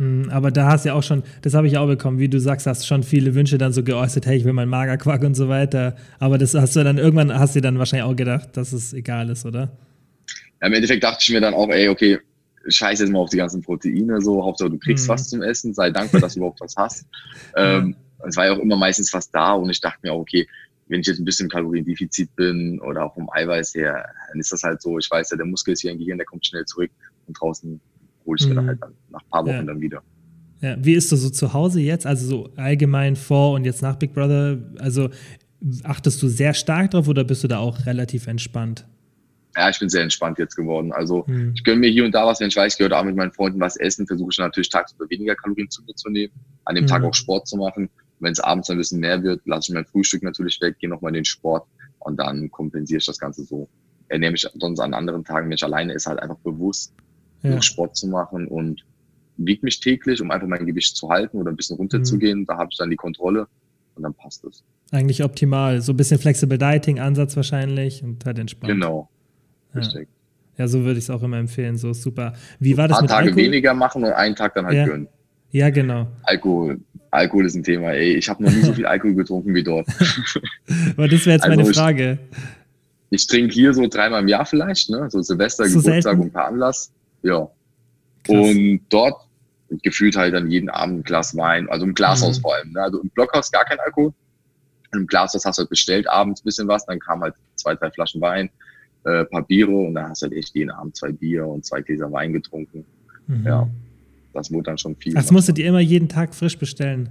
Mhm, 0.03 0.29
aber 0.29 0.51
da 0.51 0.67
hast 0.67 0.85
du 0.85 0.89
ja 0.89 0.95
auch 0.95 1.03
schon, 1.03 1.23
das 1.41 1.53
habe 1.53 1.67
ich 1.67 1.77
auch 1.77 1.87
bekommen, 1.87 2.19
wie 2.19 2.29
du 2.29 2.39
sagst, 2.39 2.67
hast 2.67 2.85
schon 2.85 3.03
viele 3.03 3.35
Wünsche 3.35 3.57
dann 3.57 3.73
so 3.73 3.83
geäußert, 3.83 4.25
hey, 4.25 4.37
ich 4.37 4.45
will 4.45 4.53
meinen 4.53 4.69
Magerquark 4.69 5.23
und 5.23 5.35
so 5.35 5.49
weiter. 5.49 5.95
Aber 6.19 6.37
das 6.37 6.53
hast 6.53 6.75
du 6.75 6.83
dann 6.83 6.97
irgendwann, 6.97 7.33
hast 7.33 7.55
du 7.55 7.61
dann 7.61 7.79
wahrscheinlich 7.79 8.09
auch 8.09 8.15
gedacht, 8.15 8.49
dass 8.57 8.73
es 8.73 8.93
egal 8.93 9.29
ist, 9.29 9.45
oder? 9.45 9.71
Ja, 10.61 10.67
Im 10.67 10.73
Endeffekt 10.73 11.03
dachte 11.03 11.19
ich 11.21 11.29
mir 11.29 11.41
dann 11.41 11.53
auch, 11.53 11.69
ey, 11.69 11.89
okay, 11.89 12.19
scheiß 12.67 12.99
jetzt 12.99 13.11
mal 13.11 13.19
auf 13.19 13.29
die 13.29 13.37
ganzen 13.37 13.61
Proteine, 13.61 14.21
so, 14.21 14.43
Hauptsache 14.43 14.69
du 14.69 14.77
kriegst 14.77 15.07
mhm. 15.07 15.13
was 15.13 15.29
zum 15.29 15.41
Essen, 15.41 15.73
sei 15.73 15.89
dankbar, 15.89 16.21
dass 16.21 16.33
du 16.33 16.39
überhaupt 16.39 16.61
was 16.61 16.75
hast. 16.75 17.05
Ähm, 17.55 17.95
es 18.25 18.35
war 18.35 18.45
ja 18.45 18.53
auch 18.53 18.59
immer 18.59 18.77
meistens 18.77 19.13
was 19.13 19.29
da 19.29 19.53
und 19.53 19.69
ich 19.69 19.79
dachte 19.79 19.99
mir, 20.01 20.13
okay, 20.13 20.47
wenn 20.87 21.01
ich 21.01 21.07
jetzt 21.07 21.19
ein 21.19 21.25
bisschen 21.25 21.49
Kaloriendefizit 21.49 22.35
bin 22.35 22.79
oder 22.79 23.05
auch 23.05 23.13
vom 23.13 23.29
Eiweiß 23.29 23.75
her, 23.75 24.05
dann 24.29 24.39
ist 24.39 24.51
das 24.51 24.63
halt 24.63 24.81
so, 24.81 24.97
ich 24.97 25.09
weiß 25.09 25.31
ja, 25.31 25.37
der 25.37 25.45
Muskel 25.45 25.73
ist 25.73 25.81
hier 25.81 25.91
im 25.91 25.99
Gehirn, 25.99 26.17
der 26.17 26.25
kommt 26.25 26.45
schnell 26.45 26.65
zurück 26.65 26.91
und 27.27 27.39
draußen 27.39 27.79
hole 28.25 28.37
ich 28.39 28.47
mhm. 28.47 28.55
dann 28.55 28.67
halt 28.67 28.81
dann 28.81 28.93
nach 29.11 29.21
ein 29.21 29.29
paar 29.29 29.45
Wochen 29.45 29.55
ja. 29.55 29.63
dann 29.63 29.81
wieder. 29.81 30.03
Ja. 30.61 30.75
Wie 30.79 30.93
ist 30.93 31.11
du 31.11 31.15
so 31.15 31.29
zu 31.29 31.53
Hause 31.53 31.81
jetzt, 31.81 32.05
also 32.05 32.25
so 32.25 32.49
allgemein 32.55 33.15
vor 33.15 33.53
und 33.53 33.65
jetzt 33.65 33.81
nach 33.81 33.95
Big 33.97 34.13
Brother, 34.13 34.59
also 34.79 35.09
achtest 35.83 36.21
du 36.21 36.27
sehr 36.27 36.53
stark 36.53 36.91
drauf 36.91 37.07
oder 37.07 37.23
bist 37.23 37.43
du 37.43 37.47
da 37.47 37.57
auch 37.57 37.85
relativ 37.85 38.27
entspannt? 38.27 38.85
Ja, 39.55 39.69
ich 39.69 39.77
bin 39.77 39.89
sehr 39.89 40.01
entspannt 40.01 40.39
jetzt 40.39 40.55
geworden. 40.55 40.91
Also 40.91 41.25
mhm. 41.27 41.51
ich 41.53 41.63
gönne 41.63 41.79
mir 41.79 41.89
hier 41.89 42.05
und 42.05 42.13
da 42.13 42.25
was, 42.25 42.39
wenn 42.39 42.47
ich 42.47 42.55
weiß, 42.55 42.73
ich 42.73 42.77
gehöre 42.77 42.97
auch 42.97 43.03
mit 43.03 43.15
meinen 43.15 43.31
Freunden 43.31 43.59
was 43.59 43.75
essen, 43.75 44.07
versuche 44.07 44.29
ich 44.31 44.39
natürlich 44.39 44.69
tagsüber 44.69 45.09
weniger 45.09 45.35
Kalorien 45.35 45.69
zu 45.69 45.83
mir 45.83 45.93
zu 45.95 46.09
nehmen, 46.09 46.33
an 46.65 46.75
dem 46.75 46.85
mhm. 46.85 46.87
Tag 46.87 47.03
auch 47.03 47.13
Sport 47.13 47.47
zu 47.47 47.57
machen 47.57 47.89
wenn 48.23 48.31
es 48.31 48.39
abends 48.39 48.69
ein 48.69 48.77
bisschen 48.77 49.01
mehr 49.01 49.21
wird, 49.21 49.41
lasse 49.45 49.71
ich 49.71 49.75
mein 49.75 49.85
Frühstück 49.85 50.23
natürlich 50.23 50.59
weg, 50.61 50.79
gehe 50.79 50.89
nochmal 50.89 51.09
in 51.09 51.15
den 51.15 51.25
Sport 51.25 51.67
und 51.99 52.17
dann 52.17 52.49
kompensiere 52.49 52.99
ich 52.99 53.05
das 53.05 53.19
Ganze 53.19 53.43
so. 53.43 53.67
Ernähre 54.07 54.31
mich 54.31 54.47
sonst 54.55 54.79
an 54.79 54.93
anderen 54.93 55.23
Tagen, 55.23 55.47
wenn 55.47 55.55
ich 55.55 55.63
alleine 55.63 55.93
ist, 55.93 56.07
halt 56.07 56.19
einfach 56.19 56.37
bewusst, 56.37 56.93
ja. 57.43 57.61
Sport 57.61 57.95
zu 57.95 58.07
machen 58.07 58.47
und 58.47 58.85
wiege 59.37 59.61
mich 59.63 59.79
täglich, 59.79 60.21
um 60.21 60.31
einfach 60.31 60.47
mein 60.47 60.65
Gewicht 60.65 60.95
zu 60.95 61.09
halten 61.09 61.37
oder 61.37 61.51
ein 61.51 61.55
bisschen 61.55 61.77
runterzugehen. 61.77 62.41
Mhm. 62.41 62.45
Da 62.45 62.57
habe 62.57 62.69
ich 62.71 62.77
dann 62.77 62.89
die 62.89 62.95
Kontrolle 62.95 63.47
und 63.95 64.03
dann 64.03 64.13
passt 64.13 64.43
es. 64.45 64.63
Eigentlich 64.91 65.23
optimal. 65.23 65.81
So 65.81 65.93
ein 65.93 65.97
bisschen 65.97 66.19
Flexible 66.19 66.57
Dieting 66.57 66.99
Ansatz 66.99 67.35
wahrscheinlich 67.35 68.03
und 68.03 68.25
halt 68.25 68.39
entspannt. 68.39 68.73
Genau. 68.73 69.09
Richtig. 69.75 70.07
Ja, 70.57 70.67
so 70.67 70.83
würde 70.83 70.99
ich 70.99 71.05
es 71.05 71.09
auch 71.09 71.23
immer 71.23 71.37
empfehlen. 71.37 71.77
So 71.77 71.93
super. 71.93 72.33
Wie 72.59 72.77
war 72.77 72.87
das 72.87 73.01
mit 73.01 73.09
Tage 73.09 73.29
Alkohol? 73.29 73.43
weniger 73.43 73.73
machen 73.73 74.03
und 74.03 74.11
einen 74.11 74.35
Tag 74.35 74.53
dann 74.53 74.65
halt 74.65 74.77
ja. 74.77 74.85
gönnen. 74.85 75.07
Ja, 75.51 75.69
genau. 75.69 76.07
Alkohol. 76.23 76.79
Alkohol 77.11 77.45
ist 77.45 77.55
ein 77.55 77.63
Thema, 77.63 77.91
ey. 77.91 78.15
Ich 78.15 78.27
habe 78.27 78.43
noch 78.43 78.51
nie 78.51 78.61
so 78.61 78.73
viel 78.73 78.85
Alkohol 78.85 79.15
getrunken 79.15 79.53
wie 79.53 79.63
dort. 79.63 79.87
Aber 80.97 81.07
das 81.07 81.25
wäre 81.25 81.35
jetzt 81.35 81.43
also 81.43 81.55
meine 81.55 81.73
Frage. 81.73 82.19
Ich, 83.11 83.21
ich 83.21 83.27
trinke 83.27 83.53
hier 83.53 83.73
so 83.73 83.85
dreimal 83.87 84.21
im 84.21 84.27
Jahr 84.27 84.45
vielleicht, 84.45 84.89
ne? 84.89 85.09
So 85.09 85.21
Silvester, 85.21 85.65
so 85.65 85.79
Geburtstag 85.79 86.03
selten? 86.03 86.21
und 86.21 86.33
per 86.33 86.47
Anlass. 86.47 86.91
Ja. 87.23 87.49
Krass. 88.23 88.35
Und 88.35 88.81
dort 88.89 89.27
gefühlt 89.81 90.15
halt 90.15 90.33
dann 90.33 90.51
jeden 90.51 90.69
Abend 90.69 90.99
ein 90.99 91.03
Glas 91.03 91.35
Wein, 91.35 91.67
also 91.69 91.85
im 91.85 91.93
Glashaus 91.93 92.37
mhm. 92.37 92.41
vor 92.41 92.55
allem. 92.55 92.71
Ne? 92.71 92.81
Also 92.81 93.01
im 93.01 93.09
Blockhaus 93.09 93.51
gar 93.51 93.65
kein 93.65 93.79
Alkohol. 93.79 94.13
Im 94.93 95.07
Glashaus 95.07 95.43
hast 95.45 95.57
du 95.57 95.61
halt 95.61 95.69
bestellt 95.69 96.07
abends 96.07 96.41
ein 96.41 96.45
bisschen 96.45 96.67
was, 96.67 96.85
dann 96.85 96.99
kam 96.99 97.21
halt 97.21 97.33
zwei, 97.55 97.73
drei 97.73 97.89
Flaschen 97.89 98.21
Wein, 98.21 98.49
äh, 99.05 99.25
paar 99.25 99.43
Biere 99.43 99.71
und 99.71 99.95
dann 99.95 100.09
hast 100.09 100.21
du 100.21 100.27
halt 100.27 100.37
echt 100.37 100.53
jeden 100.53 100.69
Abend 100.69 100.95
zwei 100.95 101.11
Bier 101.11 101.47
und 101.47 101.65
zwei 101.65 101.81
Gläser 101.81 102.11
Wein 102.11 102.33
getrunken. 102.33 102.85
Mhm. 103.27 103.45
Ja 103.47 103.67
das 104.33 104.51
wurde 104.51 104.63
dann 104.63 104.77
schon 104.77 104.95
viel. 104.95 105.13
Das 105.13 105.31
musstet 105.31 105.57
ihr 105.59 105.65
immer 105.65 105.79
jeden 105.79 106.09
Tag 106.09 106.33
frisch 106.35 106.57
bestellen? 106.57 107.09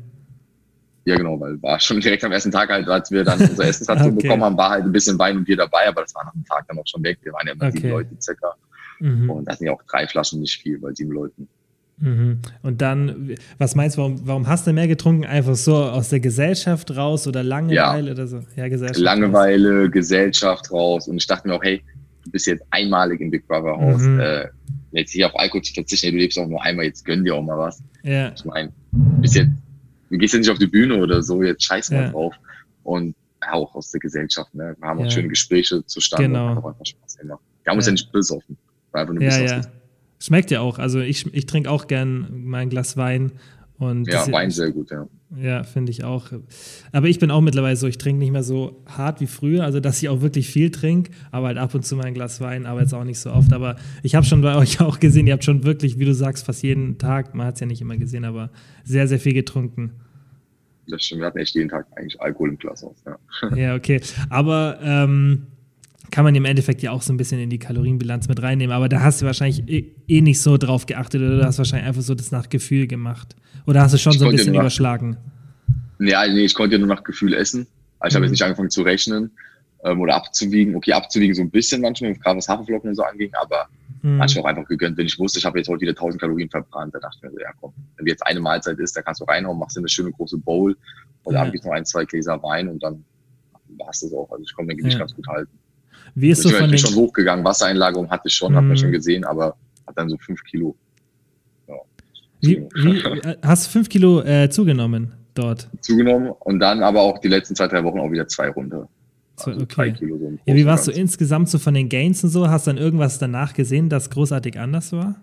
Ja, 1.05 1.17
genau, 1.17 1.41
weil 1.41 1.61
war 1.63 1.81
schon 1.81 2.01
direkt 2.01 2.23
am 2.23 2.31
ersten 2.31 2.53
Tag 2.53 2.71
halt, 2.71 2.87
als 2.89 3.11
wir 3.11 3.25
dann 3.25 3.41
unsere 3.41 3.65
Essensstation 3.69 4.13
okay. 4.13 4.23
bekommen 4.23 4.45
haben, 4.45 4.57
war 4.57 4.71
halt 4.71 4.85
ein 4.85 4.93
bisschen 4.93 5.19
Wein 5.19 5.37
und 5.37 5.45
Bier 5.45 5.57
dabei, 5.57 5.89
aber 5.89 6.03
das 6.03 6.15
war 6.15 6.25
nach 6.25 6.33
dem 6.33 6.45
Tag 6.45 6.67
dann 6.69 6.79
auch 6.79 6.87
schon 6.87 7.03
weg. 7.03 7.19
Wir 7.23 7.33
waren 7.33 7.47
ja 7.47 7.55
immer 7.55 7.67
okay. 7.67 7.77
sieben 7.79 7.91
Leute 7.91 8.17
circa. 8.21 8.55
Mhm. 9.01 9.31
Und 9.31 9.45
da 9.47 9.55
sind 9.55 9.67
ja 9.67 9.73
auch 9.73 9.83
drei 9.85 10.07
Flaschen 10.07 10.41
nicht 10.41 10.61
viel 10.61 10.79
bei 10.79 10.93
sieben 10.93 11.13
Leuten. 11.13 11.49
Mhm. 11.99 12.39
Und 12.63 12.83
dann, 12.83 13.37
was 13.59 13.75
meinst 13.75 13.97
du, 13.97 14.01
warum, 14.01 14.27
warum, 14.27 14.47
hast 14.49 14.67
du 14.67 14.73
mehr 14.73 14.89
getrunken? 14.89 15.25
Einfach 15.25 15.55
so 15.55 15.77
aus 15.77 16.09
der 16.09 16.21
Gesellschaft 16.21 16.97
raus 16.97 17.27
oder 17.27 17.43
Langeweile 17.43 18.07
ja. 18.07 18.13
oder 18.13 18.27
so? 18.27 18.41
Ja, 18.57 18.69
Gesellschaft. 18.69 19.01
Langeweile, 19.01 19.85
raus. 19.85 19.93
Gesellschaft 19.93 20.73
raus. 20.73 21.09
Und 21.09 21.19
ich 21.19 21.27
dachte 21.27 21.47
mir 21.47 21.55
auch, 21.55 21.63
hey, 21.63 21.83
du 22.25 22.31
bist 22.31 22.47
jetzt 22.47 22.65
einmalig 22.71 23.21
im 23.21 23.31
Big 23.31 23.47
Brother 23.47 23.77
Haus. 23.77 24.03
Mhm. 24.03 24.21
Äh, 24.21 24.49
jetzt 24.93 25.13
hier 25.13 25.27
auf 25.27 25.39
Alkohol 25.39 25.63
zu 25.63 25.73
verzichten, 25.75 26.13
du 26.13 26.19
lebst 26.19 26.39
auch 26.39 26.49
nur 26.49 26.63
einmal, 26.63 26.87
jetzt 26.87 27.05
gönn 27.05 27.25
dir 27.25 27.35
auch 27.35 27.43
mal 27.43 27.59
was. 27.59 27.83
Ja. 28.03 28.33
Ich 28.35 28.45
meine, 28.45 28.73
bis 28.91 29.35
jetzt, 29.35 29.51
du 30.11 30.19
gehst 30.19 30.35
ja 30.35 30.41
nicht 30.41 30.51
auf 30.51 30.59
die 30.59 30.67
Bühne 30.67 30.97
oder 30.97 31.23
so, 31.23 31.43
jetzt 31.43 31.65
scheiß 31.65 31.91
mal 31.91 32.03
ja. 32.03 32.11
drauf. 32.11 32.35
Und 32.83 33.15
auch 33.51 33.75
aus 33.75 33.91
der 33.91 34.01
Gesellschaft, 34.01 34.55
ne? 34.55 34.77
Wir 34.79 34.89
haben 34.89 35.01
auch 35.01 35.05
ja. 35.05 35.11
schöne 35.11 35.29
Gespräche 35.29 35.85
zustande. 35.87 36.29
Genau. 36.29 36.49
Hat 36.49 36.59
auch 36.59 36.69
einfach 36.69 36.87
Spaß 36.87 37.19
gemacht. 37.19 37.41
Wir 37.65 37.71
haben 37.71 37.77
uns 37.77 37.87
ja 37.87 37.93
nicht 37.93 38.11
besoffen. 38.13 38.57
Einfach 38.93 39.15
nur 39.15 39.23
ja, 39.23 39.39
ja. 39.41 39.61
Schmeckt 40.19 40.51
ja 40.51 40.61
auch. 40.61 40.79
Also 40.79 41.01
ich, 41.01 41.33
ich 41.35 41.47
trinke 41.47 41.71
auch 41.71 41.87
gern 41.87 42.29
mein 42.45 42.69
Glas 42.69 42.97
Wein 42.97 43.33
und 43.79 44.07
ja, 44.07 44.31
Wein 44.31 44.51
sehr 44.51 44.71
gut, 44.71 44.91
ja. 44.91 45.09
Ja, 45.37 45.65
finde 45.65 45.91
ich 45.91 46.05
auch. 46.05 46.29
Aber 46.93 47.09
ich 47.09 47.19
bin 47.19 47.31
auch 47.31 47.41
mittlerweile 47.41 47.75
so, 47.77 47.87
ich 47.87 47.97
trinke 47.97 48.19
nicht 48.19 48.33
mehr 48.33 48.43
so 48.43 48.83
hart 48.87 49.21
wie 49.21 49.27
früher, 49.27 49.65
also 49.65 49.81
dass 49.81 50.03
ich 50.03 50.09
auch 50.09 50.21
wirklich 50.21 50.49
viel 50.49 50.71
trinke, 50.71 51.11
aber 51.31 51.49
halt 51.49 51.59
ab 51.59 51.75
und 51.75 51.87
zu 51.87 51.97
mal 51.97 52.05
ein 52.05 52.15
Glas 52.15 52.41
Wein, 52.41 52.67
aber 52.67 52.83
jetzt 52.83 52.93
auch 52.93 53.05
nicht 53.05 53.19
so 53.19 53.33
oft. 53.33 53.53
Aber 53.53 53.77
ich 54.03 54.15
habe 54.15 54.27
schon 54.27 54.43
bei 54.43 54.57
euch 54.57 54.81
auch 54.83 55.01
gesehen, 55.01 55.27
ihr 55.27 55.33
habt 55.33 55.45
schon 55.45 55.65
wirklich, 55.65 55.99
wie 55.99 56.05
du 56.05 56.15
sagst, 56.15 56.45
fast 56.45 56.63
jeden 56.63 56.99
Tag, 56.99 57.35
man 57.35 57.47
hat 57.47 57.55
es 57.55 57.61
ja 57.61 57.67
nicht 57.67 57.81
immer 57.81 57.97
gesehen, 57.97 58.25
aber 58.25 58.51
sehr, 58.85 59.09
sehr 59.09 59.19
viel 59.19 59.33
getrunken. 59.33 59.93
Das 60.87 61.03
stimmt, 61.03 61.23
wir 61.23 61.27
hatten 61.29 61.39
echt 61.39 61.55
jeden 61.55 61.71
Tag 61.71 61.87
eigentlich 61.97 62.21
Alkohol 62.21 62.51
im 62.51 62.59
Glas 62.59 62.85
aus, 62.85 63.03
ja. 63.07 63.57
Ja, 63.57 63.75
okay. 63.75 64.01
Aber 64.29 64.79
ähm, 64.83 65.47
kann 66.13 66.25
man 66.25 66.35
im 66.35 66.45
Endeffekt 66.45 66.83
ja 66.83 66.93
auch 66.93 67.01
so 67.01 67.13
ein 67.13 67.17
bisschen 67.17 67.41
in 67.41 67.49
die 67.49 67.59
Kalorienbilanz 67.59 68.29
mit 68.29 68.41
reinnehmen. 68.43 68.77
Aber 68.77 68.91
da 68.91 69.01
hast 69.01 69.23
du 69.23 69.27
wahrscheinlich 69.27 69.67
eh, 69.67 69.93
eh 70.07 70.21
nicht 70.21 70.43
so 70.43 70.59
drauf 70.59 70.85
geachtet 70.85 71.23
oder 71.23 71.39
du 71.39 71.45
hast 71.45 71.57
wahrscheinlich 71.57 71.89
einfach 71.89 72.03
so 72.03 72.15
das 72.15 72.31
nach 72.31 72.51
Gefühl 72.51 72.87
gemacht. 72.87 73.35
Oder 73.67 73.81
hast 73.81 73.95
du 73.95 73.99
schon 73.99 74.13
ich 74.13 74.19
so 74.19 74.27
ein 74.27 74.33
bisschen 74.33 74.55
überschlagen? 74.55 75.17
Ja, 76.01 76.27
nee, 76.27 76.45
ich 76.45 76.55
konnte 76.55 76.77
ja 76.77 76.79
nur 76.79 76.89
nach 76.89 77.03
Gefühl 77.03 77.33
essen. 77.33 77.67
Also 77.99 78.09
ich 78.09 78.13
mhm. 78.13 78.17
habe 78.17 78.25
jetzt 78.27 78.33
nicht 78.33 78.43
angefangen 78.43 78.69
zu 78.69 78.83
rechnen 78.83 79.31
ähm, 79.85 80.01
oder 80.03 80.15
abzuwiegen. 80.15 80.77
Okay, 80.77 80.93
abzuwiegen 80.93 81.35
so 81.35 81.41
ein 81.41 81.51
bisschen 81.51 81.81
manchmal, 81.81 82.15
gerade 82.15 82.37
was 82.37 82.47
Haferflocken 82.47 82.91
und 82.91 82.97
so 82.97 83.05
anging, 83.05 83.33
aber 83.41 83.69
mhm. 84.03 84.19
manchmal 84.19 84.45
auch 84.45 84.49
einfach 84.49 84.69
gegönnt. 84.69 84.99
Wenn 84.99 85.07
ich 85.07 85.19
wusste, 85.19 85.39
ich 85.39 85.47
habe 85.47 85.61
jetzt 85.61 85.69
heute 85.69 85.81
wieder 85.81 85.93
1000 85.93 86.21
Kalorien 86.21 86.51
verbrannt, 86.51 86.95
da 86.95 86.99
dachte 86.99 87.17
ich 87.17 87.23
mir 87.23 87.31
so, 87.31 87.41
ja 87.41 87.53
komm, 87.59 87.73
wenn 87.97 88.07
jetzt 88.07 88.27
eine 88.27 88.41
Mahlzeit 88.41 88.79
ist, 88.79 88.95
da 88.95 89.01
kannst 89.01 89.23
du 89.23 89.25
reinhauen, 89.25 89.59
machst 89.59 89.77
du 89.77 89.81
eine 89.81 89.89
schöne 89.89 90.11
große 90.11 90.37
Bowl 90.37 90.77
und 91.23 91.35
ja. 91.35 91.43
dann 91.43 91.53
gibt 91.53 91.65
noch 91.65 91.73
ein, 91.73 91.87
zwei 91.87 92.05
Gläser 92.05 92.43
Wein 92.43 92.69
und 92.69 92.83
dann 92.83 93.03
war 93.79 93.89
es 93.89 94.01
das 94.01 94.13
auch. 94.13 94.31
Also 94.31 94.45
ich 94.45 94.55
konnte 94.55 94.69
mein 94.69 94.77
Gewicht 94.77 94.95
ja. 94.95 94.99
ganz 94.99 95.15
gut 95.15 95.27
halten. 95.27 95.59
Wie 96.15 96.31
ist 96.31 96.43
so 96.43 96.51
von 96.51 96.65
ich 96.67 96.71
bin 96.71 96.79
schon 96.79 96.95
hochgegangen, 96.95 97.45
Wassereinlagerung 97.45 98.11
hatte 98.11 98.29
ich 98.29 98.35
schon, 98.35 98.53
mm. 98.53 98.57
hat 98.57 98.65
man 98.65 98.77
schon 98.77 98.93
gesehen, 98.93 99.25
aber 99.25 99.57
hat 99.87 99.97
dann 99.97 100.09
so 100.09 100.17
fünf 100.19 100.43
Kilo. 100.45 100.77
Ja, 101.67 101.75
wie, 102.41 102.67
wie, 102.75 102.99
äh, 102.99 103.37
hast 103.43 103.67
du 103.67 103.71
fünf 103.71 103.89
Kilo 103.89 104.23
äh, 104.23 104.51
zugenommen 104.51 105.13
dort? 105.35 105.69
Zugenommen 105.81 106.31
und 106.41 106.61
dann 106.61 106.83
aber 106.83 107.01
auch 107.01 107.19
die 107.19 107.29
letzten 107.29 107.57
zwei, 107.57 107.69
drei 107.69 107.83
Wochen 107.85 107.99
auch 107.99 108.11
wieder 108.11 108.29
zwei 108.29 108.51
runter. 108.51 108.89
Also 109.37 109.63
okay. 109.63 109.95
so 109.99 110.07
ja, 110.45 110.55
wie 110.55 110.67
warst 110.67 110.87
du 110.87 110.93
insgesamt 110.93 111.49
so 111.49 111.59
von 111.59 111.75
den 111.75 111.89
Gains 111.89 112.23
und 112.23 112.31
so? 112.31 112.49
Hast 112.49 112.67
du 112.67 112.73
dann 112.73 112.79
irgendwas 112.79 113.19
danach 113.19 113.55
gesehen, 113.55 113.89
das 113.89 114.11
großartig 114.11 114.59
anders 114.59 114.93
war? 114.93 115.21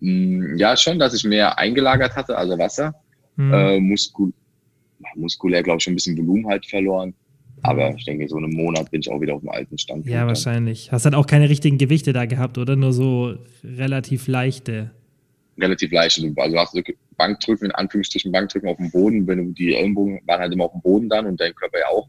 Mm, 0.00 0.56
Ja, 0.56 0.76
schon, 0.76 0.98
dass 0.98 1.14
ich 1.14 1.24
mehr 1.24 1.58
eingelagert 1.58 2.14
hatte, 2.14 2.36
also 2.36 2.58
Wasser. 2.58 2.94
Hm. 3.36 3.52
Äh, 3.52 3.80
muskul 3.80 4.32
muskulär, 5.14 5.62
glaube 5.62 5.78
ich, 5.78 5.84
schon 5.84 5.92
ein 5.92 5.96
bisschen 5.96 6.16
Volumen 6.16 6.46
halt 6.46 6.66
verloren. 6.66 7.14
Aber 7.62 7.94
ich 7.96 8.04
denke, 8.04 8.28
so 8.28 8.36
einen 8.36 8.52
Monat 8.52 8.90
bin 8.90 9.00
ich 9.00 9.10
auch 9.10 9.20
wieder 9.20 9.34
auf 9.34 9.40
dem 9.40 9.48
alten 9.50 9.78
Stand. 9.78 10.06
ja, 10.06 10.26
wahrscheinlich. 10.26 10.92
Hast 10.92 11.06
dann 11.06 11.14
auch 11.14 11.26
keine 11.26 11.48
richtigen 11.48 11.78
Gewichte 11.78 12.12
da 12.12 12.26
gehabt, 12.26 12.58
oder? 12.58 12.76
Nur 12.76 12.92
so 12.92 13.34
relativ 13.64 14.28
leichte. 14.28 14.90
Relativ 15.58 15.90
leicht. 15.90 16.18
Also 16.36 16.54
du 16.54 16.60
hast 16.60 16.74
du 16.76 16.82
Bankdrücken, 17.16 17.66
in 17.66 17.72
Anführungsstrichen 17.72 18.30
Bankdrücken 18.30 18.68
auf 18.68 18.76
dem 18.76 18.90
Boden. 18.90 19.26
Wenn 19.26 19.38
du 19.38 19.52
die 19.52 19.74
Ellenbogen 19.74 20.20
waren 20.26 20.40
halt 20.40 20.52
immer 20.52 20.64
auf 20.64 20.72
dem 20.72 20.82
Boden 20.82 21.08
dann 21.08 21.26
und 21.26 21.40
dein 21.40 21.54
Körper 21.54 21.78
ja 21.78 21.86
auch. 21.88 22.08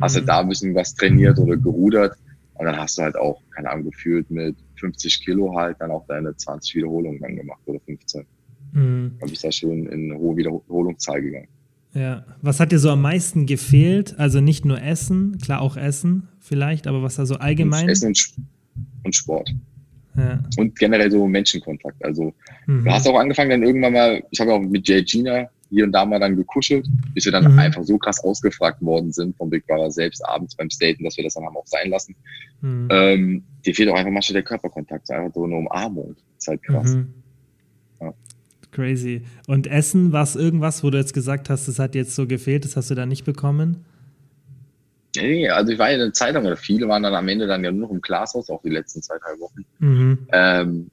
Hast 0.00 0.14
Mhm. 0.14 0.18
halt 0.20 0.28
da 0.28 0.40
ein 0.40 0.48
bisschen 0.48 0.74
was 0.74 0.94
trainiert 0.94 1.38
oder 1.38 1.56
gerudert. 1.56 2.16
Und 2.54 2.64
dann 2.64 2.76
hast 2.78 2.96
du 2.96 3.02
halt 3.02 3.16
auch, 3.16 3.42
keine 3.54 3.70
Ahnung, 3.70 3.84
gefühlt 3.90 4.30
mit 4.30 4.56
50 4.76 5.22
Kilo 5.22 5.54
halt 5.54 5.76
dann 5.78 5.90
auch 5.90 6.06
deine 6.06 6.34
20 6.34 6.74
Wiederholungen 6.76 7.20
dann 7.20 7.36
gemacht 7.36 7.60
oder 7.66 7.78
15. 7.80 8.24
Hm. 8.72 9.12
Dann 9.20 9.28
bist 9.28 9.44
du 9.44 9.48
da 9.48 9.52
schön 9.52 9.86
in 9.86 10.16
hohe 10.16 10.36
Wiederholungszahl 10.38 11.20
gegangen. 11.20 11.48
Ja. 11.96 12.24
Was 12.42 12.60
hat 12.60 12.72
dir 12.72 12.78
so 12.78 12.90
am 12.90 13.00
meisten 13.00 13.46
gefehlt? 13.46 14.18
Also 14.18 14.40
nicht 14.40 14.64
nur 14.66 14.82
Essen, 14.82 15.38
klar 15.38 15.62
auch 15.62 15.76
Essen 15.78 16.28
vielleicht, 16.40 16.86
aber 16.86 17.02
was 17.02 17.16
da 17.16 17.24
so 17.24 17.36
allgemein? 17.36 17.88
Essen 17.88 18.08
und, 18.08 18.16
Sp- 18.20 18.38
und 19.04 19.16
Sport. 19.16 19.54
Ja. 20.16 20.42
Und 20.58 20.78
generell 20.78 21.10
so 21.10 21.26
Menschenkontakt. 21.26 22.04
Also 22.04 22.34
Mhm. 22.66 22.84
du 22.84 22.90
hast 22.90 23.08
auch 23.08 23.18
angefangen 23.18 23.50
dann 23.50 23.62
irgendwann 23.62 23.92
mal, 23.94 24.22
ich 24.30 24.40
habe 24.40 24.52
auch 24.52 24.60
mit 24.60 24.86
Jay 24.86 25.02
Gina 25.02 25.48
hier 25.70 25.84
und 25.84 25.92
da 25.92 26.04
mal 26.04 26.20
dann 26.20 26.36
gekuschelt, 26.36 26.86
bis 27.14 27.24
wir 27.24 27.32
dann 27.32 27.50
Mhm. 27.52 27.58
einfach 27.58 27.82
so 27.82 27.96
krass 27.98 28.22
ausgefragt 28.22 28.80
worden 28.82 29.10
sind 29.12 29.36
vom 29.36 29.50
Big 29.50 29.66
Brother 29.66 29.90
selbst 29.90 30.24
abends 30.26 30.54
beim 30.54 30.70
Staten, 30.70 31.02
dass 31.02 31.16
wir 31.16 31.24
das 31.24 31.34
dann 31.34 31.44
haben 31.44 31.56
auch 31.56 31.66
sein 31.66 31.90
lassen. 31.90 32.14
Mhm. 32.60 32.88
Ähm, 32.90 33.44
dir 33.64 33.74
fehlt 33.74 33.88
auch 33.88 33.96
einfach 33.96 34.12
manchmal 34.12 34.34
der 34.34 34.42
Körperkontakt, 34.42 35.06
so 35.06 35.14
einfach 35.14 35.34
so 35.34 35.44
eine 35.44 35.56
Umarmung. 35.56 36.14
Das 36.14 36.24
ist 36.38 36.48
halt 36.48 36.62
krass. 36.62 36.94
Mhm. 36.94 37.14
Crazy. 38.76 39.22
Und 39.46 39.66
Essen, 39.66 40.12
war 40.12 40.22
es 40.22 40.36
irgendwas, 40.36 40.84
wo 40.84 40.90
du 40.90 40.98
jetzt 40.98 41.14
gesagt 41.14 41.48
hast, 41.48 41.66
das 41.66 41.78
hat 41.78 41.94
jetzt 41.94 42.14
so 42.14 42.26
gefehlt, 42.26 42.66
das 42.66 42.76
hast 42.76 42.90
du 42.90 42.94
da 42.94 43.06
nicht 43.06 43.24
bekommen? 43.24 43.84
Nee, 45.16 45.48
also 45.48 45.72
ich 45.72 45.78
war 45.78 45.90
ja 45.90 45.94
eine 45.94 46.12
Zeit 46.12 46.34
lang, 46.34 46.44
oder 46.44 46.58
viele 46.58 46.86
waren 46.88 47.02
dann 47.02 47.14
am 47.14 47.26
Ende 47.26 47.46
dann 47.46 47.64
ja 47.64 47.72
nur 47.72 47.88
noch 47.88 47.90
im 47.94 48.02
Glashaus, 48.02 48.50
auch 48.50 48.60
die 48.60 48.68
letzten 48.68 49.00
zwei, 49.00 49.16
drei 49.18 49.40
Wochen. 49.40 49.64
Mhm. 49.78 50.18
Ähm, 50.30 50.90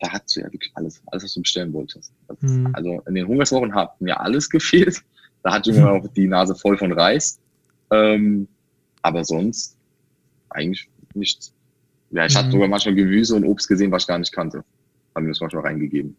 da 0.00 0.10
hast 0.10 0.34
du 0.34 0.40
ja 0.40 0.46
wirklich 0.50 0.72
alles, 0.74 1.02
alles, 1.06 1.24
was 1.24 1.34
du 1.34 1.42
bestellen 1.42 1.72
wolltest. 1.74 2.10
Mhm. 2.40 2.70
Also 2.72 3.02
in 3.06 3.14
den 3.14 3.26
Hungerswochen 3.26 3.74
hat 3.74 4.00
mir 4.00 4.18
alles 4.18 4.48
gefehlt. 4.50 5.02
Da 5.42 5.52
hatte 5.52 5.70
ich 5.70 5.76
immer 5.76 5.92
auch 5.92 6.08
die 6.08 6.26
Nase 6.26 6.54
voll 6.54 6.78
von 6.78 6.92
Reis. 6.92 7.38
Ähm, 7.90 8.48
aber 9.02 9.22
sonst 9.24 9.76
eigentlich 10.48 10.88
nichts. 11.14 11.52
Ja, 12.10 12.24
ich 12.24 12.34
hatte 12.34 12.48
Mhm. 12.48 12.52
sogar 12.52 12.68
manchmal 12.68 12.94
Gemüse 12.94 13.34
und 13.34 13.44
Obst 13.44 13.68
gesehen, 13.68 13.90
was 13.92 14.04
ich 14.04 14.08
gar 14.08 14.18
nicht 14.18 14.32
kannte. 14.32 14.64
Haben 15.14 15.24
mir 15.24 15.32
das 15.32 15.40
manchmal 15.42 15.64
reingegeben. 15.64 16.16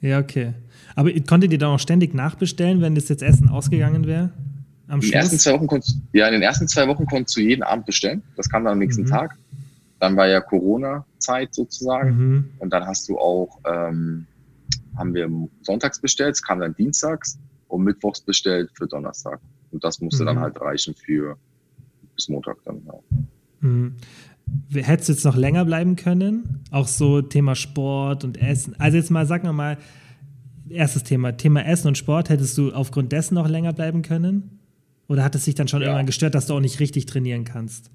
Ja, 0.00 0.18
okay. 0.18 0.54
Aber 0.94 1.10
konntet 1.28 1.52
ihr 1.52 1.58
dann 1.58 1.70
auch 1.70 1.78
ständig 1.80 2.14
nachbestellen, 2.14 2.80
wenn 2.80 2.94
das 2.94 3.08
jetzt 3.08 3.22
Essen 3.22 3.48
ausgegangen 3.48 4.06
wäre? 4.06 4.30
Am 4.88 5.00
In 5.00 5.06
den, 5.06 5.12
ersten 5.14 5.38
zwei 5.38 5.52
Wochen 5.54 5.66
konntest, 5.66 5.96
ja, 6.12 6.26
in 6.26 6.32
den 6.34 6.42
ersten 6.42 6.68
zwei 6.68 6.86
Wochen 6.88 7.06
konntest 7.06 7.36
du 7.36 7.40
jeden 7.40 7.62
Abend 7.62 7.86
bestellen. 7.86 8.22
Das 8.36 8.48
kam 8.48 8.64
dann 8.64 8.74
am 8.74 8.78
nächsten 8.78 9.02
Mhm. 9.04 9.08
Tag. 9.08 9.38
Dann 10.00 10.16
war 10.16 10.26
ja 10.28 10.40
Corona-Zeit 10.40 11.54
sozusagen. 11.54 12.10
Mhm. 12.16 12.44
Und 12.58 12.72
dann 12.72 12.84
hast 12.86 13.08
du 13.08 13.18
auch, 13.18 13.58
ähm, 13.64 14.26
haben 14.96 15.14
wir 15.14 15.30
sonntags 15.62 15.98
bestellt, 16.00 16.34
es 16.34 16.42
kam 16.42 16.60
dann 16.60 16.74
dienstags 16.74 17.38
und 17.68 17.84
mittwochs 17.84 18.20
bestellt 18.20 18.70
für 18.74 18.86
Donnerstag. 18.86 19.40
Und 19.70 19.82
das 19.82 20.00
musste 20.00 20.24
Mhm. 20.24 20.26
dann 20.26 20.40
halt 20.40 20.60
reichen 20.60 20.94
für 20.94 21.36
bis 22.14 22.28
Montag 22.28 22.58
dann. 22.64 22.82
Ja. 22.84 22.92
Mhm. 24.70 24.78
Hättest 24.80 25.08
du 25.08 25.12
jetzt 25.14 25.24
noch 25.24 25.36
länger 25.36 25.64
bleiben 25.64 25.96
können? 25.96 26.60
Auch 26.70 26.86
so 26.88 27.22
Thema 27.22 27.54
Sport 27.54 28.24
und 28.24 28.40
Essen. 28.40 28.74
Also 28.78 28.96
jetzt 28.96 29.10
mal, 29.10 29.26
sag 29.26 29.44
mal, 29.44 29.78
erstes 30.68 31.04
Thema, 31.04 31.32
Thema 31.32 31.64
Essen 31.66 31.88
und 31.88 31.98
Sport, 31.98 32.28
hättest 32.30 32.56
du 32.58 32.72
aufgrund 32.72 33.12
dessen 33.12 33.34
noch 33.34 33.48
länger 33.48 33.72
bleiben 33.72 34.02
können? 34.02 34.58
Oder 35.08 35.24
hat 35.24 35.34
es 35.34 35.44
sich 35.44 35.54
dann 35.54 35.68
schon 35.68 35.80
Ja. 35.82 35.88
irgendwann 35.88 36.06
gestört, 36.06 36.34
dass 36.34 36.46
du 36.46 36.54
auch 36.54 36.60
nicht 36.60 36.80
richtig 36.80 37.06
trainieren 37.06 37.44
kannst? 37.44 37.90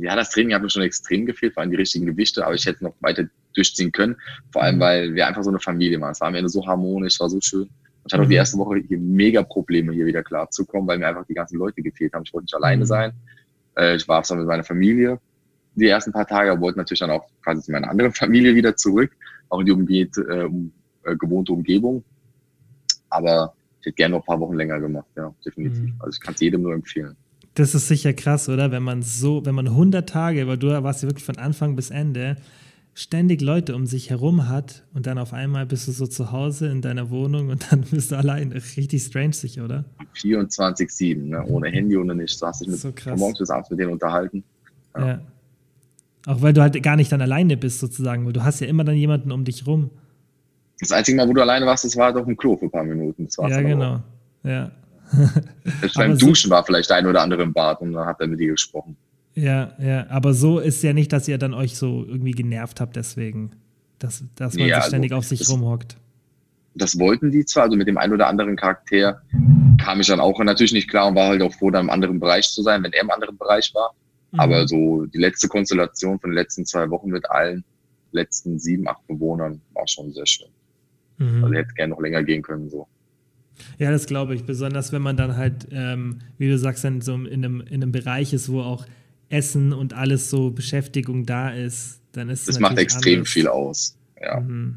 ja, 0.00 0.14
das 0.14 0.30
Training 0.30 0.54
hat 0.54 0.62
mir 0.62 0.70
schon 0.70 0.82
extrem 0.84 1.26
gefehlt, 1.26 1.54
vor 1.54 1.60
allem 1.62 1.72
die 1.72 1.76
richtigen 1.76 2.06
Gewichte, 2.06 2.46
aber 2.46 2.54
ich 2.54 2.64
hätte 2.64 2.84
noch 2.84 2.94
weiter 3.00 3.24
durchziehen 3.56 3.90
können. 3.90 4.14
Vor 4.52 4.62
allem, 4.62 4.76
Mhm. 4.76 4.80
weil 4.80 5.14
wir 5.16 5.26
einfach 5.26 5.42
so 5.42 5.50
eine 5.50 5.58
Familie 5.58 6.00
waren. 6.00 6.12
Es 6.12 6.20
war 6.20 6.28
am 6.28 6.36
Ende 6.36 6.48
so 6.48 6.64
harmonisch, 6.64 7.18
war 7.18 7.28
so 7.28 7.40
schön. 7.40 7.68
Ich 8.06 8.12
hatte 8.12 8.22
auch 8.22 8.26
Mhm. 8.26 8.30
die 8.30 8.36
erste 8.36 8.56
Woche 8.58 8.76
hier 8.86 8.96
mega 8.96 9.42
Probleme, 9.42 9.92
hier 9.92 10.06
wieder 10.06 10.22
klarzukommen, 10.22 10.86
weil 10.86 11.00
mir 11.00 11.08
einfach 11.08 11.26
die 11.26 11.34
ganzen 11.34 11.58
Leute 11.58 11.82
gefehlt 11.82 12.12
haben. 12.14 12.22
Ich 12.24 12.32
wollte 12.32 12.44
nicht 12.44 12.54
alleine 12.54 12.84
Mhm. 12.84 12.86
sein. 12.86 13.12
Äh, 13.76 13.96
ich 13.96 14.06
war 14.06 14.22
zwar 14.22 14.36
mit 14.36 14.46
meiner 14.46 14.62
Familie 14.62 15.18
die 15.78 15.86
ersten 15.88 16.12
paar 16.12 16.26
Tage, 16.26 16.50
aber 16.52 16.60
wollte 16.60 16.78
natürlich 16.78 17.00
dann 17.00 17.10
auch 17.10 17.26
quasi 17.42 17.62
zu 17.62 17.72
meiner 17.72 17.88
anderen 17.90 18.12
Familie 18.12 18.54
wieder 18.54 18.76
zurück, 18.76 19.12
auch 19.48 19.60
in 19.60 19.66
die 19.66 19.72
umgeht, 19.72 20.16
äh, 20.16 20.44
um, 20.44 20.72
äh, 21.04 21.16
gewohnte 21.16 21.52
Umgebung. 21.52 22.04
Aber 23.10 23.54
ich 23.80 23.86
hätte 23.86 23.94
gerne 23.94 24.14
noch 24.16 24.22
ein 24.22 24.26
paar 24.26 24.40
Wochen 24.40 24.54
länger 24.54 24.80
gemacht, 24.80 25.08
ja, 25.16 25.34
definitiv. 25.44 25.80
Mhm. 25.80 25.94
Also 26.00 26.16
ich 26.16 26.20
kann 26.20 26.34
es 26.34 26.40
jedem 26.40 26.62
nur 26.62 26.74
empfehlen. 26.74 27.16
Das 27.54 27.74
ist 27.74 27.88
sicher 27.88 28.12
krass, 28.12 28.48
oder? 28.48 28.70
Wenn 28.70 28.82
man 28.82 29.02
so, 29.02 29.44
wenn 29.44 29.54
man 29.54 29.66
100 29.66 30.08
Tage, 30.08 30.46
weil 30.46 30.58
du 30.58 30.68
warst 30.82 31.02
ja 31.02 31.08
wirklich 31.08 31.24
von 31.24 31.38
Anfang 31.38 31.74
bis 31.74 31.90
Ende, 31.90 32.36
ständig 32.94 33.40
Leute 33.40 33.76
um 33.76 33.86
sich 33.86 34.10
herum 34.10 34.48
hat 34.48 34.84
und 34.92 35.06
dann 35.06 35.18
auf 35.18 35.32
einmal 35.32 35.66
bist 35.66 35.86
du 35.86 35.92
so 35.92 36.06
zu 36.08 36.32
Hause 36.32 36.66
in 36.66 36.82
deiner 36.82 37.10
Wohnung 37.10 37.48
und 37.48 37.70
dann 37.70 37.80
bist 37.90 38.10
du 38.10 38.16
allein. 38.16 38.52
Richtig 38.52 39.02
strange 39.02 39.32
sicher, 39.34 39.64
oder? 39.64 39.84
24-7, 40.16 41.16
ne? 41.28 41.44
ohne 41.46 41.68
Handy, 41.68 41.96
ohne 41.96 42.14
nichts. 42.14 42.38
Du 42.38 42.46
hast 42.46 42.60
dich 42.60 42.68
mit, 42.68 42.78
So 42.78 42.92
krass. 42.92 43.10
von 43.12 43.18
morgens 43.18 43.38
bis 43.38 43.50
abends 43.50 43.70
mit 43.70 43.78
denen 43.78 43.92
unterhalten. 43.92 44.42
Ja. 44.96 45.06
Ja. 45.06 45.20
Auch 46.26 46.42
weil 46.42 46.52
du 46.52 46.60
halt 46.60 46.80
gar 46.82 46.96
nicht 46.96 47.10
dann 47.12 47.20
alleine 47.22 47.56
bist, 47.56 47.78
sozusagen, 47.80 48.26
weil 48.26 48.32
du 48.32 48.42
hast 48.44 48.60
ja 48.60 48.66
immer 48.66 48.84
dann 48.84 48.96
jemanden 48.96 49.32
um 49.32 49.44
dich 49.44 49.66
rum. 49.66 49.90
Das 50.80 50.92
einzige 50.92 51.16
Mal, 51.16 51.28
wo 51.28 51.32
du 51.32 51.40
alleine 51.40 51.66
warst, 51.66 51.84
das 51.84 51.96
war 51.96 52.14
auf 52.16 52.26
dem 52.26 52.36
Klo 52.36 52.56
für 52.56 52.66
ein 52.66 52.70
paar 52.70 52.84
Minuten. 52.84 53.26
Ja, 53.48 53.60
genau. 53.62 54.02
Ja. 54.44 54.70
Selbst 55.80 55.94
beim 55.96 56.16
so- 56.18 56.26
Duschen 56.26 56.50
war 56.50 56.64
vielleicht 56.64 56.90
ein 56.92 57.06
oder 57.06 57.22
andere 57.22 57.42
im 57.42 57.52
Bad 57.52 57.80
und 57.80 57.92
dann 57.94 58.06
hat 58.06 58.20
er 58.20 58.26
mit 58.26 58.38
dir 58.40 58.48
gesprochen. 58.50 58.96
Ja, 59.34 59.72
ja. 59.80 60.06
Aber 60.10 60.34
so 60.34 60.58
ist 60.58 60.82
ja 60.82 60.92
nicht, 60.92 61.12
dass 61.12 61.28
ihr 61.28 61.38
dann 61.38 61.54
euch 61.54 61.76
so 61.76 62.04
irgendwie 62.06 62.32
genervt 62.32 62.80
habt, 62.80 62.96
deswegen. 62.96 63.52
Dass, 63.98 64.22
dass 64.36 64.54
man 64.54 64.60
Ja, 64.60 64.66
sich 64.66 64.74
also, 64.76 64.88
ständig 64.88 65.12
auf 65.12 65.24
sich 65.24 65.40
das- 65.40 65.50
rumhockt. 65.50 65.96
Das 66.74 66.96
wollten 66.98 67.32
die 67.32 67.44
zwar, 67.44 67.64
also 67.64 67.76
mit 67.76 67.88
dem 67.88 67.98
einen 67.98 68.12
oder 68.12 68.28
anderen 68.28 68.54
Charakter 68.54 69.20
kam 69.82 70.00
ich 70.00 70.06
dann 70.06 70.20
auch 70.20 70.38
natürlich 70.44 70.72
nicht 70.72 70.88
klar 70.88 71.08
und 71.08 71.16
war 71.16 71.28
halt 71.28 71.42
auch 71.42 71.52
froh, 71.52 71.70
dann 71.70 71.86
im 71.86 71.90
anderen 71.90 72.20
Bereich 72.20 72.48
zu 72.50 72.62
sein, 72.62 72.82
wenn 72.84 72.92
er 72.92 73.02
im 73.02 73.10
anderen 73.10 73.36
Bereich 73.36 73.72
war. 73.74 73.92
Mhm. 74.32 74.40
Aber 74.40 74.68
so 74.68 75.06
die 75.06 75.18
letzte 75.18 75.48
Konstellation 75.48 76.18
von 76.20 76.30
den 76.30 76.34
letzten 76.34 76.66
zwei 76.66 76.88
Wochen 76.90 77.08
mit 77.10 77.30
allen 77.30 77.64
letzten 78.12 78.58
sieben, 78.58 78.88
acht 78.88 79.06
Bewohnern 79.06 79.60
war 79.74 79.86
schon 79.86 80.12
sehr 80.12 80.26
schön. 80.26 80.48
Mhm. 81.18 81.44
Also 81.44 81.54
hätte 81.56 81.74
gerne 81.74 81.90
noch 81.92 82.00
länger 82.00 82.22
gehen 82.22 82.42
können. 82.42 82.70
so. 82.70 82.86
Ja, 83.78 83.90
das 83.90 84.06
glaube 84.06 84.34
ich. 84.34 84.44
Besonders 84.44 84.92
wenn 84.92 85.02
man 85.02 85.16
dann 85.16 85.36
halt, 85.36 85.68
ähm, 85.72 86.20
wie 86.38 86.48
du 86.48 86.58
sagst, 86.58 86.84
dann 86.84 87.00
so 87.00 87.14
in 87.14 87.26
einem, 87.44 87.60
in 87.60 87.82
einem 87.82 87.92
Bereich 87.92 88.32
ist, 88.32 88.50
wo 88.50 88.60
auch 88.60 88.86
Essen 89.30 89.72
und 89.72 89.92
alles 89.94 90.30
so 90.30 90.50
Beschäftigung 90.50 91.26
da 91.26 91.50
ist, 91.50 92.00
dann 92.12 92.30
ist 92.30 92.40
es 92.40 92.46
Das 92.46 92.60
macht 92.60 92.78
extrem 92.78 93.16
anders. 93.16 93.28
viel 93.30 93.48
aus. 93.48 93.98
Ja. 94.20 94.40
Mhm. 94.40 94.76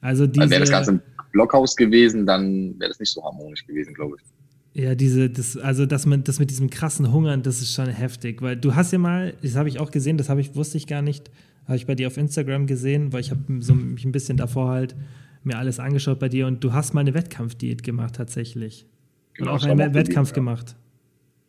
Also 0.00 0.26
diese, 0.26 0.42
Also 0.42 0.50
wäre 0.52 0.60
das 0.60 0.70
Ganze 0.70 0.90
im 0.92 1.00
Blockhaus 1.32 1.76
gewesen, 1.76 2.24
dann 2.26 2.78
wäre 2.80 2.88
das 2.90 2.98
nicht 3.00 3.12
so 3.12 3.22
harmonisch 3.22 3.66
gewesen, 3.66 3.92
glaube 3.94 4.16
ich. 4.18 4.26
Ja, 4.72 4.94
diese, 4.94 5.30
das, 5.30 5.56
also 5.56 5.84
dass 5.86 6.06
man 6.06 6.22
das 6.24 6.38
mit 6.38 6.50
diesem 6.50 6.70
krassen 6.70 7.12
Hungern, 7.12 7.42
das 7.42 7.60
ist 7.60 7.74
schon 7.74 7.88
heftig, 7.88 8.40
weil 8.42 8.56
du 8.56 8.74
hast 8.74 8.92
ja 8.92 8.98
mal, 8.98 9.34
das 9.42 9.56
habe 9.56 9.68
ich 9.68 9.80
auch 9.80 9.90
gesehen, 9.90 10.16
das 10.16 10.28
habe 10.28 10.40
ich 10.40 10.54
wusste 10.54 10.78
ich 10.78 10.86
gar 10.86 11.02
nicht, 11.02 11.30
habe 11.66 11.76
ich 11.76 11.86
bei 11.86 11.94
dir 11.94 12.06
auf 12.06 12.16
Instagram 12.16 12.66
gesehen, 12.66 13.12
weil 13.12 13.20
ich 13.20 13.30
habe 13.30 13.40
so 13.60 13.74
mich 13.74 14.04
ein 14.04 14.12
bisschen 14.12 14.36
davor 14.36 14.68
halt 14.68 14.94
mir 15.42 15.58
alles 15.58 15.80
angeschaut 15.80 16.18
bei 16.18 16.28
dir 16.28 16.46
und 16.46 16.62
du 16.62 16.72
hast 16.72 16.94
mal 16.94 17.00
eine 17.00 17.14
Wettkampfdiät 17.14 17.82
gemacht 17.82 18.14
tatsächlich 18.16 18.86
Genau, 19.34 19.54
und 19.54 19.58
auch 19.58 19.64
einen 19.64 19.94
Wettkampf 19.94 20.32
gemacht. 20.32 20.76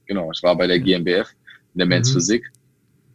Genau, 0.05 0.31
ich 0.31 0.41
war 0.43 0.57
bei 0.57 0.67
der 0.67 0.79
GmbF 0.79 1.27
in 1.73 1.79
der 1.79 1.87
Men's 1.87 2.09
Mhm. 2.09 2.13
Physik 2.15 2.51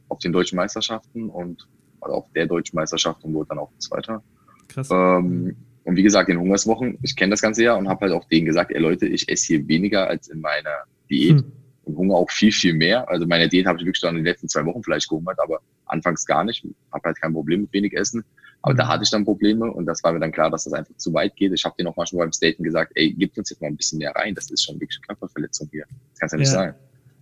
auf 0.08 0.18
den 0.18 0.32
deutschen 0.32 0.56
Meisterschaften 0.56 1.28
und 1.30 1.66
also 2.00 2.16
auf 2.16 2.32
der 2.32 2.46
deutschen 2.46 2.76
Meisterschaft 2.76 3.24
und 3.24 3.34
wurde 3.34 3.48
dann 3.48 3.58
auch 3.58 3.70
Zweiter. 3.78 4.22
Krass. 4.68 4.88
Ähm, 4.92 5.56
und 5.86 5.96
wie 5.96 6.02
gesagt, 6.02 6.28
in 6.28 6.38
Hungerswochen, 6.38 6.98
ich 7.02 7.16
kenne 7.16 7.30
das 7.30 7.40
ganze 7.42 7.62
Jahr 7.64 7.78
und 7.78 7.88
habe 7.88 8.02
halt 8.06 8.12
auch 8.12 8.24
denen 8.28 8.44
gesagt, 8.46 8.70
ey 8.72 8.80
Leute, 8.80 9.06
ich 9.06 9.28
esse 9.28 9.46
hier 9.46 9.68
weniger 9.68 10.06
als 10.08 10.28
in 10.28 10.40
meiner 10.40 10.84
Diät 11.10 11.38
Hm. 11.40 11.52
und 11.84 11.96
Hunger 11.96 12.14
auch 12.16 12.30
viel, 12.30 12.52
viel 12.52 12.74
mehr. 12.74 13.08
Also 13.08 13.26
meine 13.26 13.48
Diät 13.48 13.66
habe 13.66 13.78
ich 13.78 13.84
wirklich 13.86 14.00
dann 14.02 14.16
in 14.16 14.24
den 14.24 14.32
letzten 14.32 14.48
zwei 14.48 14.64
Wochen 14.66 14.82
vielleicht 14.82 15.08
gehungert, 15.08 15.38
aber 15.40 15.60
anfangs 15.86 16.26
gar 16.26 16.44
nicht. 16.44 16.66
Habe 16.92 17.04
halt 17.04 17.20
kein 17.20 17.32
Problem 17.32 17.62
mit 17.62 17.72
wenig 17.72 17.92
Essen. 17.94 18.24
Aber 18.62 18.72
Mhm. 18.74 18.78
da 18.78 18.88
hatte 18.88 19.04
ich 19.04 19.10
dann 19.10 19.24
Probleme 19.24 19.70
und 19.70 19.86
das 19.86 20.02
war 20.02 20.12
mir 20.12 20.18
dann 20.18 20.32
klar, 20.32 20.50
dass 20.50 20.64
das 20.64 20.72
einfach 20.72 20.96
zu 20.96 21.14
weit 21.14 21.36
geht. 21.36 21.52
Ich 21.52 21.64
habe 21.64 21.76
denen 21.78 21.86
auch 21.88 21.96
manchmal 21.96 22.24
beim 22.26 22.32
Staten 22.32 22.64
gesagt, 22.64 22.90
ey, 22.96 23.12
gebt 23.12 23.38
uns 23.38 23.50
jetzt 23.50 23.60
mal 23.62 23.68
ein 23.68 23.76
bisschen 23.76 23.98
mehr 24.00 24.10
rein. 24.16 24.34
Das 24.34 24.50
ist 24.50 24.64
schon 24.64 24.80
wirklich 24.80 25.00
Körperverletzung 25.02 25.68
hier. 25.70 25.84
Das 26.10 26.18
kann 26.18 26.28
ja 26.32 26.36
nicht 26.38 26.48
Ja. 26.48 26.54
sein. 26.54 26.74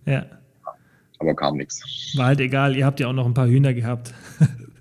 Ja, 0.07 0.25
Aber 1.19 1.35
kam 1.35 1.57
nichts. 1.57 1.81
war 2.17 2.27
halt 2.27 2.39
egal, 2.39 2.75
ihr 2.75 2.85
habt 2.85 2.99
ja 2.99 3.07
auch 3.07 3.13
noch 3.13 3.25
ein 3.27 3.33
paar 3.35 3.47
Hühner 3.47 3.73
gehabt. 3.75 4.13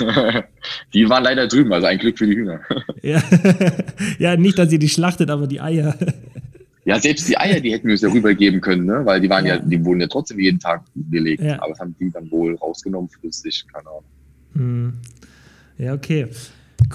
die 0.94 1.08
waren 1.08 1.24
leider 1.24 1.46
drüben, 1.48 1.72
also 1.72 1.86
ein 1.86 1.98
Glück 1.98 2.18
für 2.18 2.26
die 2.26 2.36
Hühner. 2.36 2.60
Ja, 3.02 3.22
ja 4.18 4.36
nicht, 4.36 4.58
dass 4.58 4.70
ihr 4.72 4.78
die 4.78 4.88
schlachtet, 4.88 5.30
aber 5.30 5.46
die 5.46 5.60
Eier. 5.60 5.96
Ja, 6.86 6.98
selbst 6.98 7.28
die 7.28 7.36
Eier, 7.36 7.60
die 7.60 7.72
hätten 7.72 7.86
wir 7.86 7.92
uns 7.92 8.00
ja 8.00 8.08
rübergeben 8.10 8.62
können, 8.62 8.86
ne? 8.86 9.02
Weil 9.04 9.20
die 9.20 9.28
waren 9.28 9.44
ja, 9.44 9.56
Ja. 9.56 9.62
die 9.62 9.84
wurden 9.84 10.00
ja 10.00 10.06
trotzdem 10.06 10.38
jeden 10.40 10.58
Tag 10.58 10.82
gelegt. 11.10 11.42
Ja. 11.42 11.60
Aber 11.60 11.68
das 11.68 11.78
haben 11.78 11.94
die 12.00 12.10
dann 12.10 12.28
wohl 12.30 12.54
rausgenommen, 12.56 13.08
flüssig, 13.10 13.66
keine 13.70 13.86
Ahnung. 13.86 14.04
Hm. 14.54 14.92
Ja, 15.76 15.92
okay. 15.92 16.28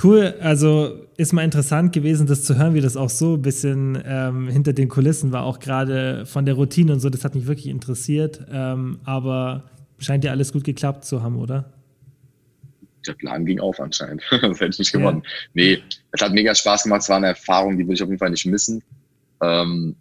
Cool, 0.04 0.34
also 0.42 1.06
ist 1.18 1.34
mal 1.34 1.44
interessant 1.44 1.94
gewesen, 1.94 2.26
das 2.26 2.44
zu 2.44 2.58
hören, 2.58 2.74
wie 2.74 2.82
das 2.82 2.98
auch 2.98 3.12
so 3.12 3.36
ein 3.36 3.44
bisschen 3.44 3.98
ähm, 4.06 4.48
hinter 4.50 4.74
den 4.74 4.90
Kulissen 4.90 5.32
war, 5.32 5.44
auch 5.44 5.60
gerade 5.60 6.26
von 6.26 6.46
der 6.46 6.56
Routine 6.56 6.92
und 6.94 7.00
so. 7.00 7.10
Das 7.10 7.24
hat 7.24 7.36
mich 7.36 7.46
wirklich 7.46 7.68
interessiert. 7.68 8.44
Ähm, 8.52 8.98
aber 9.06 9.66
scheint 10.00 10.24
ja 10.24 10.32
alles 10.32 10.52
gut 10.52 10.64
geklappt 10.64 11.06
zu 11.06 11.22
haben, 11.22 11.38
oder? 11.38 11.72
Der 13.08 13.14
Plan 13.14 13.46
ging 13.46 13.60
auf 13.60 13.80
anscheinend. 13.80 14.24
das 14.30 14.60
hätte 14.60 14.72
ich 14.72 14.80
nicht 14.80 14.92
gewonnen. 14.92 15.22
Ja. 15.24 15.32
Nee, 15.54 15.84
es 16.12 16.22
hat 16.22 16.34
mega 16.34 16.54
Spaß 16.54 16.84
gemacht. 16.84 17.02
Es 17.02 17.10
war 17.10 17.18
eine 17.18 17.28
Erfahrung, 17.28 17.78
die 17.78 17.88
will 17.88 17.96
ich 17.96 18.04
auf 18.04 18.10
jeden 18.10 18.20
Fall 18.20 18.32
nicht 18.32 18.46
missen. 18.46 18.84
Ähm, 19.42 19.96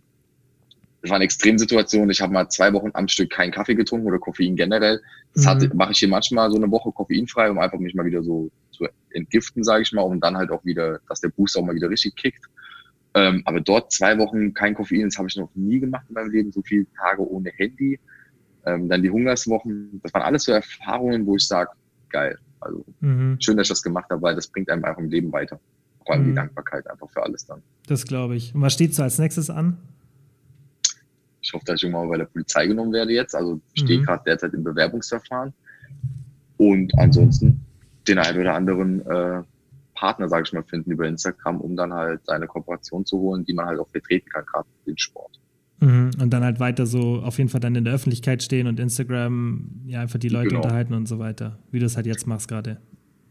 es 1.05 1.11
war 1.11 1.17
eine 1.17 1.25
Extremsituation. 1.25 2.09
Ich 2.09 2.23
habe 2.23 2.33
mal 2.33 2.49
zwei 2.49 2.73
Wochen 2.73 2.91
am 2.95 3.09
Stück 3.09 3.31
keinen 3.31 3.53
Kaffee 3.53 3.75
getrunken 3.75 4.07
oder 4.07 4.19
Koffein 4.19 4.57
generell. 4.57 5.03
Das 5.35 5.45
mhm. 5.45 5.73
mache 5.75 5.93
ich 5.93 5.99
hier 5.99 6.09
manchmal 6.09 6.51
so 6.51 6.57
eine 6.57 6.71
Woche 6.71 6.91
koffeinfrei, 6.93 7.51
um 7.51 7.59
einfach 7.59 7.79
mich 7.79 7.95
mal 7.95 8.07
wieder 8.07 8.23
so 8.23 8.51
zu 8.71 8.87
entgiften, 9.11 9.63
sage 9.65 9.83
ich 9.83 9.93
mal, 9.93 10.03
und 10.03 10.21
dann 10.21 10.37
halt 10.37 10.51
auch 10.51 10.65
wieder, 10.65 11.01
dass 11.09 11.21
der 11.21 11.29
Boost 11.29 11.59
auch 11.59 11.65
mal 11.65 11.75
wieder 11.75 11.91
richtig 11.91 12.17
kickt. 12.17 12.47
Ähm, 13.15 13.43
aber 13.45 13.61
dort 13.61 13.93
zwei 13.93 14.19
Wochen 14.19 14.55
kein 14.55 14.75
Koffein, 14.75 15.05
das 15.05 15.19
habe 15.19 15.29
ich 15.29 15.37
noch 15.37 15.51
nie 15.55 15.79
gemacht 15.79 16.07
in 16.09 16.15
meinem 16.15 16.31
Leben, 16.31 16.53
so 16.53 16.63
viele 16.63 16.87
Tage 16.99 17.23
ohne 17.29 17.51
Handy. 17.51 18.01
Ähm, 18.67 18.89
dann 18.89 19.03
die 19.03 19.11
Hungerswochen, 19.11 20.01
das 20.03 20.13
waren 20.15 20.23
alles 20.23 20.45
so 20.45 20.53
Erfahrungen, 20.53 21.27
wo 21.27 21.37
ich 21.37 21.47
sage, 21.47 21.71
geil. 22.09 22.39
Also 22.65 22.85
mhm. 23.01 23.37
schön, 23.41 23.57
dass 23.57 23.67
ich 23.67 23.71
das 23.71 23.83
gemacht 23.83 24.11
habe, 24.11 24.23
weil 24.23 24.35
das 24.35 24.47
bringt 24.49 24.71
einem 24.71 24.85
einfach 24.85 25.01
im 25.01 25.11
Leben 25.11 25.33
weiter. 25.33 25.61
Vor 26.05 26.15
allem 26.15 26.25
mhm. 26.25 26.29
die 26.29 26.35
Dankbarkeit 26.35 26.87
einfach 26.89 27.09
für 27.11 27.23
alles 27.23 27.47
dann. 27.47 27.63
Das 27.87 28.05
glaube 28.05 28.37
ich. 28.37 28.55
Und 28.55 28.63
was 28.63 28.73
steht 28.73 28.95
so 28.95 29.03
als 29.03 29.19
nächstes 29.19 29.51
an? 29.51 29.79
Ich 31.41 31.53
hoffe, 31.53 31.65
dass 31.67 31.77
ich 31.77 31.85
irgendwann 31.85 32.07
mal 32.07 32.13
bei 32.13 32.19
der 32.19 32.25
Polizei 32.25 32.67
genommen 32.67 32.93
werde 32.93 33.13
jetzt. 33.13 33.35
Also 33.35 33.61
ich 33.75 33.83
stehe 33.83 34.01
mhm. 34.01 34.05
gerade 34.05 34.25
derzeit 34.25 34.55
im 34.55 34.65
Bewerbungsverfahren. 34.65 35.53
Und 36.57 36.97
ansonsten 36.99 37.61
den 38.07 38.19
einen 38.19 38.41
oder 38.41 38.55
anderen 38.55 39.07
äh, 39.07 39.43
Partner, 39.95 40.29
sage 40.29 40.45
ich 40.47 40.53
mal, 40.53 40.63
finden 40.63 40.91
über 40.91 41.07
Instagram, 41.07 41.61
um 41.61 41.77
dann 41.77 41.93
halt 41.93 42.25
seine 42.27 42.47
Kooperation 42.47 43.07
zu 43.07 43.19
holen, 43.19 43.45
die 43.45 43.55
man 43.55 43.67
halt 43.67 43.79
auch 43.79 43.89
vertreten 43.89 44.29
kann, 44.29 44.45
gerade 44.45 44.69
den 44.87 44.99
Sport. 44.99 45.41
Mhm. 45.81 46.11
Und 46.21 46.31
dann 46.31 46.45
halt 46.45 46.61
weiter 46.61 46.87
so 46.87 47.21
auf 47.21 47.39
jeden 47.39 47.51
Fall 47.51 47.61
dann 47.61 47.75
in 47.75 47.85
der 47.85 47.95
Öffentlichkeit 47.95 48.43
stehen 48.43 48.67
und 48.67 48.81
Instagram 48.81 49.83
ja 49.87 50.01
einfach 50.01 50.19
die 50.19 50.29
Leute 50.29 50.49
genau. 50.49 50.63
unterhalten 50.63 50.95
und 50.95 51.07
so 51.07 51.19
weiter, 51.19 51.59
wie 51.71 51.79
du 51.79 51.87
es 51.87 51.97
halt 51.97 52.07
jetzt 52.07 52.27
machst 52.27 52.49
gerade. 52.49 52.79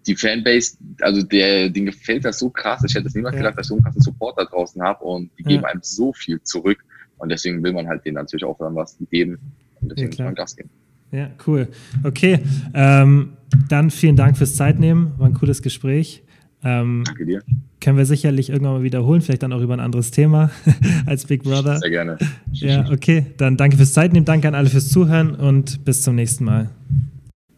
Die 0.05 0.15
Fanbase, 0.15 0.77
also 1.01 1.23
der, 1.23 1.69
denen 1.69 1.85
gefällt 1.85 2.25
das 2.25 2.39
so 2.39 2.49
krass. 2.49 2.83
Ich 2.85 2.93
hätte 2.93 3.07
es 3.07 3.15
niemals 3.15 3.35
ja. 3.35 3.41
gedacht, 3.41 3.57
dass 3.57 3.67
ich 3.67 3.69
so 3.69 3.75
einen 3.75 3.83
krassen 3.83 4.01
Support 4.01 4.37
da 4.37 4.45
draußen 4.45 4.81
habe 4.81 5.03
und 5.05 5.31
die 5.39 5.43
geben 5.43 5.63
ja. 5.63 5.69
einem 5.69 5.81
so 5.81 6.11
viel 6.11 6.41
zurück. 6.43 6.83
Und 7.17 7.29
deswegen 7.29 7.63
will 7.63 7.71
man 7.71 7.87
halt 7.87 8.05
denen 8.05 8.15
natürlich 8.15 8.43
auch 8.43 8.57
dann 8.57 8.75
was 8.75 8.97
geben 9.09 9.39
und 9.79 9.91
deswegen 9.91 10.11
ja, 10.11 10.25
man 10.25 10.35
Gas 10.35 10.55
geben. 10.57 10.69
Ja, 11.11 11.29
cool. 11.47 11.67
Okay, 12.03 12.39
ähm, 12.73 13.33
dann 13.69 13.91
vielen 13.91 14.15
Dank 14.15 14.35
fürs 14.35 14.55
Zeitnehmen. 14.55 15.13
War 15.17 15.27
ein 15.27 15.35
cooles 15.35 15.61
Gespräch. 15.61 16.23
Ähm, 16.63 17.03
Danke 17.05 17.25
dir. 17.25 17.43
Können 17.83 17.97
wir 17.97 18.05
sicherlich 18.05 18.49
irgendwann 18.49 18.75
mal 18.75 18.83
wiederholen, 18.83 19.19
vielleicht 19.19 19.43
dann 19.43 19.51
auch 19.51 19.59
über 19.59 19.73
ein 19.73 19.81
anderes 19.81 20.09
Thema 20.09 20.51
als 21.05 21.25
Big 21.25 21.43
Brother. 21.43 21.79
Sehr 21.79 21.89
gerne. 21.89 22.17
Ja, 22.53 22.89
okay. 22.89 23.25
Dann 23.35 23.57
danke 23.57 23.75
fürs 23.75 23.91
Zeitnehmen, 23.91 24.23
danke 24.23 24.47
an 24.47 24.55
alle 24.55 24.69
fürs 24.69 24.87
Zuhören 24.87 25.35
und 25.35 25.83
bis 25.83 26.01
zum 26.01 26.15
nächsten 26.15 26.45
Mal. 26.45 26.69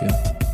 dafür. 0.00 0.47